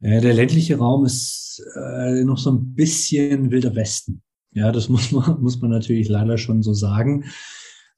Ja, 0.00 0.20
der 0.20 0.34
ländliche 0.34 0.76
Raum 0.76 1.04
ist 1.04 1.62
äh, 1.76 2.24
noch 2.24 2.38
so 2.38 2.50
ein 2.50 2.74
bisschen 2.74 3.50
wilder 3.50 3.74
Westen. 3.74 4.22
Ja, 4.52 4.72
das 4.72 4.88
muss 4.88 5.12
man, 5.12 5.38
muss 5.40 5.60
man 5.60 5.70
natürlich 5.70 6.08
leider 6.08 6.38
schon 6.38 6.62
so 6.62 6.72
sagen. 6.72 7.24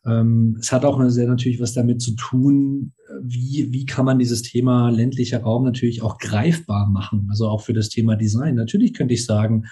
Ähm, 0.07 0.57
es 0.59 0.73
hat 0.73 0.85
auch 0.85 1.01
sehr 1.09 1.27
natürlich 1.27 1.61
was 1.61 1.75
damit 1.75 2.01
zu 2.01 2.15
tun, 2.15 2.93
wie, 3.23 3.69
wie 3.71 3.85
kann 3.85 4.07
man 4.07 4.19
dieses 4.19 4.43
Thema 4.43 4.89
ländlicher 4.91 5.43
Raum 5.43 5.65
natürlich 5.65 6.03
auch 6.03 6.19
greifbar 6.19 6.89
machen, 6.89 7.27
also 7.31 7.49
auch 7.49 7.63
für 7.63 7.75
das 7.75 7.91
Thema 7.91 8.17
Design. 8.17 8.55
Natürlich 8.55 8.95
könnte 8.95 9.15
ich 9.15 9.27
sagen, 9.27 9.67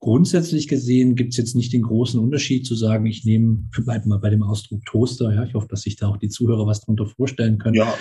grundsätzlich 0.00 0.68
gesehen 0.68 1.14
gibt 1.14 1.32
es 1.32 1.36
jetzt 1.36 1.56
nicht 1.56 1.72
den 1.72 1.82
großen 1.82 2.20
Unterschied 2.20 2.66
zu 2.66 2.74
sagen, 2.74 3.06
ich 3.06 3.24
nehme, 3.24 3.64
bleiben 3.84 4.08
mal 4.08 4.18
bei 4.18 4.30
dem 4.30 4.42
Ausdruck 4.42 4.84
Toaster, 4.86 5.34
ja, 5.34 5.44
ich 5.44 5.54
hoffe, 5.54 5.68
dass 5.68 5.82
sich 5.82 5.96
da 5.96 6.08
auch 6.08 6.16
die 6.16 6.28
Zuhörer 6.28 6.66
was 6.66 6.80
darunter 6.80 7.06
vorstellen 7.06 7.58
können. 7.58 7.74
Ja, 7.74 7.94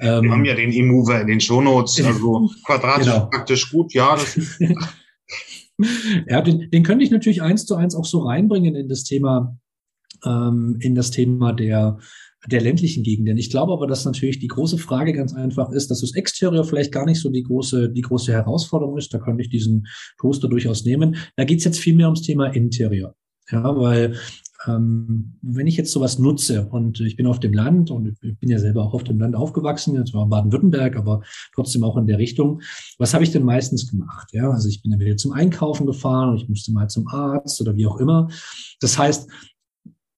ähm, 0.00 0.24
wir 0.24 0.30
haben 0.30 0.44
ja 0.44 0.54
den 0.54 0.72
E-Mover 0.72 1.20
in 1.20 1.26
den 1.26 1.40
Shownotes, 1.40 2.02
also 2.04 2.50
quadratisch 2.64 3.06
genau. 3.06 3.26
praktisch 3.26 3.70
gut, 3.70 3.92
ja. 3.92 4.14
Das 4.14 4.38
ja, 6.28 6.42
den, 6.42 6.70
den 6.70 6.82
könnte 6.82 7.04
ich 7.04 7.10
natürlich 7.10 7.42
eins 7.42 7.66
zu 7.66 7.74
eins 7.74 7.94
auch 7.94 8.04
so 8.04 8.20
reinbringen 8.20 8.74
in 8.74 8.88
das 8.88 9.04
Thema 9.04 9.58
ähm, 10.24 10.76
in 10.80 10.94
das 10.94 11.10
Thema 11.10 11.52
der 11.52 11.98
der 12.46 12.60
ländlichen 12.60 13.02
Gegenden. 13.02 13.36
Ich 13.36 13.50
glaube 13.50 13.72
aber, 13.72 13.86
dass 13.86 14.04
natürlich 14.04 14.38
die 14.38 14.46
große 14.46 14.78
Frage 14.78 15.12
ganz 15.12 15.34
einfach 15.34 15.70
ist, 15.72 15.90
dass 15.90 16.02
das 16.02 16.14
Exterior 16.14 16.64
vielleicht 16.64 16.92
gar 16.92 17.04
nicht 17.04 17.20
so 17.20 17.30
die 17.30 17.42
große, 17.42 17.90
die 17.90 18.00
große 18.00 18.32
Herausforderung 18.32 18.96
ist. 18.96 19.12
Da 19.12 19.18
könnte 19.18 19.42
ich 19.42 19.50
diesen 19.50 19.88
Toaster 20.20 20.48
durchaus 20.48 20.84
nehmen. 20.84 21.16
Da 21.36 21.44
geht 21.44 21.58
es 21.58 21.64
jetzt 21.64 21.80
viel 21.80 21.96
mehr 21.96 22.06
ums 22.06 22.22
Thema 22.22 22.46
Interior. 22.46 23.14
Ja, 23.50 23.76
weil 23.76 24.16
ähm, 24.68 25.38
wenn 25.42 25.66
ich 25.66 25.76
jetzt 25.76 25.92
sowas 25.92 26.18
nutze 26.18 26.66
und 26.66 27.00
ich 27.00 27.16
bin 27.16 27.26
auf 27.26 27.40
dem 27.40 27.52
Land 27.52 27.90
und 27.90 28.18
ich 28.22 28.38
bin 28.38 28.50
ja 28.50 28.58
selber 28.58 28.84
auch 28.84 28.94
auf 28.94 29.04
dem 29.04 29.18
Land 29.18 29.34
aufgewachsen, 29.34 29.96
jetzt 29.96 30.14
war 30.14 30.26
Baden-Württemberg, 30.28 30.96
aber 30.96 31.22
trotzdem 31.54 31.84
auch 31.84 31.96
in 31.96 32.06
der 32.06 32.18
Richtung, 32.18 32.60
was 32.98 33.14
habe 33.14 33.24
ich 33.24 33.30
denn 33.30 33.44
meistens 33.44 33.90
gemacht? 33.90 34.28
Ja, 34.32 34.50
also 34.50 34.68
ich 34.68 34.82
bin 34.82 34.92
dann 34.92 35.00
wieder 35.00 35.16
zum 35.16 35.32
Einkaufen 35.32 35.86
gefahren 35.86 36.30
und 36.30 36.36
ich 36.36 36.48
musste 36.48 36.72
mal 36.72 36.88
zum 36.88 37.08
Arzt 37.08 37.60
oder 37.60 37.74
wie 37.76 37.86
auch 37.86 37.98
immer. 37.98 38.28
Das 38.80 38.98
heißt, 38.98 39.28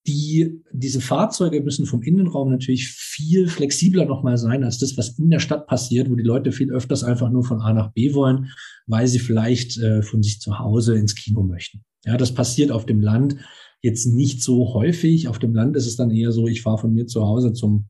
die, 0.07 0.63
diese 0.73 1.01
Fahrzeuge 1.01 1.61
müssen 1.63 1.85
vom 1.85 2.03
Innenraum 2.03 2.51
natürlich 2.51 2.89
viel 2.89 3.49
flexibler 3.49 4.07
nochmal 4.07 4.39
sein 4.39 4.65
als 4.65 4.79
das, 4.79 4.97
was 4.97 5.19
in 5.19 5.31
der 5.31 5.41
Stadt 5.41 5.67
passiert, 5.67 6.11
wo 6.11 6.15
die 6.15 6.23
Leute 6.23 6.53
viel 6.53 6.73
öfters 6.73 7.05
einfach 7.05 7.31
nur 7.31 7.45
von 7.45 7.61
A 7.61 7.73
nach 7.73 7.93
B 7.93 8.15
wollen, 8.15 8.51
weil 8.87 9.07
sie 9.07 9.19
vielleicht 9.19 9.79
äh, 9.79 10.03
von 10.03 10.23
sich 10.23 10.41
zu 10.41 10.59
Hause 10.59 10.97
ins 10.97 11.15
Kino 11.15 11.43
möchten. 11.43 11.85
Ja, 12.05 12.17
das 12.17 12.33
passiert 12.33 12.71
auf 12.71 12.87
dem 12.87 13.01
Land 13.01 13.37
jetzt 13.83 14.07
nicht 14.07 14.43
so 14.43 14.73
häufig. 14.73 15.29
Auf 15.29 15.39
dem 15.39 15.55
Land 15.55 15.77
ist 15.77 15.87
es 15.87 15.97
dann 15.97 16.11
eher 16.11 16.33
so, 16.33 16.47
ich 16.47 16.63
fahre 16.63 16.79
von 16.79 16.93
mir 16.93 17.07
zu 17.07 17.23
Hause 17.23 17.53
zum, 17.53 17.89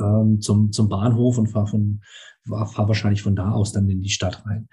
ähm, 0.00 0.40
zum, 0.40 0.72
zum 0.72 0.88
Bahnhof 0.88 1.38
und 1.38 1.48
fahre 1.48 1.68
von 1.68 2.00
fahre 2.46 2.88
wahrscheinlich 2.88 3.22
von 3.22 3.36
da 3.36 3.52
aus 3.52 3.72
dann 3.72 3.88
in 3.88 4.02
die 4.02 4.10
Stadt 4.10 4.44
rein. 4.46 4.68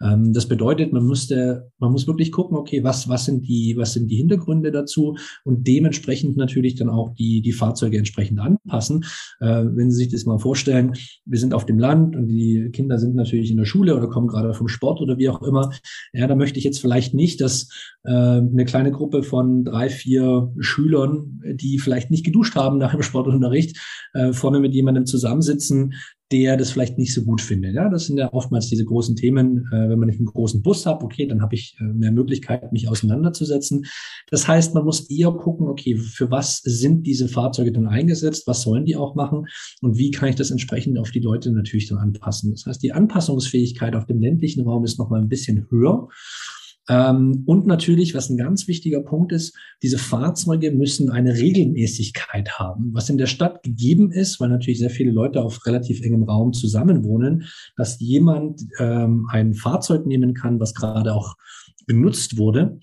Ähm, 0.00 0.32
das 0.32 0.46
bedeutet, 0.46 0.92
man 0.92 1.04
müsste, 1.06 1.70
man 1.78 1.92
muss 1.92 2.06
wirklich 2.06 2.32
gucken, 2.32 2.56
okay, 2.56 2.84
was, 2.84 3.08
was 3.08 3.24
sind 3.24 3.46
die, 3.46 3.74
was 3.76 3.92
sind 3.92 4.08
die 4.08 4.16
Hintergründe 4.16 4.70
dazu 4.70 5.16
und 5.44 5.66
dementsprechend 5.66 6.36
natürlich 6.36 6.76
dann 6.76 6.88
auch 6.88 7.14
die, 7.14 7.42
die 7.42 7.52
Fahrzeuge 7.52 7.98
entsprechend 7.98 8.40
anpassen. 8.40 9.04
Äh, 9.40 9.64
wenn 9.64 9.90
Sie 9.90 9.98
sich 9.98 10.08
das 10.08 10.26
mal 10.26 10.38
vorstellen, 10.38 10.94
wir 11.24 11.38
sind 11.38 11.54
auf 11.54 11.66
dem 11.66 11.78
Land 11.78 12.16
und 12.16 12.28
die 12.28 12.70
Kinder 12.72 12.98
sind 12.98 13.14
natürlich 13.14 13.50
in 13.50 13.56
der 13.56 13.64
Schule 13.64 13.96
oder 13.96 14.08
kommen 14.08 14.28
gerade 14.28 14.54
vom 14.54 14.68
Sport 14.68 15.00
oder 15.00 15.18
wie 15.18 15.28
auch 15.28 15.42
immer. 15.42 15.72
Ja, 16.12 16.26
da 16.26 16.34
möchte 16.34 16.58
ich 16.58 16.64
jetzt 16.64 16.80
vielleicht 16.80 17.14
nicht, 17.14 17.40
dass 17.40 17.68
äh, 18.04 18.10
eine 18.10 18.64
kleine 18.64 18.92
Gruppe 18.92 19.22
von 19.22 19.64
drei, 19.64 19.88
vier 19.88 20.52
Schülern, 20.58 21.40
die 21.54 21.78
vielleicht 21.78 22.10
nicht 22.10 22.24
geduscht 22.24 22.54
haben 22.54 22.78
nach 22.78 22.92
dem 22.92 23.02
Sportunterricht, 23.02 23.78
äh, 24.14 24.32
vorne 24.32 24.60
mit 24.60 24.74
jemandem 24.74 25.06
zusammensitzen, 25.06 25.94
der 26.30 26.58
das 26.58 26.70
vielleicht 26.70 26.98
nicht 26.98 27.14
so 27.14 27.22
gut 27.22 27.40
findet. 27.40 27.74
Ja, 27.74 27.88
das 27.88 28.06
sind 28.06 28.18
ja 28.18 28.32
oftmals 28.32 28.68
diese 28.68 28.84
großen 28.84 29.16
Themen. 29.16 29.66
Äh, 29.72 29.88
wenn 29.88 29.98
man 29.98 30.08
nicht 30.08 30.18
einen 30.18 30.26
großen 30.26 30.62
Bus 30.62 30.84
hat, 30.84 31.02
okay, 31.02 31.26
dann 31.26 31.40
habe 31.40 31.54
ich 31.54 31.76
äh, 31.80 31.84
mehr 31.84 32.12
Möglichkeit, 32.12 32.70
mich 32.72 32.88
auseinanderzusetzen. 32.88 33.86
Das 34.30 34.46
heißt, 34.46 34.74
man 34.74 34.84
muss 34.84 35.08
eher 35.08 35.32
gucken, 35.32 35.68
okay, 35.68 35.96
für 35.96 36.30
was 36.30 36.58
sind 36.58 37.06
diese 37.06 37.28
Fahrzeuge 37.28 37.72
dann 37.72 37.86
eingesetzt? 37.86 38.46
Was 38.46 38.62
sollen 38.62 38.84
die 38.84 38.96
auch 38.96 39.14
machen? 39.14 39.46
Und 39.80 39.96
wie 39.96 40.10
kann 40.10 40.28
ich 40.28 40.36
das 40.36 40.50
entsprechend 40.50 40.98
auf 40.98 41.10
die 41.10 41.20
Leute 41.20 41.50
natürlich 41.50 41.88
dann 41.88 41.98
anpassen? 41.98 42.50
Das 42.50 42.66
heißt, 42.66 42.82
die 42.82 42.92
Anpassungsfähigkeit 42.92 43.96
auf 43.96 44.04
dem 44.04 44.20
ländlichen 44.20 44.62
Raum 44.62 44.84
ist 44.84 44.98
noch 44.98 45.08
mal 45.08 45.20
ein 45.20 45.28
bisschen 45.28 45.66
höher. 45.70 46.08
Ähm, 46.88 47.42
und 47.46 47.66
natürlich, 47.66 48.14
was 48.14 48.30
ein 48.30 48.36
ganz 48.36 48.66
wichtiger 48.66 49.00
Punkt 49.00 49.32
ist, 49.32 49.56
diese 49.82 49.98
Fahrzeuge 49.98 50.72
müssen 50.72 51.10
eine 51.10 51.34
Regelmäßigkeit 51.34 52.58
haben, 52.58 52.90
was 52.94 53.10
in 53.10 53.18
der 53.18 53.26
Stadt 53.26 53.62
gegeben 53.62 54.10
ist, 54.10 54.40
weil 54.40 54.48
natürlich 54.48 54.78
sehr 54.78 54.90
viele 54.90 55.10
Leute 55.10 55.42
auf 55.42 55.66
relativ 55.66 56.00
engem 56.02 56.22
Raum 56.22 56.52
zusammenwohnen, 56.52 57.44
dass 57.76 58.00
jemand 58.00 58.62
ähm, 58.78 59.26
ein 59.30 59.54
Fahrzeug 59.54 60.06
nehmen 60.06 60.34
kann, 60.34 60.60
was 60.60 60.74
gerade 60.74 61.14
auch 61.14 61.36
benutzt 61.86 62.38
wurde. 62.38 62.80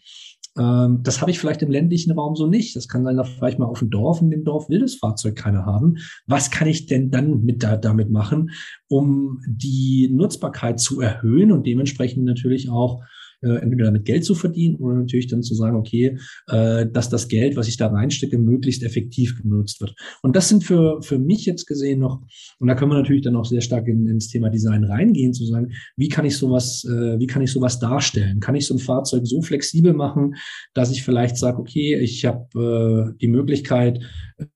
Ähm, 0.57 1.01
das 1.03 1.21
habe 1.21 1.31
ich 1.31 1.39
vielleicht 1.39 1.61
im 1.63 1.71
ländlichen 1.71 2.11
Raum 2.11 2.35
so 2.35 2.47
nicht. 2.47 2.75
Das 2.75 2.87
kann 2.87 3.03
sein, 3.03 3.19
vielleicht 3.23 3.59
mal 3.59 3.65
auf 3.65 3.79
dem 3.79 3.89
Dorf, 3.89 4.21
in 4.21 4.29
dem 4.29 4.43
Dorf 4.43 4.69
will 4.69 4.79
das 4.79 4.95
Fahrzeug 4.95 5.35
keiner 5.35 5.65
haben. 5.65 5.95
Was 6.27 6.51
kann 6.51 6.67
ich 6.67 6.85
denn 6.85 7.11
dann 7.11 7.43
mit 7.43 7.63
da, 7.63 7.75
damit 7.75 8.09
machen, 8.09 8.51
um 8.87 9.41
die 9.47 10.09
Nutzbarkeit 10.13 10.79
zu 10.79 11.01
erhöhen 11.01 11.51
und 11.51 11.65
dementsprechend 11.65 12.23
natürlich 12.25 12.69
auch 12.69 13.01
äh, 13.45 13.57
entweder 13.57 13.85
damit 13.85 14.05
Geld 14.05 14.25
zu 14.25 14.35
verdienen 14.35 14.75
oder 14.77 14.95
natürlich 14.95 15.27
dann 15.27 15.43
zu 15.43 15.53
sagen, 15.53 15.77
okay, 15.77 16.17
äh, 16.47 16.87
dass 16.87 17.09
das 17.09 17.27
Geld, 17.27 17.55
was 17.55 17.67
ich 17.67 17.77
da 17.77 17.87
reinstecke, 17.87 18.37
möglichst 18.37 18.83
effektiv 18.83 19.41
genutzt 19.41 19.79
wird. 19.79 19.95
Und 20.21 20.35
das 20.35 20.49
sind 20.49 20.63
für, 20.63 21.01
für 21.01 21.19
mich 21.19 21.45
jetzt 21.45 21.65
gesehen 21.67 21.99
noch, 21.99 22.21
und 22.59 22.67
da 22.67 22.75
können 22.75 22.91
wir 22.91 22.97
natürlich 22.97 23.21
dann 23.21 23.35
auch 23.35 23.45
sehr 23.45 23.61
stark 23.61 23.87
in, 23.87 24.07
ins 24.07 24.29
Thema 24.29 24.49
Design 24.49 24.83
reingehen, 24.83 25.33
zu 25.33 25.45
sagen, 25.45 25.71
wie 25.95 26.09
kann 26.09 26.25
ich 26.25 26.37
sowas, 26.37 26.83
äh, 26.85 27.19
wie 27.19 27.27
kann 27.27 27.41
ich 27.41 27.51
sowas 27.51 27.79
darstellen? 27.79 28.39
Kann 28.39 28.55
ich 28.55 28.65
so 28.65 28.73
ein 28.73 28.79
Fahrzeug 28.79 29.25
so 29.25 29.41
flexibel 29.41 29.93
machen, 29.93 30.35
dass 30.73 30.91
ich 30.91 31.03
vielleicht 31.03 31.37
sage, 31.37 31.59
okay, 31.59 31.99
ich 31.99 32.25
habe 32.25 33.13
äh, 33.13 33.17
die 33.21 33.27
Möglichkeit, 33.27 33.99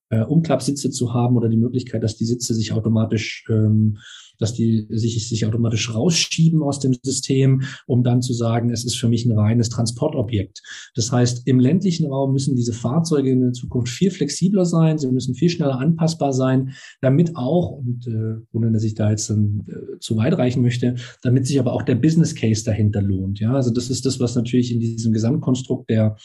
äh, 0.10 0.24
Umklappsitze 0.24 0.90
zu 0.90 1.14
haben 1.14 1.38
oder 1.38 1.50
die 1.50 1.58
Möglichkeit, 1.58 2.04
dass 2.04 2.18
die 2.18 2.26
Sitze 2.26 2.54
sich 2.54 2.74
automatisch 2.74 3.46
ähm, 3.50 3.98
dass 4.40 4.54
die 4.54 4.88
sich, 4.90 5.28
sich 5.28 5.46
automatisch 5.46 5.94
rausschieben 5.94 6.64
aus 6.64 6.80
dem 6.80 6.96
System, 7.04 7.62
um 7.86 8.04
dann 8.04 8.22
zu 8.22 8.34
sagen, 8.34 8.72
es 8.72 8.86
ist 8.86 8.96
für 8.96 9.08
mich 9.08 9.26
ein 9.26 9.38
reines 9.38 9.70
Transportobjekt. 9.70 10.62
Das 10.96 11.12
heißt, 11.12 11.46
im 11.46 11.60
ländlichen 11.60 12.08
Raum 12.08 12.34
müssen 12.34 12.56
diese 12.56 12.74
Fahrzeuge 12.74 13.30
in 13.32 13.42
der 13.42 13.54
Zukunft 13.54 13.90
viel 13.90 14.12
flexibler 14.12 14.66
sein, 14.66 14.98
sie 14.98 15.12
müssen 15.12 15.36
viel 15.36 15.50
schneller 15.50 15.80
anpassbar 15.80 16.34
sein, 16.34 16.74
damit 17.02 17.36
auch, 17.36 17.72
und 17.72 18.08
äh, 18.08 18.42
ohne 18.54 18.72
dass 18.72 18.84
ich 18.84 18.96
da 18.96 19.10
jetzt 19.10 19.30
dann 19.30 19.66
äh, 19.68 20.00
zu 20.00 20.18
weit 20.18 20.38
reichen 20.38 20.62
möchte, 20.62 20.96
damit 21.22 21.46
sich 21.46 21.60
aber 21.60 21.74
auch 21.74 21.84
der 21.84 21.96
Business 21.96 22.34
Case 22.34 22.64
dahinter 22.64 23.02
lohnt. 23.02 23.40
Ja, 23.40 23.54
also 23.54 23.72
das 23.72 23.90
ist 23.90 24.06
das, 24.06 24.20
was 24.20 24.36
natürlich 24.36 24.72
in 24.72 24.80
diesem 24.80 25.14
Gesamtkonstrukt 25.14 25.90
der 25.90 26.16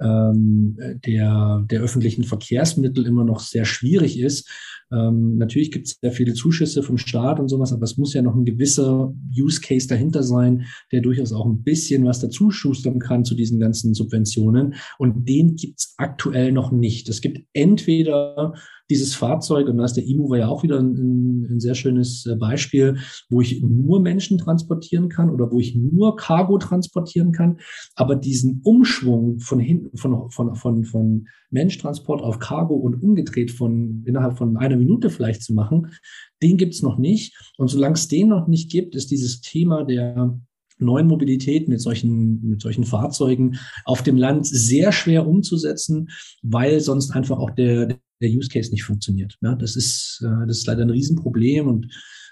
ähm, 0.00 0.76
der, 1.06 1.64
der 1.70 1.80
öffentlichen 1.80 2.24
Verkehrsmittel 2.24 3.06
immer 3.06 3.24
noch 3.24 3.40
sehr 3.40 3.64
schwierig 3.64 4.18
ist. 4.18 4.48
Ähm, 4.92 5.36
natürlich 5.36 5.70
gibt 5.72 5.88
es 5.88 5.98
sehr 6.00 6.12
viele 6.12 6.34
Zuschüsse 6.34 6.82
vom 6.82 6.96
Staat 6.96 7.40
und 7.40 7.48
sowas, 7.48 7.72
aber 7.72 7.82
es 7.82 7.96
muss 7.96 8.14
ja 8.14 8.22
noch 8.22 8.34
ein 8.34 8.44
gewisser 8.44 9.12
Use 9.36 9.60
Case 9.60 9.88
dahinter 9.88 10.22
sein, 10.22 10.66
der 10.92 11.00
durchaus 11.00 11.32
auch 11.32 11.46
ein 11.46 11.62
bisschen 11.62 12.04
was 12.04 12.20
dazu 12.20 12.50
schustern 12.50 12.98
kann 12.98 13.24
zu 13.24 13.34
diesen 13.34 13.58
ganzen 13.58 13.94
Subventionen. 13.94 14.74
Und 14.98 15.28
den 15.28 15.56
gibt 15.56 15.80
es 15.80 15.94
aktuell 15.96 16.52
noch 16.52 16.70
nicht. 16.70 17.08
Es 17.08 17.20
gibt 17.20 17.46
entweder 17.52 18.54
dieses 18.90 19.14
Fahrzeug, 19.14 19.68
und 19.68 19.78
da 19.78 19.84
ist 19.84 19.94
der 19.94 20.06
E-Mover 20.06 20.38
ja 20.38 20.48
auch 20.48 20.62
wieder 20.62 20.78
ein, 20.78 21.46
ein, 21.50 21.60
sehr 21.60 21.74
schönes 21.74 22.26
äh, 22.26 22.36
Beispiel, 22.36 22.98
wo 23.28 23.40
ich 23.40 23.62
nur 23.62 24.00
Menschen 24.00 24.38
transportieren 24.38 25.08
kann 25.08 25.30
oder 25.30 25.50
wo 25.50 25.58
ich 25.58 25.74
nur 25.74 26.16
Cargo 26.16 26.58
transportieren 26.58 27.32
kann, 27.32 27.58
aber 27.94 28.14
diesen 28.14 28.60
Umschwung 28.62 29.40
von 29.40 29.58
hinten, 29.58 29.96
von, 29.96 30.30
von, 30.30 30.54
von, 30.54 30.84
von 30.84 31.26
Mensch-Transport 31.56 32.20
auf 32.22 32.38
Cargo 32.38 32.74
und 32.74 33.02
umgedreht 33.02 33.50
von 33.50 34.02
innerhalb 34.04 34.36
von 34.36 34.58
einer 34.58 34.76
Minute 34.76 35.08
vielleicht 35.08 35.42
zu 35.42 35.54
machen, 35.54 35.88
den 36.42 36.58
gibt's 36.58 36.82
noch 36.82 36.98
nicht. 36.98 37.34
Und 37.56 37.68
solange 37.68 37.94
es 37.94 38.08
den 38.08 38.28
noch 38.28 38.46
nicht 38.46 38.70
gibt, 38.70 38.94
ist 38.94 39.10
dieses 39.10 39.40
Thema 39.40 39.84
der 39.84 40.38
neuen 40.78 41.06
Mobilität 41.06 41.68
mit 41.68 41.80
solchen, 41.80 42.42
mit 42.46 42.60
solchen 42.60 42.84
Fahrzeugen 42.84 43.58
auf 43.86 44.02
dem 44.02 44.18
Land 44.18 44.46
sehr 44.46 44.92
schwer 44.92 45.26
umzusetzen, 45.26 46.08
weil 46.42 46.80
sonst 46.80 47.12
einfach 47.12 47.38
auch 47.38 47.50
der, 47.50 47.98
der 48.20 48.30
Use 48.30 48.50
Case 48.50 48.70
nicht 48.70 48.84
funktioniert. 48.84 49.38
Ja, 49.42 49.54
das 49.54 49.76
ist, 49.76 50.22
äh, 50.22 50.46
das 50.46 50.58
ist 50.58 50.66
leider 50.66 50.82
ein 50.82 50.90
Riesenproblem 50.90 51.66
und 51.66 51.86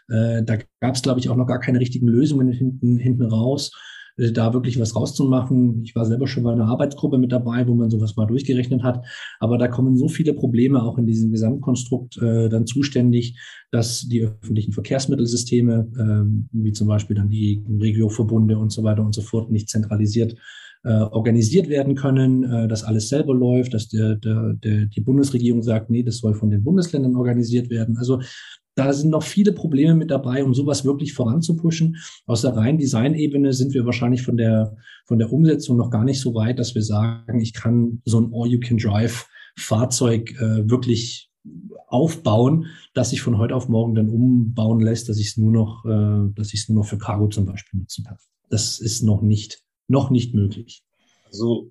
äh, 0.08 0.42
da 0.42 0.58
gab 0.80 0.94
es, 0.94 1.02
glaube 1.02 1.20
ich, 1.20 1.30
auch 1.30 1.36
noch 1.36 1.46
gar 1.46 1.60
keine 1.60 1.80
richtigen 1.80 2.08
Lösungen 2.08 2.52
hinten, 2.52 2.98
hinten 2.98 3.22
raus, 3.22 3.72
da 4.16 4.52
wirklich 4.52 4.78
was 4.78 4.94
rauszumachen. 4.94 5.82
Ich 5.82 5.94
war 5.96 6.04
selber 6.04 6.26
schon 6.26 6.44
in 6.44 6.50
einer 6.50 6.66
Arbeitsgruppe 6.66 7.18
mit 7.18 7.32
dabei, 7.32 7.66
wo 7.66 7.74
man 7.74 7.90
sowas 7.90 8.16
mal 8.16 8.26
durchgerechnet 8.26 8.82
hat. 8.82 9.04
Aber 9.40 9.58
da 9.58 9.68
kommen 9.68 9.96
so 9.96 10.08
viele 10.08 10.34
Probleme 10.34 10.82
auch 10.82 10.98
in 10.98 11.06
diesem 11.06 11.30
Gesamtkonstrukt 11.30 12.16
äh, 12.18 12.48
dann 12.48 12.66
zuständig, 12.66 13.38
dass 13.70 14.02
die 14.02 14.22
öffentlichen 14.22 14.72
Verkehrsmittelsysteme, 14.72 15.88
äh, 15.98 16.46
wie 16.52 16.72
zum 16.72 16.86
Beispiel 16.86 17.16
dann 17.16 17.28
die 17.28 17.64
Regioverbunde 17.68 18.58
und 18.58 18.70
so 18.70 18.84
weiter 18.84 19.04
und 19.04 19.14
so 19.14 19.22
fort, 19.22 19.50
nicht 19.50 19.68
zentralisiert 19.68 20.36
äh, 20.84 20.92
organisiert 20.92 21.68
werden 21.68 21.94
können, 21.94 22.44
äh, 22.44 22.68
dass 22.68 22.84
alles 22.84 23.08
selber 23.08 23.34
läuft, 23.34 23.74
dass 23.74 23.88
der, 23.88 24.16
der, 24.16 24.52
der, 24.52 24.86
die 24.86 25.00
Bundesregierung 25.00 25.62
sagt, 25.62 25.90
nee, 25.90 26.02
das 26.02 26.18
soll 26.18 26.34
von 26.34 26.50
den 26.50 26.62
Bundesländern 26.62 27.16
organisiert 27.16 27.70
werden. 27.70 27.96
Also 27.96 28.20
da 28.74 28.92
sind 28.92 29.10
noch 29.10 29.22
viele 29.22 29.52
Probleme 29.52 29.94
mit 29.94 30.10
dabei, 30.10 30.44
um 30.44 30.54
sowas 30.54 30.84
wirklich 30.84 31.12
voranzupushen. 31.12 31.96
Aus 32.26 32.42
der 32.42 32.56
reinen 32.56 32.78
Designebene 32.78 33.52
sind 33.52 33.74
wir 33.74 33.86
wahrscheinlich 33.86 34.22
von 34.22 34.36
der, 34.36 34.76
von 35.06 35.18
der 35.18 35.32
Umsetzung 35.32 35.76
noch 35.76 35.90
gar 35.90 36.04
nicht 36.04 36.20
so 36.20 36.34
weit, 36.34 36.58
dass 36.58 36.74
wir 36.74 36.82
sagen, 36.82 37.40
ich 37.40 37.52
kann 37.52 38.02
so 38.04 38.20
ein 38.20 38.32
All-You-Can-Drive 38.32 39.28
Fahrzeug 39.56 40.32
äh, 40.40 40.68
wirklich 40.68 41.30
aufbauen, 41.86 42.66
dass 42.94 43.10
sich 43.10 43.20
von 43.20 43.38
heute 43.38 43.54
auf 43.54 43.68
morgen 43.68 43.94
dann 43.94 44.08
umbauen 44.08 44.80
lässt, 44.80 45.08
dass 45.08 45.18
ich 45.18 45.28
es 45.28 45.36
nur 45.36 45.52
noch, 45.52 45.84
äh, 45.84 46.32
dass 46.34 46.52
ich 46.52 46.60
es 46.62 46.68
nur 46.68 46.82
noch 46.82 46.88
für 46.88 46.98
Cargo 46.98 47.28
zum 47.28 47.46
Beispiel 47.46 47.80
nutzen 47.80 48.04
kann. 48.04 48.16
Das 48.50 48.80
ist 48.80 49.02
noch 49.02 49.22
nicht 49.22 49.64
noch 49.88 50.10
nicht 50.10 50.34
möglich. 50.34 50.82
Also 51.34 51.68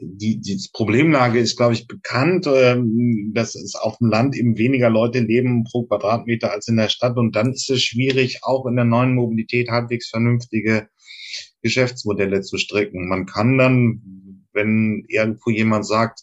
die, 0.00 0.40
die 0.40 0.58
Problemlage 0.72 1.38
ist, 1.38 1.58
glaube 1.58 1.74
ich, 1.74 1.86
bekannt, 1.86 2.46
ähm, 2.50 3.32
dass 3.34 3.54
es 3.54 3.74
auf 3.74 3.98
dem 3.98 4.08
Land 4.08 4.34
eben 4.34 4.56
weniger 4.56 4.88
Leute 4.88 5.18
leben 5.18 5.64
pro 5.64 5.82
Quadratmeter 5.84 6.50
als 6.50 6.68
in 6.68 6.78
der 6.78 6.88
Stadt. 6.88 7.18
Und 7.18 7.36
dann 7.36 7.52
ist 7.52 7.68
es 7.68 7.82
schwierig, 7.82 8.38
auch 8.44 8.64
in 8.64 8.76
der 8.76 8.86
neuen 8.86 9.14
Mobilität 9.14 9.68
halbwegs 9.68 10.08
vernünftige 10.08 10.88
Geschäftsmodelle 11.60 12.40
zu 12.40 12.56
stricken. 12.56 13.10
Man 13.10 13.26
kann 13.26 13.58
dann, 13.58 14.46
wenn 14.54 15.04
irgendwo 15.08 15.50
jemand 15.50 15.86
sagt, 15.86 16.22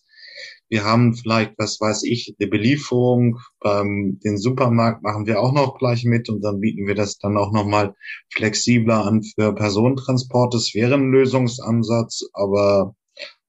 Wir 0.70 0.84
haben 0.84 1.14
vielleicht, 1.16 1.54
was 1.58 1.80
weiß 1.80 2.04
ich, 2.04 2.36
die 2.40 2.48
Belieferung 2.48 3.40
beim 3.60 4.20
den 4.24 4.38
Supermarkt 4.38 5.04
machen 5.04 5.28
wir 5.28 5.40
auch 5.40 5.54
noch 5.54 5.78
gleich 5.78 6.06
mit 6.06 6.28
und 6.30 6.42
dann 6.42 6.60
bieten 6.60 6.88
wir 6.88 6.96
das 6.96 7.18
dann 7.18 7.38
auch 7.38 7.52
nochmal 7.52 7.94
flexibler 8.34 9.06
an 9.06 9.24
für 9.24 9.54
Personentransport. 9.54 10.54
Das 10.54 10.74
wäre 10.74 10.96
ein 10.96 11.12
Lösungsansatz, 11.12 12.24
aber 12.34 12.96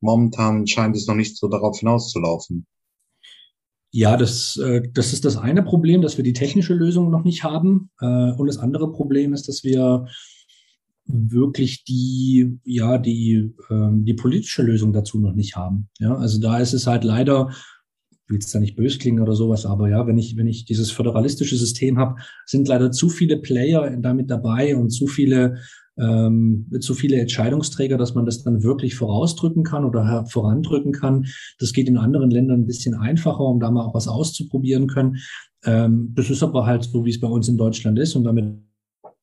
momentan 0.00 0.66
scheint 0.66 0.96
es 0.96 1.06
noch 1.06 1.14
nicht 1.14 1.36
so 1.36 1.48
darauf 1.48 1.78
hinauszulaufen. 1.78 2.66
Ja, 3.92 4.18
das, 4.18 4.58
äh, 4.58 4.82
das 4.92 5.14
ist 5.14 5.24
das 5.24 5.38
eine 5.38 5.62
Problem, 5.62 6.02
dass 6.02 6.18
wir 6.18 6.24
die 6.24 6.34
technische 6.34 6.74
Lösung 6.74 7.10
noch 7.10 7.24
nicht 7.24 7.44
haben. 7.44 7.90
Äh, 8.00 8.32
und 8.32 8.46
das 8.46 8.58
andere 8.58 8.92
Problem 8.92 9.32
ist, 9.32 9.48
dass 9.48 9.64
wir 9.64 10.06
wirklich 11.06 11.84
die, 11.84 12.58
ja, 12.64 12.98
die, 12.98 13.54
ähm, 13.70 14.04
die 14.04 14.14
politische 14.14 14.62
Lösung 14.62 14.92
dazu 14.92 15.20
noch 15.20 15.34
nicht 15.34 15.56
haben. 15.56 15.88
Ja, 15.98 16.16
also 16.16 16.40
da 16.40 16.58
ist 16.58 16.72
es 16.72 16.86
halt 16.86 17.04
leider, 17.04 17.50
will 18.28 18.38
es 18.38 18.50
da 18.50 18.58
nicht 18.58 18.76
böse 18.76 18.98
klingen 18.98 19.22
oder 19.22 19.34
sowas, 19.34 19.66
aber 19.66 19.88
ja, 19.88 20.06
wenn 20.06 20.18
ich, 20.18 20.36
wenn 20.36 20.48
ich 20.48 20.64
dieses 20.64 20.90
föderalistische 20.90 21.56
System 21.56 21.98
habe, 21.98 22.16
sind 22.44 22.66
leider 22.68 22.90
zu 22.90 23.08
viele 23.08 23.38
Player 23.38 23.96
damit 23.98 24.30
dabei 24.30 24.76
und 24.76 24.90
zu 24.90 25.06
viele 25.06 25.58
ähm, 25.98 26.66
zu 26.80 26.94
viele 26.94 27.18
Entscheidungsträger, 27.18 27.96
dass 27.96 28.14
man 28.14 28.26
das 28.26 28.42
dann 28.42 28.62
wirklich 28.62 28.94
vorausdrücken 28.94 29.62
kann 29.62 29.84
oder 29.84 30.26
vorandrücken 30.26 30.92
kann. 30.92 31.24
Das 31.58 31.72
geht 31.72 31.88
in 31.88 31.96
anderen 31.96 32.30
Ländern 32.30 32.60
ein 32.60 32.66
bisschen 32.66 32.94
einfacher, 32.94 33.40
um 33.40 33.60
da 33.60 33.70
mal 33.70 33.86
auch 33.86 33.94
was 33.94 34.08
auszuprobieren 34.08 34.88
können. 34.88 35.16
Ähm, 35.64 36.12
das 36.14 36.28
ist 36.30 36.42
aber 36.42 36.66
halt 36.66 36.84
so, 36.84 37.04
wie 37.04 37.10
es 37.10 37.20
bei 37.20 37.28
uns 37.28 37.48
in 37.48 37.56
Deutschland 37.56 37.98
ist 37.98 38.14
und 38.14 38.24
damit 38.24 38.65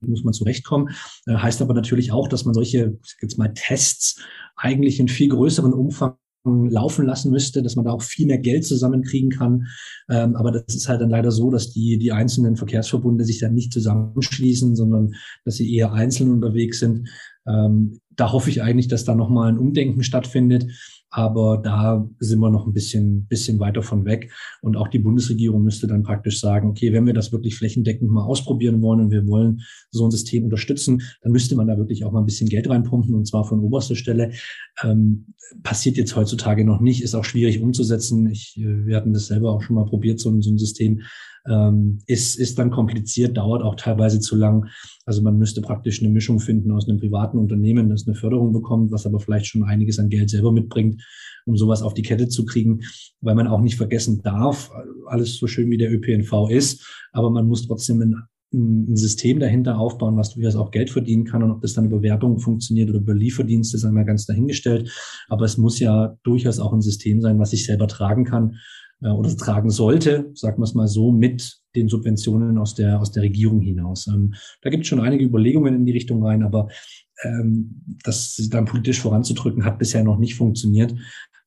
muss 0.08 0.24
man 0.24 0.34
zurechtkommen. 0.34 0.90
Äh, 1.26 1.36
heißt 1.36 1.62
aber 1.62 1.74
natürlich 1.74 2.12
auch, 2.12 2.28
dass 2.28 2.46
man 2.46 2.54
solche, 2.54 2.98
jetzt 3.22 3.38
mal 3.38 3.54
Tests 3.54 4.22
eigentlich 4.56 5.00
in 5.00 5.08
viel 5.08 5.30
größeren 5.30 5.74
Umfang 5.74 6.16
laufen 6.46 7.06
lassen 7.06 7.32
müsste, 7.32 7.64
dass 7.64 7.76
man 7.76 7.86
da 7.86 7.92
auch 7.92 8.02
viel 8.02 8.28
mehr 8.28 8.38
Geld 8.38 8.66
zusammenkriegen 8.66 9.30
kann. 9.30 9.68
Ähm, 10.10 10.36
aber 10.36 10.52
das 10.52 10.76
ist 10.76 10.90
halt 10.90 11.00
dann 11.00 11.10
leider 11.10 11.32
so, 11.32 11.50
dass 11.50 11.72
die, 11.72 11.98
die 11.98 12.12
einzelnen 12.12 12.58
Verkehrsverbunde 12.58 13.24
sich 13.24 13.40
dann 13.40 13.54
nicht 13.54 13.72
zusammenschließen, 13.72 14.76
sondern 14.76 15.14
dass 15.46 15.56
sie 15.56 15.74
eher 15.74 15.94
einzeln 15.94 16.32
unterwegs 16.32 16.80
sind. 16.80 17.10
Ähm, 17.48 18.00
da 18.16 18.32
hoffe 18.32 18.50
ich 18.50 18.62
eigentlich, 18.62 18.88
dass 18.88 19.06
da 19.06 19.16
nochmal 19.16 19.52
ein 19.52 19.58
Umdenken 19.58 20.04
stattfindet. 20.04 20.66
Aber 21.16 21.62
da 21.64 22.10
sind 22.18 22.40
wir 22.40 22.50
noch 22.50 22.66
ein 22.66 22.74
bisschen, 22.74 23.28
bisschen 23.28 23.60
weiter 23.60 23.84
von 23.84 24.04
weg. 24.04 24.32
Und 24.64 24.76
auch 24.76 24.88
die 24.88 24.98
Bundesregierung 24.98 25.64
müsste 25.64 25.86
dann 25.86 26.02
praktisch 26.02 26.40
sagen, 26.40 26.68
okay, 26.70 26.92
wenn 26.92 27.06
wir 27.06 27.14
das 27.14 27.32
wirklich 27.32 27.56
flächendeckend 27.56 28.10
mal 28.10 28.24
ausprobieren 28.24 28.82
wollen 28.82 29.00
und 29.00 29.12
wir 29.12 29.28
wollen 29.28 29.62
so 29.92 30.06
ein 30.06 30.12
System 30.12 30.44
unterstützen, 30.46 31.04
dann 31.22 31.32
müsste 31.32 31.56
man 31.56 31.68
da 31.68 31.78
wirklich 31.78 32.04
auch 32.04 32.12
mal 32.12 32.20
ein 32.20 32.26
bisschen 32.26 32.50
Geld 32.50 32.68
reinpumpen 32.68 33.14
und 33.14 33.28
zwar 33.28 33.46
von 33.46 33.60
oberster 33.60 33.96
Stelle. 33.96 34.32
Ähm, 34.82 35.36
passiert 35.62 35.98
jetzt 35.98 36.16
heutzutage 36.16 36.66
noch 36.66 36.82
nicht, 36.82 37.04
ist 37.04 37.14
auch 37.14 37.26
schwierig 37.26 37.62
umzusetzen. 37.62 38.32
Ich, 38.32 38.58
äh, 38.58 38.88
wir 38.88 38.96
hatten 38.96 39.14
das 39.14 39.28
selber 39.28 39.52
auch 39.52 39.62
schon 39.62 39.76
mal 39.76 39.86
probiert, 39.86 40.20
so, 40.20 40.42
so 40.42 40.50
ein 40.50 40.58
System 40.58 41.04
ähm, 41.50 42.00
ist, 42.08 42.38
ist 42.38 42.60
dann 42.60 42.72
kompliziert, 42.72 43.38
dauert 43.38 43.64
auch 43.64 43.76
teilweise 43.76 44.20
zu 44.20 44.36
lang. 44.36 44.68
Also 45.06 45.22
man 45.22 45.38
müsste 45.38 45.62
praktisch 45.62 46.02
eine 46.02 46.12
Mischung 46.12 46.40
finden 46.40 46.72
aus 46.72 46.88
einem 46.88 47.00
privaten 47.00 47.38
Unternehmen, 47.38 47.90
das 47.90 48.08
eine 48.08 48.16
Förderung 48.16 48.54
bekommt, 48.54 48.92
was 48.92 49.06
aber 49.06 49.20
vielleicht 49.20 49.48
schon 49.48 49.64
einiges 49.64 50.00
an 50.00 50.10
Geld 50.10 50.30
selber 50.30 50.52
mitbringt, 50.52 51.04
um 51.46 51.58
sowas 51.58 51.82
auf 51.82 51.94
die 51.94 52.04
Kette 52.04 52.28
zu 52.30 52.46
kriegen, 52.46 52.82
weil 53.22 53.36
man 53.36 53.48
auch 53.48 53.62
nicht 53.62 53.76
vergessen 53.76 54.22
darf, 54.22 54.72
alles 55.08 55.38
so 55.38 55.48
schön 55.48 55.70
wie 55.70 55.78
der 55.78 55.92
ÖPNV 55.92 56.50
ist, 56.50 56.88
aber 57.12 57.30
man 57.30 57.48
muss 57.48 57.68
trotzdem 57.68 58.02
ein 58.02 58.16
ein 58.54 58.96
System 58.96 59.40
dahinter 59.40 59.80
aufbauen, 59.80 60.16
was 60.16 60.36
durchaus 60.36 60.56
auch 60.56 60.72
Geld 60.72 60.92
verdienen 60.92 61.26
kann. 61.26 61.42
Und 61.42 61.52
ob 61.52 61.62
das 61.62 61.74
dann 61.74 61.86
über 61.86 62.04
Werbung 62.04 62.40
funktioniert 62.40 62.90
oder 62.90 63.00
über 63.00 63.16
Lieferdienste, 63.16 63.78
ist 63.78 63.84
einmal 63.84 64.06
ganz 64.06 64.26
dahingestellt. 64.26 64.92
Aber 65.28 65.46
es 65.46 65.58
muss 65.58 65.80
ja 65.80 66.16
durchaus 66.24 66.60
auch 66.60 66.72
ein 66.72 66.82
System 66.82 67.20
sein, 67.22 67.40
was 67.40 67.50
sich 67.50 67.66
selber 67.66 67.88
tragen 67.88 68.26
kann 68.26 68.58
äh, 69.04 69.10
oder 69.10 69.36
tragen 69.36 69.70
sollte, 69.70 70.32
sagen 70.34 70.60
wir 70.60 70.64
es 70.64 70.74
mal 70.74 70.88
so, 70.88 71.12
mit 71.12 71.60
den 71.76 71.90
Subventionen 71.90 72.58
aus 72.58 72.76
der, 72.76 73.00
aus 73.00 73.12
der 73.12 73.24
Regierung 73.24 73.62
hinaus. 73.62 74.08
Ähm, 74.08 74.34
da 74.62 74.70
gibt 74.70 74.84
es 74.84 74.88
schon 74.88 75.02
einige 75.02 75.26
Überlegungen 75.26 75.76
in 75.76 75.86
die 75.86 75.92
Richtung 75.92 76.24
rein, 76.24 76.44
aber 76.44 76.70
ähm, 77.24 77.98
das 78.04 78.36
dann 78.50 78.66
politisch 78.66 79.02
voranzudrücken, 79.02 79.66
hat 79.66 79.80
bisher 79.80 80.04
noch 80.04 80.18
nicht 80.18 80.36
funktioniert, 80.36 80.94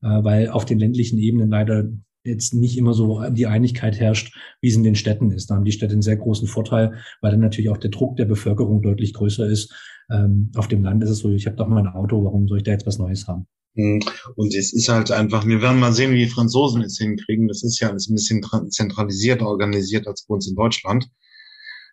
äh, 0.03 0.25
weil 0.25 0.49
auf 0.49 0.65
den 0.65 0.79
ländlichen 0.79 1.19
Ebenen 1.19 1.51
leider 1.51 1.89
jetzt 2.25 2.55
nicht 2.55 2.77
immer 2.77 2.93
so 2.93 3.23
die 3.31 3.47
Einigkeit 3.47 4.01
herrscht, 4.01 4.37
wie 4.61 4.69
es 4.69 4.77
in 4.77 4.83
den 4.83 4.97
Städten 4.97 5.31
ist. 5.31 5.49
Da 5.49 5.55
haben 5.55 5.65
die 5.65 5.73
Städte 5.73 5.93
einen 5.93 6.03
sehr 6.03 6.17
großen 6.17 6.49
Vorteil, 6.49 6.95
weil 7.21 7.31
dann 7.31 7.41
natürlich 7.41 7.71
auch 7.71 7.77
der 7.77 7.91
Druck 7.91 8.17
der 8.17 8.25
Bevölkerung 8.25 8.83
deutlich 8.83 9.15
größer 9.15 9.47
ist. 9.47 9.73
Ähm, 10.11 10.51
auf 10.57 10.67
dem 10.67 10.83
Land 10.83 11.05
ist 11.05 11.11
es 11.11 11.19
so, 11.19 11.31
ich 11.31 11.47
habe 11.47 11.57
doch 11.57 11.69
mal 11.69 11.79
ein 11.79 11.87
Auto, 11.87 12.25
warum 12.25 12.49
soll 12.49 12.59
ich 12.59 12.65
da 12.65 12.73
jetzt 12.73 12.87
was 12.87 12.99
Neues 12.99 13.29
haben? 13.29 13.47
Hm. 13.77 14.01
Und 14.37 14.55
es 14.55 14.72
ist 14.72 14.89
halt 14.89 15.11
einfach, 15.11 15.47
wir 15.47 15.61
werden 15.61 15.79
mal 15.79 15.93
sehen, 15.93 16.12
wie 16.12 16.24
die 16.24 16.31
Franzosen 16.31 16.83
es 16.83 16.99
hinkriegen. 16.99 17.47
Das 17.47 17.62
ist 17.62 17.79
ja 17.79 17.91
alles 17.91 18.09
ein 18.09 18.14
bisschen 18.14 18.43
zentralisiert 18.70 19.43
organisiert 19.43 20.07
als 20.07 20.24
bei 20.27 20.35
uns 20.35 20.49
in 20.49 20.57
Deutschland. 20.57 21.09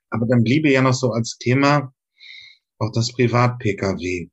Aber 0.09 0.25
dann 0.25 0.43
bliebe 0.43 0.71
ja 0.71 0.81
noch 0.81 0.93
so 0.93 1.11
als 1.11 1.37
Thema 1.37 1.93
auch 2.79 2.91
das 2.91 3.11
Privat-Pkw. 3.13 4.29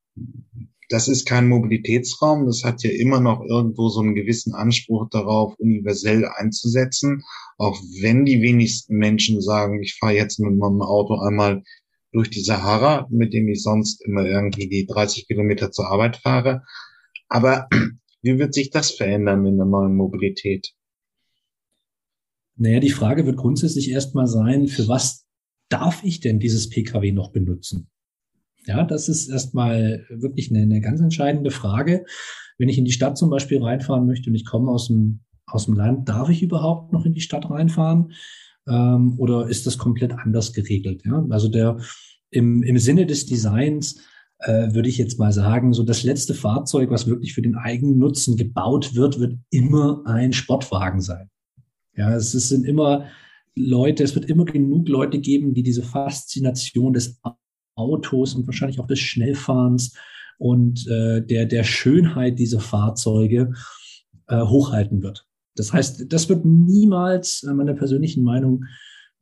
Das 0.88 1.08
ist 1.08 1.26
kein 1.26 1.48
Mobilitätsraum. 1.48 2.46
Das 2.46 2.64
hat 2.64 2.82
ja 2.82 2.90
immer 2.90 3.20
noch 3.20 3.42
irgendwo 3.42 3.88
so 3.88 4.00
einen 4.00 4.14
gewissen 4.14 4.54
Anspruch 4.54 5.08
darauf, 5.10 5.54
universell 5.58 6.26
einzusetzen. 6.26 7.22
Auch 7.58 7.80
wenn 8.00 8.24
die 8.24 8.42
wenigsten 8.42 8.96
Menschen 8.96 9.40
sagen, 9.40 9.82
ich 9.82 9.96
fahre 9.98 10.14
jetzt 10.14 10.38
mit 10.40 10.56
meinem 10.56 10.82
Auto 10.82 11.14
einmal 11.18 11.62
durch 12.12 12.28
die 12.30 12.42
Sahara, 12.42 13.06
mit 13.10 13.32
dem 13.32 13.48
ich 13.48 13.62
sonst 13.62 14.04
immer 14.04 14.24
irgendwie 14.24 14.68
die 14.68 14.86
30 14.86 15.28
Kilometer 15.28 15.70
zur 15.70 15.86
Arbeit 15.86 16.16
fahre. 16.16 16.62
Aber 17.30 17.68
wie 18.22 18.38
wird 18.38 18.52
sich 18.52 18.68
das 18.68 18.90
verändern 18.90 19.46
in 19.46 19.56
der 19.56 19.66
neuen 19.66 19.96
Mobilität? 19.96 20.74
Naja, 22.56 22.80
die 22.80 22.90
Frage 22.90 23.24
wird 23.24 23.38
grundsätzlich 23.38 23.90
erstmal 23.90 24.26
sein, 24.26 24.66
für 24.66 24.86
was 24.86 25.24
darf 25.70 26.04
ich 26.04 26.20
denn 26.20 26.38
dieses 26.38 26.68
Pkw 26.68 27.12
noch 27.12 27.32
benutzen? 27.32 27.88
Ja, 28.66 28.84
das 28.84 29.08
ist 29.08 29.30
erstmal 29.30 30.04
wirklich 30.10 30.50
eine, 30.50 30.62
eine 30.62 30.82
ganz 30.82 31.00
entscheidende 31.00 31.50
Frage. 31.50 32.04
Wenn 32.58 32.68
ich 32.68 32.76
in 32.76 32.84
die 32.84 32.92
Stadt 32.92 33.16
zum 33.16 33.30
Beispiel 33.30 33.62
reinfahren 33.62 34.04
möchte 34.04 34.28
und 34.28 34.36
ich 34.36 34.44
komme 34.44 34.70
aus 34.70 34.88
dem, 34.88 35.20
aus 35.46 35.64
dem 35.64 35.74
Land, 35.74 36.10
darf 36.10 36.28
ich 36.28 36.42
überhaupt 36.42 36.92
noch 36.92 37.06
in 37.06 37.14
die 37.14 37.22
Stadt 37.22 37.48
reinfahren? 37.48 38.12
Ähm, 38.68 39.14
oder 39.18 39.48
ist 39.48 39.66
das 39.66 39.78
komplett 39.78 40.12
anders 40.12 40.52
geregelt? 40.52 41.02
Ja, 41.06 41.24
also 41.30 41.48
der, 41.48 41.78
im, 42.30 42.62
im 42.62 42.76
Sinne 42.76 43.06
des 43.06 43.24
Designs 43.24 44.02
äh, 44.40 44.74
würde 44.74 44.88
ich 44.88 44.98
jetzt 44.98 45.18
mal 45.18 45.32
sagen, 45.32 45.72
so 45.72 45.82
das 45.82 46.02
letzte 46.02 46.34
Fahrzeug, 46.34 46.90
was 46.90 47.06
wirklich 47.06 47.34
für 47.34 47.42
den 47.42 47.56
eigenen 47.56 47.98
Nutzen 47.98 48.36
gebaut 48.36 48.94
wird, 48.94 49.20
wird 49.20 49.38
immer 49.50 50.02
ein 50.06 50.32
Sportwagen 50.32 51.00
sein. 51.00 51.30
Ja, 51.94 52.14
es 52.14 52.32
sind 52.32 52.64
immer 52.64 53.06
Leute, 53.54 54.02
es 54.02 54.14
wird 54.14 54.26
immer 54.26 54.44
genug 54.44 54.88
Leute 54.88 55.18
geben, 55.18 55.54
die 55.54 55.62
diese 55.62 55.82
Faszination 55.82 56.92
des 56.92 57.20
Autos 57.74 58.34
und 58.34 58.46
wahrscheinlich 58.46 58.80
auch 58.80 58.86
des 58.86 59.00
Schnellfahrens 59.00 59.94
und 60.38 60.86
äh, 60.88 61.20
der, 61.20 61.44
der 61.46 61.64
Schönheit 61.64 62.38
dieser 62.38 62.60
Fahrzeuge 62.60 63.52
äh, 64.28 64.40
hochhalten 64.40 65.02
wird. 65.02 65.26
Das 65.56 65.72
heißt, 65.72 66.10
das 66.10 66.28
wird 66.28 66.44
niemals, 66.44 67.42
äh, 67.42 67.52
meiner 67.52 67.74
persönlichen 67.74 68.24
Meinung, 68.24 68.64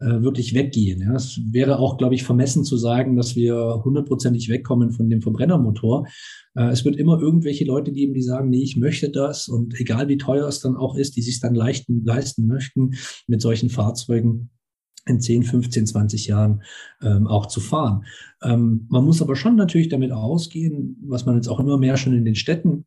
äh, 0.00 0.22
wirklich 0.22 0.54
weggehen. 0.54 1.00
Ja. 1.00 1.14
Es 1.14 1.40
wäre 1.50 1.78
auch, 1.78 1.96
glaube 1.96 2.14
ich, 2.14 2.22
vermessen 2.22 2.64
zu 2.64 2.76
sagen, 2.76 3.16
dass 3.16 3.34
wir 3.34 3.82
hundertprozentig 3.84 4.48
wegkommen 4.48 4.92
von 4.92 5.10
dem 5.10 5.22
Verbrennermotor. 5.22 6.06
Äh, 6.54 6.68
es 6.68 6.84
wird 6.84 6.96
immer 6.96 7.20
irgendwelche 7.20 7.64
Leute 7.64 7.92
geben, 7.92 8.14
die 8.14 8.22
sagen, 8.22 8.50
nee, 8.50 8.62
ich 8.62 8.76
möchte 8.76 9.10
das 9.10 9.48
und 9.48 9.78
egal 9.80 10.08
wie 10.08 10.18
teuer 10.18 10.46
es 10.46 10.60
dann 10.60 10.76
auch 10.76 10.94
ist, 10.96 11.16
die 11.16 11.22
sich 11.22 11.40
dann 11.40 11.54
leisten, 11.54 12.04
leisten 12.04 12.46
möchten, 12.46 12.94
mit 13.26 13.40
solchen 13.40 13.70
Fahrzeugen 13.70 14.50
in 15.06 15.20
10, 15.20 15.42
15, 15.42 15.86
20 15.86 16.26
Jahren 16.26 16.62
ähm, 17.02 17.26
auch 17.26 17.46
zu 17.46 17.60
fahren. 17.60 18.04
Ähm, 18.42 18.86
man 18.90 19.04
muss 19.04 19.22
aber 19.22 19.36
schon 19.36 19.56
natürlich 19.56 19.88
damit 19.88 20.12
ausgehen, 20.12 20.96
was 21.06 21.26
man 21.26 21.36
jetzt 21.36 21.48
auch 21.48 21.60
immer 21.60 21.78
mehr 21.78 21.96
schon 21.96 22.14
in 22.14 22.24
den 22.24 22.34
Städten 22.34 22.84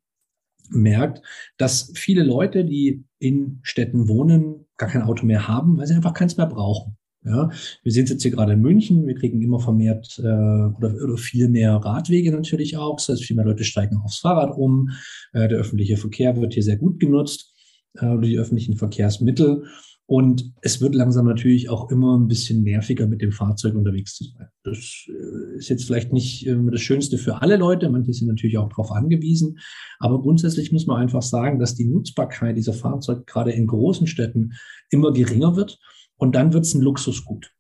merkt, 0.70 1.22
dass 1.58 1.92
viele 1.96 2.24
Leute, 2.24 2.64
die 2.64 3.04
in 3.20 3.60
Städten 3.64 4.08
wohnen, 4.08 4.66
gar 4.78 4.90
kein 4.90 5.02
Auto 5.02 5.26
mehr 5.26 5.48
haben, 5.48 5.78
weil 5.78 5.88
sie 5.88 5.96
einfach 5.96 6.14
keins 6.14 6.38
mehr 6.38 6.46
brauchen. 6.46 6.98
Ja, 7.24 7.52
wir 7.84 7.92
es 7.92 7.96
jetzt 7.96 8.24
hier 8.24 8.32
gerade 8.32 8.54
in 8.54 8.62
München. 8.62 9.06
Wir 9.06 9.14
kriegen 9.14 9.42
immer 9.42 9.60
vermehrt 9.60 10.18
äh, 10.18 10.24
oder, 10.24 10.96
oder 11.04 11.18
viel 11.18 11.50
mehr 11.50 11.76
Radwege 11.76 12.32
natürlich 12.32 12.78
auch. 12.78 12.96
Das 12.96 13.10
heißt, 13.10 13.24
viel 13.24 13.36
mehr 13.36 13.46
Leute 13.46 13.64
steigen 13.64 13.98
aufs 13.98 14.20
Fahrrad 14.20 14.58
um. 14.58 14.90
Äh, 15.34 15.48
der 15.48 15.60
öffentliche 15.60 15.98
Verkehr 15.98 16.36
wird 16.38 16.54
hier 16.54 16.64
sehr 16.64 16.78
gut 16.78 17.00
genutzt 17.00 17.54
äh, 18.00 18.08
oder 18.08 18.28
die 18.28 18.40
öffentlichen 18.40 18.76
Verkehrsmittel. 18.76 19.66
Und 20.08 20.52
es 20.62 20.82
wird 20.82 20.94
langsam 20.94 21.26
natürlich 21.26 21.70
auch 21.70 21.90
immer 21.90 22.18
ein 22.18 22.28
bisschen 22.28 22.64
nerviger, 22.64 23.08
mit 23.08 23.22
dem 23.22 23.32
Fahrzeug 23.32 23.76
unterwegs 23.76 24.16
zu 24.16 24.26
sein. 24.26 24.48
Das 24.64 25.06
äh, 25.08 25.58
ist 25.58 25.70
jetzt 25.70 25.86
vielleicht 25.86 26.12
nicht 26.12 26.46
äh, 26.48 26.58
das 26.70 26.82
Schönste 26.82 27.18
für 27.18 27.42
alle 27.42 27.56
Leute. 27.56 27.90
Manche 27.90 28.14
sind 28.14 28.28
natürlich 28.28 28.58
auch 28.58 28.68
darauf 28.68 28.92
angewiesen. 28.92 29.60
Aber 30.00 30.22
grundsätzlich 30.22 30.72
muss 30.72 30.88
man 30.88 30.98
einfach 30.98 31.22
sagen, 31.22 31.60
dass 31.60 31.76
die 31.76 31.86
Nutzbarkeit 31.86 32.58
dieser 32.58 32.74
Fahrzeuge 32.74 33.24
gerade 33.26 33.52
in 33.52 33.68
großen 33.68 34.08
Städten 34.08 34.54
immer 34.90 35.14
geringer 35.14 35.56
wird. 35.56 35.80
Und 36.22 36.36
dann 36.36 36.54
wird 36.54 36.66
es 36.66 36.76
ein 36.76 36.82
Luxusgut. 36.82 37.52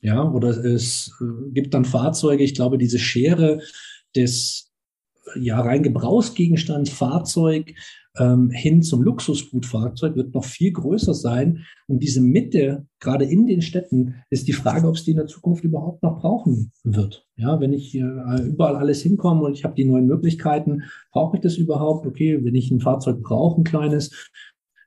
Ja, 0.00 0.22
oder 0.22 0.50
es 0.50 1.10
äh, 1.20 1.50
gibt 1.52 1.74
dann 1.74 1.84
Fahrzeuge, 1.84 2.44
ich 2.44 2.54
glaube, 2.54 2.78
diese 2.78 3.00
Schere 3.00 3.60
des 4.14 4.72
ja, 5.34 5.60
rein 5.60 5.82
Gebrauchsgegenstand, 5.82 6.88
Fahrzeug 6.88 7.74
ähm, 8.16 8.50
hin 8.50 8.82
zum 8.82 9.02
Luxusgutfahrzeug 9.02 10.14
wird 10.14 10.34
noch 10.34 10.44
viel 10.44 10.72
größer 10.72 11.14
sein. 11.14 11.64
Und 11.88 12.02
diese 12.02 12.20
Mitte, 12.20 12.86
gerade 13.00 13.24
in 13.24 13.46
den 13.46 13.60
Städten, 13.60 14.14
ist 14.30 14.46
die 14.48 14.52
Frage, 14.52 14.88
ob 14.88 14.94
es 14.94 15.04
die 15.04 15.10
in 15.10 15.16
der 15.16 15.26
Zukunft 15.26 15.64
überhaupt 15.64 16.02
noch 16.04 16.20
brauchen 16.20 16.70
wird. 16.84 17.26
Ja, 17.36 17.60
wenn 17.60 17.72
ich 17.72 17.94
äh, 17.94 18.42
überall 18.42 18.76
alles 18.76 19.02
hinkomme 19.02 19.42
und 19.42 19.54
ich 19.54 19.64
habe 19.64 19.74
die 19.74 19.84
neuen 19.84 20.06
Möglichkeiten, 20.06 20.84
brauche 21.12 21.36
ich 21.36 21.42
das 21.42 21.56
überhaupt? 21.56 22.06
Okay, 22.06 22.42
wenn 22.44 22.54
ich 22.54 22.70
ein 22.70 22.80
Fahrzeug 22.80 23.22
brauche, 23.22 23.60
ein 23.60 23.64
kleines, 23.64 24.30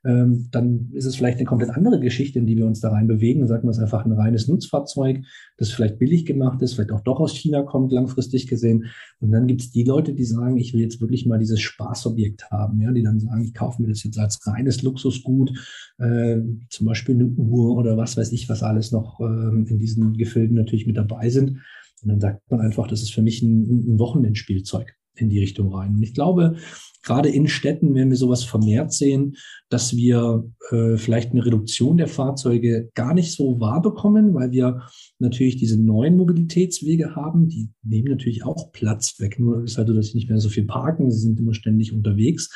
ähm, 0.04 0.48
dann 0.50 0.90
ist 0.92 1.04
es 1.04 1.16
vielleicht 1.16 1.38
eine 1.38 1.46
komplett 1.46 1.70
andere 1.70 2.00
Geschichte, 2.00 2.38
in 2.38 2.46
die 2.46 2.56
wir 2.56 2.66
uns 2.66 2.80
da 2.80 2.90
rein 2.90 3.06
bewegen. 3.06 3.46
Sagen 3.46 3.64
wir 3.64 3.70
es 3.70 3.78
einfach 3.78 4.04
ein 4.04 4.12
reines 4.12 4.48
Nutzfahrzeug, 4.48 5.22
das 5.58 5.70
vielleicht 5.70 5.98
billig 5.98 6.24
gemacht 6.24 6.62
ist, 6.62 6.74
vielleicht 6.74 6.92
auch 6.92 7.02
doch 7.02 7.20
aus 7.20 7.36
China 7.36 7.62
kommt, 7.62 7.92
langfristig 7.92 8.46
gesehen. 8.46 8.86
Und 9.20 9.30
dann 9.32 9.46
gibt 9.46 9.60
es 9.60 9.70
die 9.70 9.84
Leute, 9.84 10.14
die 10.14 10.24
sagen, 10.24 10.56
ich 10.56 10.72
will 10.72 10.80
jetzt 10.80 11.00
wirklich 11.00 11.26
mal 11.26 11.38
dieses 11.38 11.60
Spaßobjekt 11.60 12.50
haben, 12.50 12.80
ja, 12.80 12.92
die 12.92 13.02
dann 13.02 13.20
sagen, 13.20 13.42
ich 13.42 13.52
kaufe 13.52 13.82
mir 13.82 13.88
das 13.88 14.02
jetzt 14.04 14.18
als 14.18 14.46
reines 14.46 14.82
Luxusgut, 14.82 15.50
äh, 15.98 16.38
zum 16.70 16.86
Beispiel 16.86 17.16
eine 17.16 17.26
Uhr 17.26 17.76
oder 17.76 17.96
was 17.96 18.16
weiß 18.16 18.32
ich, 18.32 18.48
was 18.48 18.62
alles 18.62 18.92
noch 18.92 19.20
äh, 19.20 19.24
in 19.24 19.78
diesen 19.78 20.14
Gefilden 20.16 20.56
natürlich 20.56 20.86
mit 20.86 20.96
dabei 20.96 21.28
sind. 21.28 21.58
Und 22.02 22.08
dann 22.08 22.20
sagt 22.20 22.50
man 22.50 22.60
einfach, 22.60 22.86
das 22.86 23.02
ist 23.02 23.12
für 23.12 23.20
mich 23.20 23.42
ein, 23.42 23.94
ein 23.94 23.98
Wochenendspielzeug 23.98 24.94
in 25.20 25.28
die 25.28 25.38
Richtung 25.38 25.74
rein. 25.74 25.94
Und 25.94 26.02
ich 26.02 26.14
glaube, 26.14 26.56
gerade 27.02 27.28
in 27.28 27.48
Städten 27.48 27.94
werden 27.94 28.10
wir 28.10 28.16
sowas 28.16 28.44
vermehrt 28.44 28.92
sehen, 28.92 29.36
dass 29.68 29.96
wir 29.96 30.44
äh, 30.70 30.96
vielleicht 30.96 31.32
eine 31.32 31.44
Reduktion 31.44 31.96
der 31.96 32.08
Fahrzeuge 32.08 32.90
gar 32.94 33.14
nicht 33.14 33.32
so 33.32 33.60
wahr 33.60 33.80
bekommen, 33.80 34.34
weil 34.34 34.50
wir 34.50 34.82
natürlich 35.18 35.56
diese 35.56 35.80
neuen 35.80 36.16
Mobilitätswege 36.16 37.14
haben. 37.14 37.48
Die 37.48 37.70
nehmen 37.82 38.08
natürlich 38.10 38.44
auch 38.44 38.72
Platz 38.72 39.18
weg. 39.18 39.38
Nur 39.38 39.64
ist 39.64 39.78
halt 39.78 39.88
so, 39.88 39.94
dass 39.94 40.08
sie 40.08 40.18
nicht 40.18 40.28
mehr 40.28 40.40
so 40.40 40.48
viel 40.48 40.66
parken. 40.66 41.10
Sie 41.10 41.20
sind 41.20 41.38
immer 41.38 41.54
ständig 41.54 41.92
unterwegs. 41.92 42.50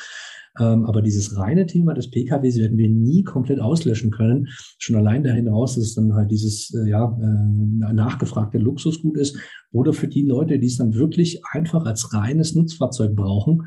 Ähm, 0.59 0.85
aber 0.85 1.01
dieses 1.01 1.37
reine 1.37 1.65
Thema 1.65 1.93
des 1.93 2.09
PKWs 2.09 2.57
werden 2.57 2.77
wir 2.77 2.89
nie 2.89 3.23
komplett 3.23 3.59
auslöschen 3.59 4.11
können. 4.11 4.47
Schon 4.77 4.95
allein 4.95 5.23
dahin 5.23 5.47
raus, 5.47 5.75
dass 5.75 5.83
es 5.83 5.95
dann 5.95 6.13
halt 6.13 6.31
dieses 6.31 6.73
äh, 6.73 6.89
ja, 6.89 7.17
äh, 7.21 7.93
nachgefragte 7.93 8.57
Luxusgut 8.57 9.17
ist. 9.17 9.37
Oder 9.75 9.91
für 9.91 10.07
die 10.07 10.21
Leute, 10.21 10.57
die 10.57 10.67
es 10.67 10.77
dann 10.77 10.93
wirklich 10.93 11.41
einfach 11.51 11.85
als 11.85 12.13
reines 12.13 12.55
Nutzfahrzeug 12.55 13.13
brauchen. 13.13 13.63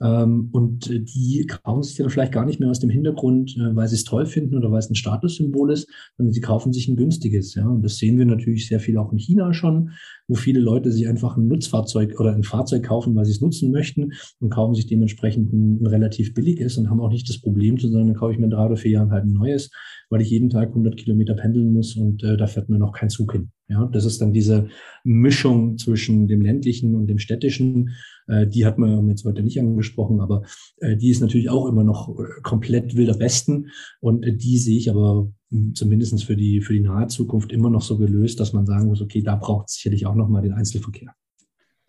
Ähm, 0.00 0.48
und 0.52 0.88
die 0.88 1.44
kaufen 1.48 1.82
sich 1.82 1.96
dann 1.96 2.08
vielleicht 2.08 2.30
gar 2.30 2.46
nicht 2.46 2.60
mehr 2.60 2.70
aus 2.70 2.78
dem 2.78 2.88
Hintergrund, 2.88 3.56
äh, 3.56 3.74
weil 3.74 3.88
sie 3.88 3.96
es 3.96 4.04
toll 4.04 4.26
finden 4.26 4.56
oder 4.56 4.70
weil 4.70 4.78
es 4.78 4.88
ein 4.88 4.94
Statussymbol 4.94 5.72
ist, 5.72 5.88
sondern 6.16 6.32
sie 6.32 6.40
kaufen 6.40 6.72
sich 6.72 6.86
ein 6.86 6.94
günstiges. 6.94 7.56
Ja. 7.56 7.66
Und 7.66 7.82
das 7.82 7.96
sehen 7.96 8.16
wir 8.16 8.26
natürlich 8.26 8.68
sehr 8.68 8.78
viel 8.78 8.96
auch 8.96 9.10
in 9.10 9.18
China 9.18 9.52
schon, 9.52 9.90
wo 10.28 10.36
viele 10.36 10.60
Leute 10.60 10.92
sich 10.92 11.08
einfach 11.08 11.36
ein 11.36 11.48
Nutzfahrzeug 11.48 12.20
oder 12.20 12.32
ein 12.32 12.44
Fahrzeug 12.44 12.84
kaufen, 12.84 13.16
weil 13.16 13.24
sie 13.24 13.32
es 13.32 13.40
nutzen 13.40 13.72
möchten 13.72 14.12
und 14.38 14.50
kaufen 14.50 14.74
sich 14.74 14.86
dementsprechend 14.86 15.52
ein, 15.52 15.82
ein 15.82 15.86
relativ 15.86 16.32
billig 16.32 16.60
ist 16.60 16.78
und 16.78 16.90
haben 16.90 17.00
auch 17.00 17.10
nicht 17.10 17.28
das 17.28 17.40
Problem 17.40 17.76
zu 17.76 17.88
sagen, 17.88 18.06
dann 18.06 18.16
kaufe 18.16 18.32
ich 18.32 18.38
mir 18.38 18.48
drei 18.48 18.66
oder 18.66 18.76
vier 18.76 18.92
Jahren 18.92 19.10
halt 19.10 19.24
ein 19.24 19.32
neues, 19.32 19.72
weil 20.10 20.20
ich 20.20 20.30
jeden 20.30 20.48
Tag 20.48 20.68
100 20.68 20.96
Kilometer 20.96 21.34
pendeln 21.34 21.72
muss 21.72 21.96
und 21.96 22.22
äh, 22.22 22.36
da 22.36 22.46
fährt 22.46 22.68
mir 22.68 22.78
noch 22.78 22.92
kein 22.92 23.10
Zug 23.10 23.32
hin. 23.32 23.50
Ja, 23.70 23.84
das 23.86 24.04
ist 24.04 24.20
dann 24.20 24.32
diese 24.32 24.68
Mischung 25.04 25.78
zwischen 25.78 26.26
dem 26.26 26.42
ländlichen 26.42 26.96
und 26.96 27.06
dem 27.06 27.20
städtischen. 27.20 27.90
Äh, 28.26 28.48
die 28.48 28.66
hat 28.66 28.78
man 28.78 29.08
jetzt 29.08 29.24
heute 29.24 29.44
nicht 29.44 29.60
angesprochen, 29.60 30.20
aber 30.20 30.42
äh, 30.78 30.96
die 30.96 31.08
ist 31.08 31.20
natürlich 31.20 31.50
auch 31.50 31.66
immer 31.66 31.84
noch 31.84 32.08
äh, 32.18 32.40
komplett 32.42 32.96
wilder 32.96 33.20
Westen 33.20 33.70
und 34.00 34.24
äh, 34.24 34.36
die 34.36 34.58
sehe 34.58 34.76
ich 34.76 34.90
aber 34.90 35.32
zumindest 35.74 36.24
für 36.24 36.34
die, 36.34 36.60
für 36.62 36.72
die 36.72 36.80
nahe 36.80 37.06
Zukunft 37.06 37.52
immer 37.52 37.70
noch 37.70 37.82
so 37.82 37.96
gelöst, 37.96 38.40
dass 38.40 38.52
man 38.52 38.66
sagen 38.66 38.86
muss, 38.86 39.02
okay, 39.02 39.22
da 39.22 39.36
braucht 39.36 39.68
es 39.68 39.74
sicherlich 39.74 40.04
auch 40.04 40.16
nochmal 40.16 40.42
den 40.42 40.52
Einzelverkehr. 40.52 41.14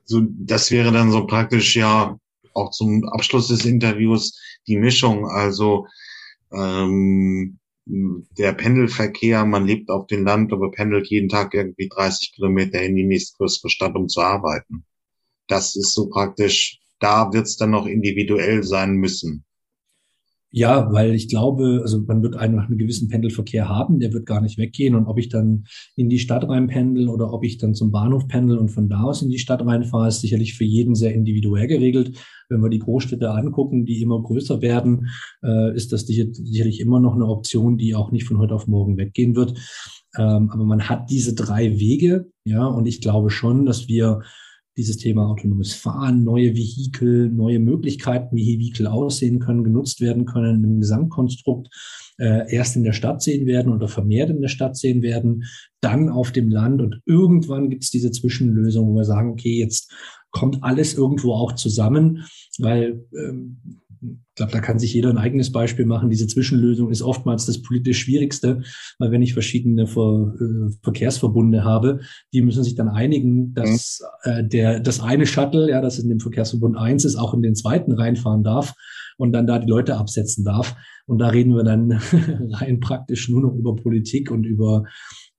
So, 0.05 0.21
das 0.29 0.69
wäre 0.69 0.91
dann 0.91 1.11
so 1.11 1.25
praktisch 1.25 1.75
ja 1.75 2.15
auch 2.53 2.69
zum 2.71 3.07
Abschluss 3.09 3.47
des 3.47 3.65
Interviews 3.65 4.39
die 4.67 4.77
Mischung. 4.77 5.25
Also 5.25 5.87
ähm, 6.51 7.57
der 7.85 8.53
Pendelverkehr, 8.53 9.45
man 9.45 9.65
lebt 9.65 9.89
auf 9.89 10.07
dem 10.07 10.23
Land, 10.23 10.53
aber 10.53 10.71
pendelt 10.71 11.07
jeden 11.07 11.29
Tag 11.29 11.53
irgendwie 11.53 11.89
30 11.89 12.33
Kilometer 12.33 12.81
in 12.81 12.95
die 12.95 13.05
nächstgrößere 13.05 13.69
Stadt, 13.69 13.95
um 13.95 14.07
zu 14.07 14.21
arbeiten. 14.21 14.85
Das 15.47 15.75
ist 15.75 15.93
so 15.93 16.07
praktisch, 16.07 16.79
da 16.99 17.33
wird 17.33 17.47
es 17.47 17.57
dann 17.57 17.71
noch 17.71 17.87
individuell 17.87 18.63
sein 18.63 18.93
müssen. 18.93 19.45
Ja, 20.53 20.91
weil 20.91 21.15
ich 21.15 21.29
glaube, 21.29 21.79
also 21.81 22.01
man 22.01 22.21
wird 22.21 22.35
einfach 22.35 22.67
einen 22.67 22.77
gewissen 22.77 23.07
Pendelverkehr 23.07 23.69
haben, 23.69 23.99
der 23.99 24.11
wird 24.11 24.25
gar 24.25 24.41
nicht 24.41 24.57
weggehen. 24.57 24.95
Und 24.95 25.05
ob 25.05 25.17
ich 25.17 25.29
dann 25.29 25.63
in 25.95 26.09
die 26.09 26.19
Stadt 26.19 26.47
rein 26.49 26.67
pendel 26.67 27.07
oder 27.07 27.31
ob 27.31 27.45
ich 27.45 27.57
dann 27.57 27.73
zum 27.73 27.91
Bahnhof 27.91 28.27
pendel 28.27 28.57
und 28.57 28.67
von 28.67 28.89
da 28.89 29.03
aus 29.03 29.21
in 29.21 29.29
die 29.29 29.39
Stadt 29.39 29.65
reinfahre, 29.65 30.09
ist 30.09 30.19
sicherlich 30.19 30.55
für 30.55 30.65
jeden 30.65 30.93
sehr 30.93 31.13
individuell 31.13 31.67
geregelt. 31.67 32.17
Wenn 32.49 32.61
wir 32.61 32.69
die 32.69 32.79
Großstädte 32.79 33.31
angucken, 33.31 33.85
die 33.85 34.01
immer 34.01 34.21
größer 34.21 34.61
werden, 34.61 35.07
äh, 35.41 35.73
ist 35.73 35.93
das 35.93 36.05
sicherlich 36.05 36.81
immer 36.81 36.99
noch 36.99 37.15
eine 37.15 37.27
Option, 37.27 37.77
die 37.77 37.95
auch 37.95 38.11
nicht 38.11 38.25
von 38.25 38.37
heute 38.37 38.53
auf 38.53 38.67
morgen 38.67 38.97
weggehen 38.97 39.37
wird. 39.37 39.57
Ähm, 40.17 40.49
aber 40.51 40.65
man 40.65 40.89
hat 40.89 41.09
diese 41.09 41.33
drei 41.33 41.79
Wege, 41.79 42.29
ja, 42.43 42.65
und 42.65 42.87
ich 42.87 42.99
glaube 42.99 43.29
schon, 43.29 43.65
dass 43.65 43.87
wir 43.87 44.19
dieses 44.77 44.97
Thema 44.97 45.27
autonomes 45.27 45.73
Fahren, 45.73 46.23
neue 46.23 46.55
Vehikel, 46.55 47.29
neue 47.29 47.59
Möglichkeiten, 47.59 48.35
wie 48.35 48.59
Vehikel 48.59 48.87
aussehen 48.87 49.39
können, 49.39 49.63
genutzt 49.63 50.01
werden 50.01 50.25
können 50.25 50.63
im 50.63 50.79
Gesamtkonstrukt, 50.79 51.69
äh, 52.17 52.53
erst 52.53 52.75
in 52.75 52.83
der 52.83 52.93
Stadt 52.93 53.21
sehen 53.21 53.45
werden 53.45 53.73
oder 53.73 53.87
vermehrt 53.87 54.29
in 54.29 54.41
der 54.41 54.47
Stadt 54.47 54.77
sehen 54.77 55.01
werden, 55.01 55.43
dann 55.81 56.09
auf 56.09 56.31
dem 56.31 56.49
Land. 56.49 56.81
Und 56.81 57.01
irgendwann 57.05 57.69
gibt 57.69 57.83
es 57.83 57.91
diese 57.91 58.11
Zwischenlösung, 58.11 58.87
wo 58.87 58.95
wir 58.95 59.05
sagen, 59.05 59.31
okay, 59.31 59.57
jetzt 59.57 59.91
kommt 60.31 60.63
alles 60.63 60.93
irgendwo 60.93 61.33
auch 61.33 61.53
zusammen, 61.53 62.25
weil 62.57 63.05
ähm, 63.13 63.57
ich 64.01 64.35
glaube, 64.35 64.51
da 64.51 64.59
kann 64.59 64.79
sich 64.79 64.93
jeder 64.93 65.09
ein 65.09 65.17
eigenes 65.17 65.51
Beispiel 65.51 65.85
machen. 65.85 66.09
Diese 66.09 66.25
Zwischenlösung 66.25 66.89
ist 66.89 67.01
oftmals 67.01 67.45
das 67.45 67.61
politisch 67.61 67.99
Schwierigste, 67.99 68.63
weil 68.97 69.11
wenn 69.11 69.21
ich 69.21 69.33
verschiedene 69.33 69.85
Ver, 69.85 70.33
äh, 70.39 70.71
Verkehrsverbunde 70.81 71.63
habe, 71.63 71.99
die 72.33 72.41
müssen 72.41 72.63
sich 72.63 72.75
dann 72.75 72.89
einigen, 72.89 73.53
dass 73.53 74.01
äh, 74.23 74.43
der 74.43 74.79
das 74.79 75.01
eine 75.01 75.25
Shuttle, 75.25 75.69
ja, 75.69 75.81
das 75.81 75.99
in 75.99 76.09
dem 76.09 76.19
Verkehrsverbund 76.19 76.77
eins 76.77 77.05
ist, 77.05 77.15
auch 77.15 77.33
in 77.33 77.41
den 77.41 77.55
zweiten 77.55 77.91
reinfahren 77.91 78.43
darf 78.43 78.73
und 79.17 79.33
dann 79.33 79.45
da 79.45 79.59
die 79.59 79.69
Leute 79.69 79.97
absetzen 79.97 80.43
darf. 80.43 80.75
Und 81.05 81.19
da 81.19 81.27
reden 81.27 81.55
wir 81.55 81.63
dann 81.63 81.91
rein 82.53 82.79
praktisch 82.79 83.29
nur 83.29 83.41
noch 83.41 83.53
über 83.53 83.75
Politik 83.75 84.31
und 84.31 84.45
über 84.45 84.85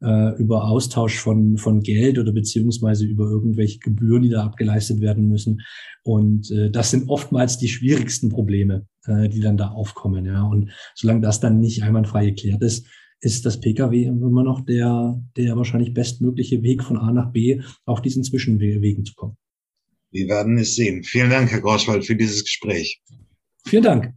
äh, 0.03 0.37
über 0.37 0.65
Austausch 0.65 1.19
von, 1.19 1.57
von 1.57 1.81
Geld 1.81 2.19
oder 2.19 2.33
beziehungsweise 2.33 3.07
über 3.07 3.25
irgendwelche 3.25 3.79
Gebühren, 3.79 4.23
die 4.23 4.31
da 4.31 4.45
abgeleistet 4.45 5.01
werden 5.01 5.29
müssen. 5.29 5.63
Und 6.03 6.51
äh, 6.51 6.71
das 6.71 6.91
sind 6.91 7.09
oftmals 7.09 7.59
die 7.59 7.69
schwierigsten 7.69 8.29
Probleme, 8.29 8.87
äh, 9.07 9.29
die 9.29 9.41
dann 9.41 9.57
da 9.57 9.69
aufkommen. 9.69 10.27
Ja. 10.27 10.43
Und 10.43 10.71
solange 10.95 11.21
das 11.21 11.41
dann 11.41 11.61
nicht 11.61 11.83
einwandfrei 11.83 12.27
geklärt 12.27 12.63
ist, 12.63 12.87
ist 13.21 13.47
das 13.47 13.61
Pkw 13.61 14.05
immer 14.05 14.43
noch 14.43 14.65
der, 14.65 15.23
der 15.37 15.57
wahrscheinlich 15.57 15.95
bestmögliche 15.95 16.63
Weg 16.63 16.83
von 16.83 16.99
A 16.99 17.13
nach 17.13 17.31
B 17.31 17.61
auf 17.85 18.03
diesen 18.03 18.25
Zwischenwegen 18.25 19.05
zu 19.05 19.15
kommen. 19.15 19.37
Wir 20.11 20.29
werden 20.29 20.59
es 20.59 20.75
sehen. 20.75 21.05
Vielen 21.05 21.31
Dank, 21.31 21.51
Herr 21.51 21.61
Groschwald, 21.61 22.05
für 22.05 22.17
dieses 22.17 22.43
Gespräch. 22.43 23.01
Vielen 23.65 23.85
Dank. 23.85 24.15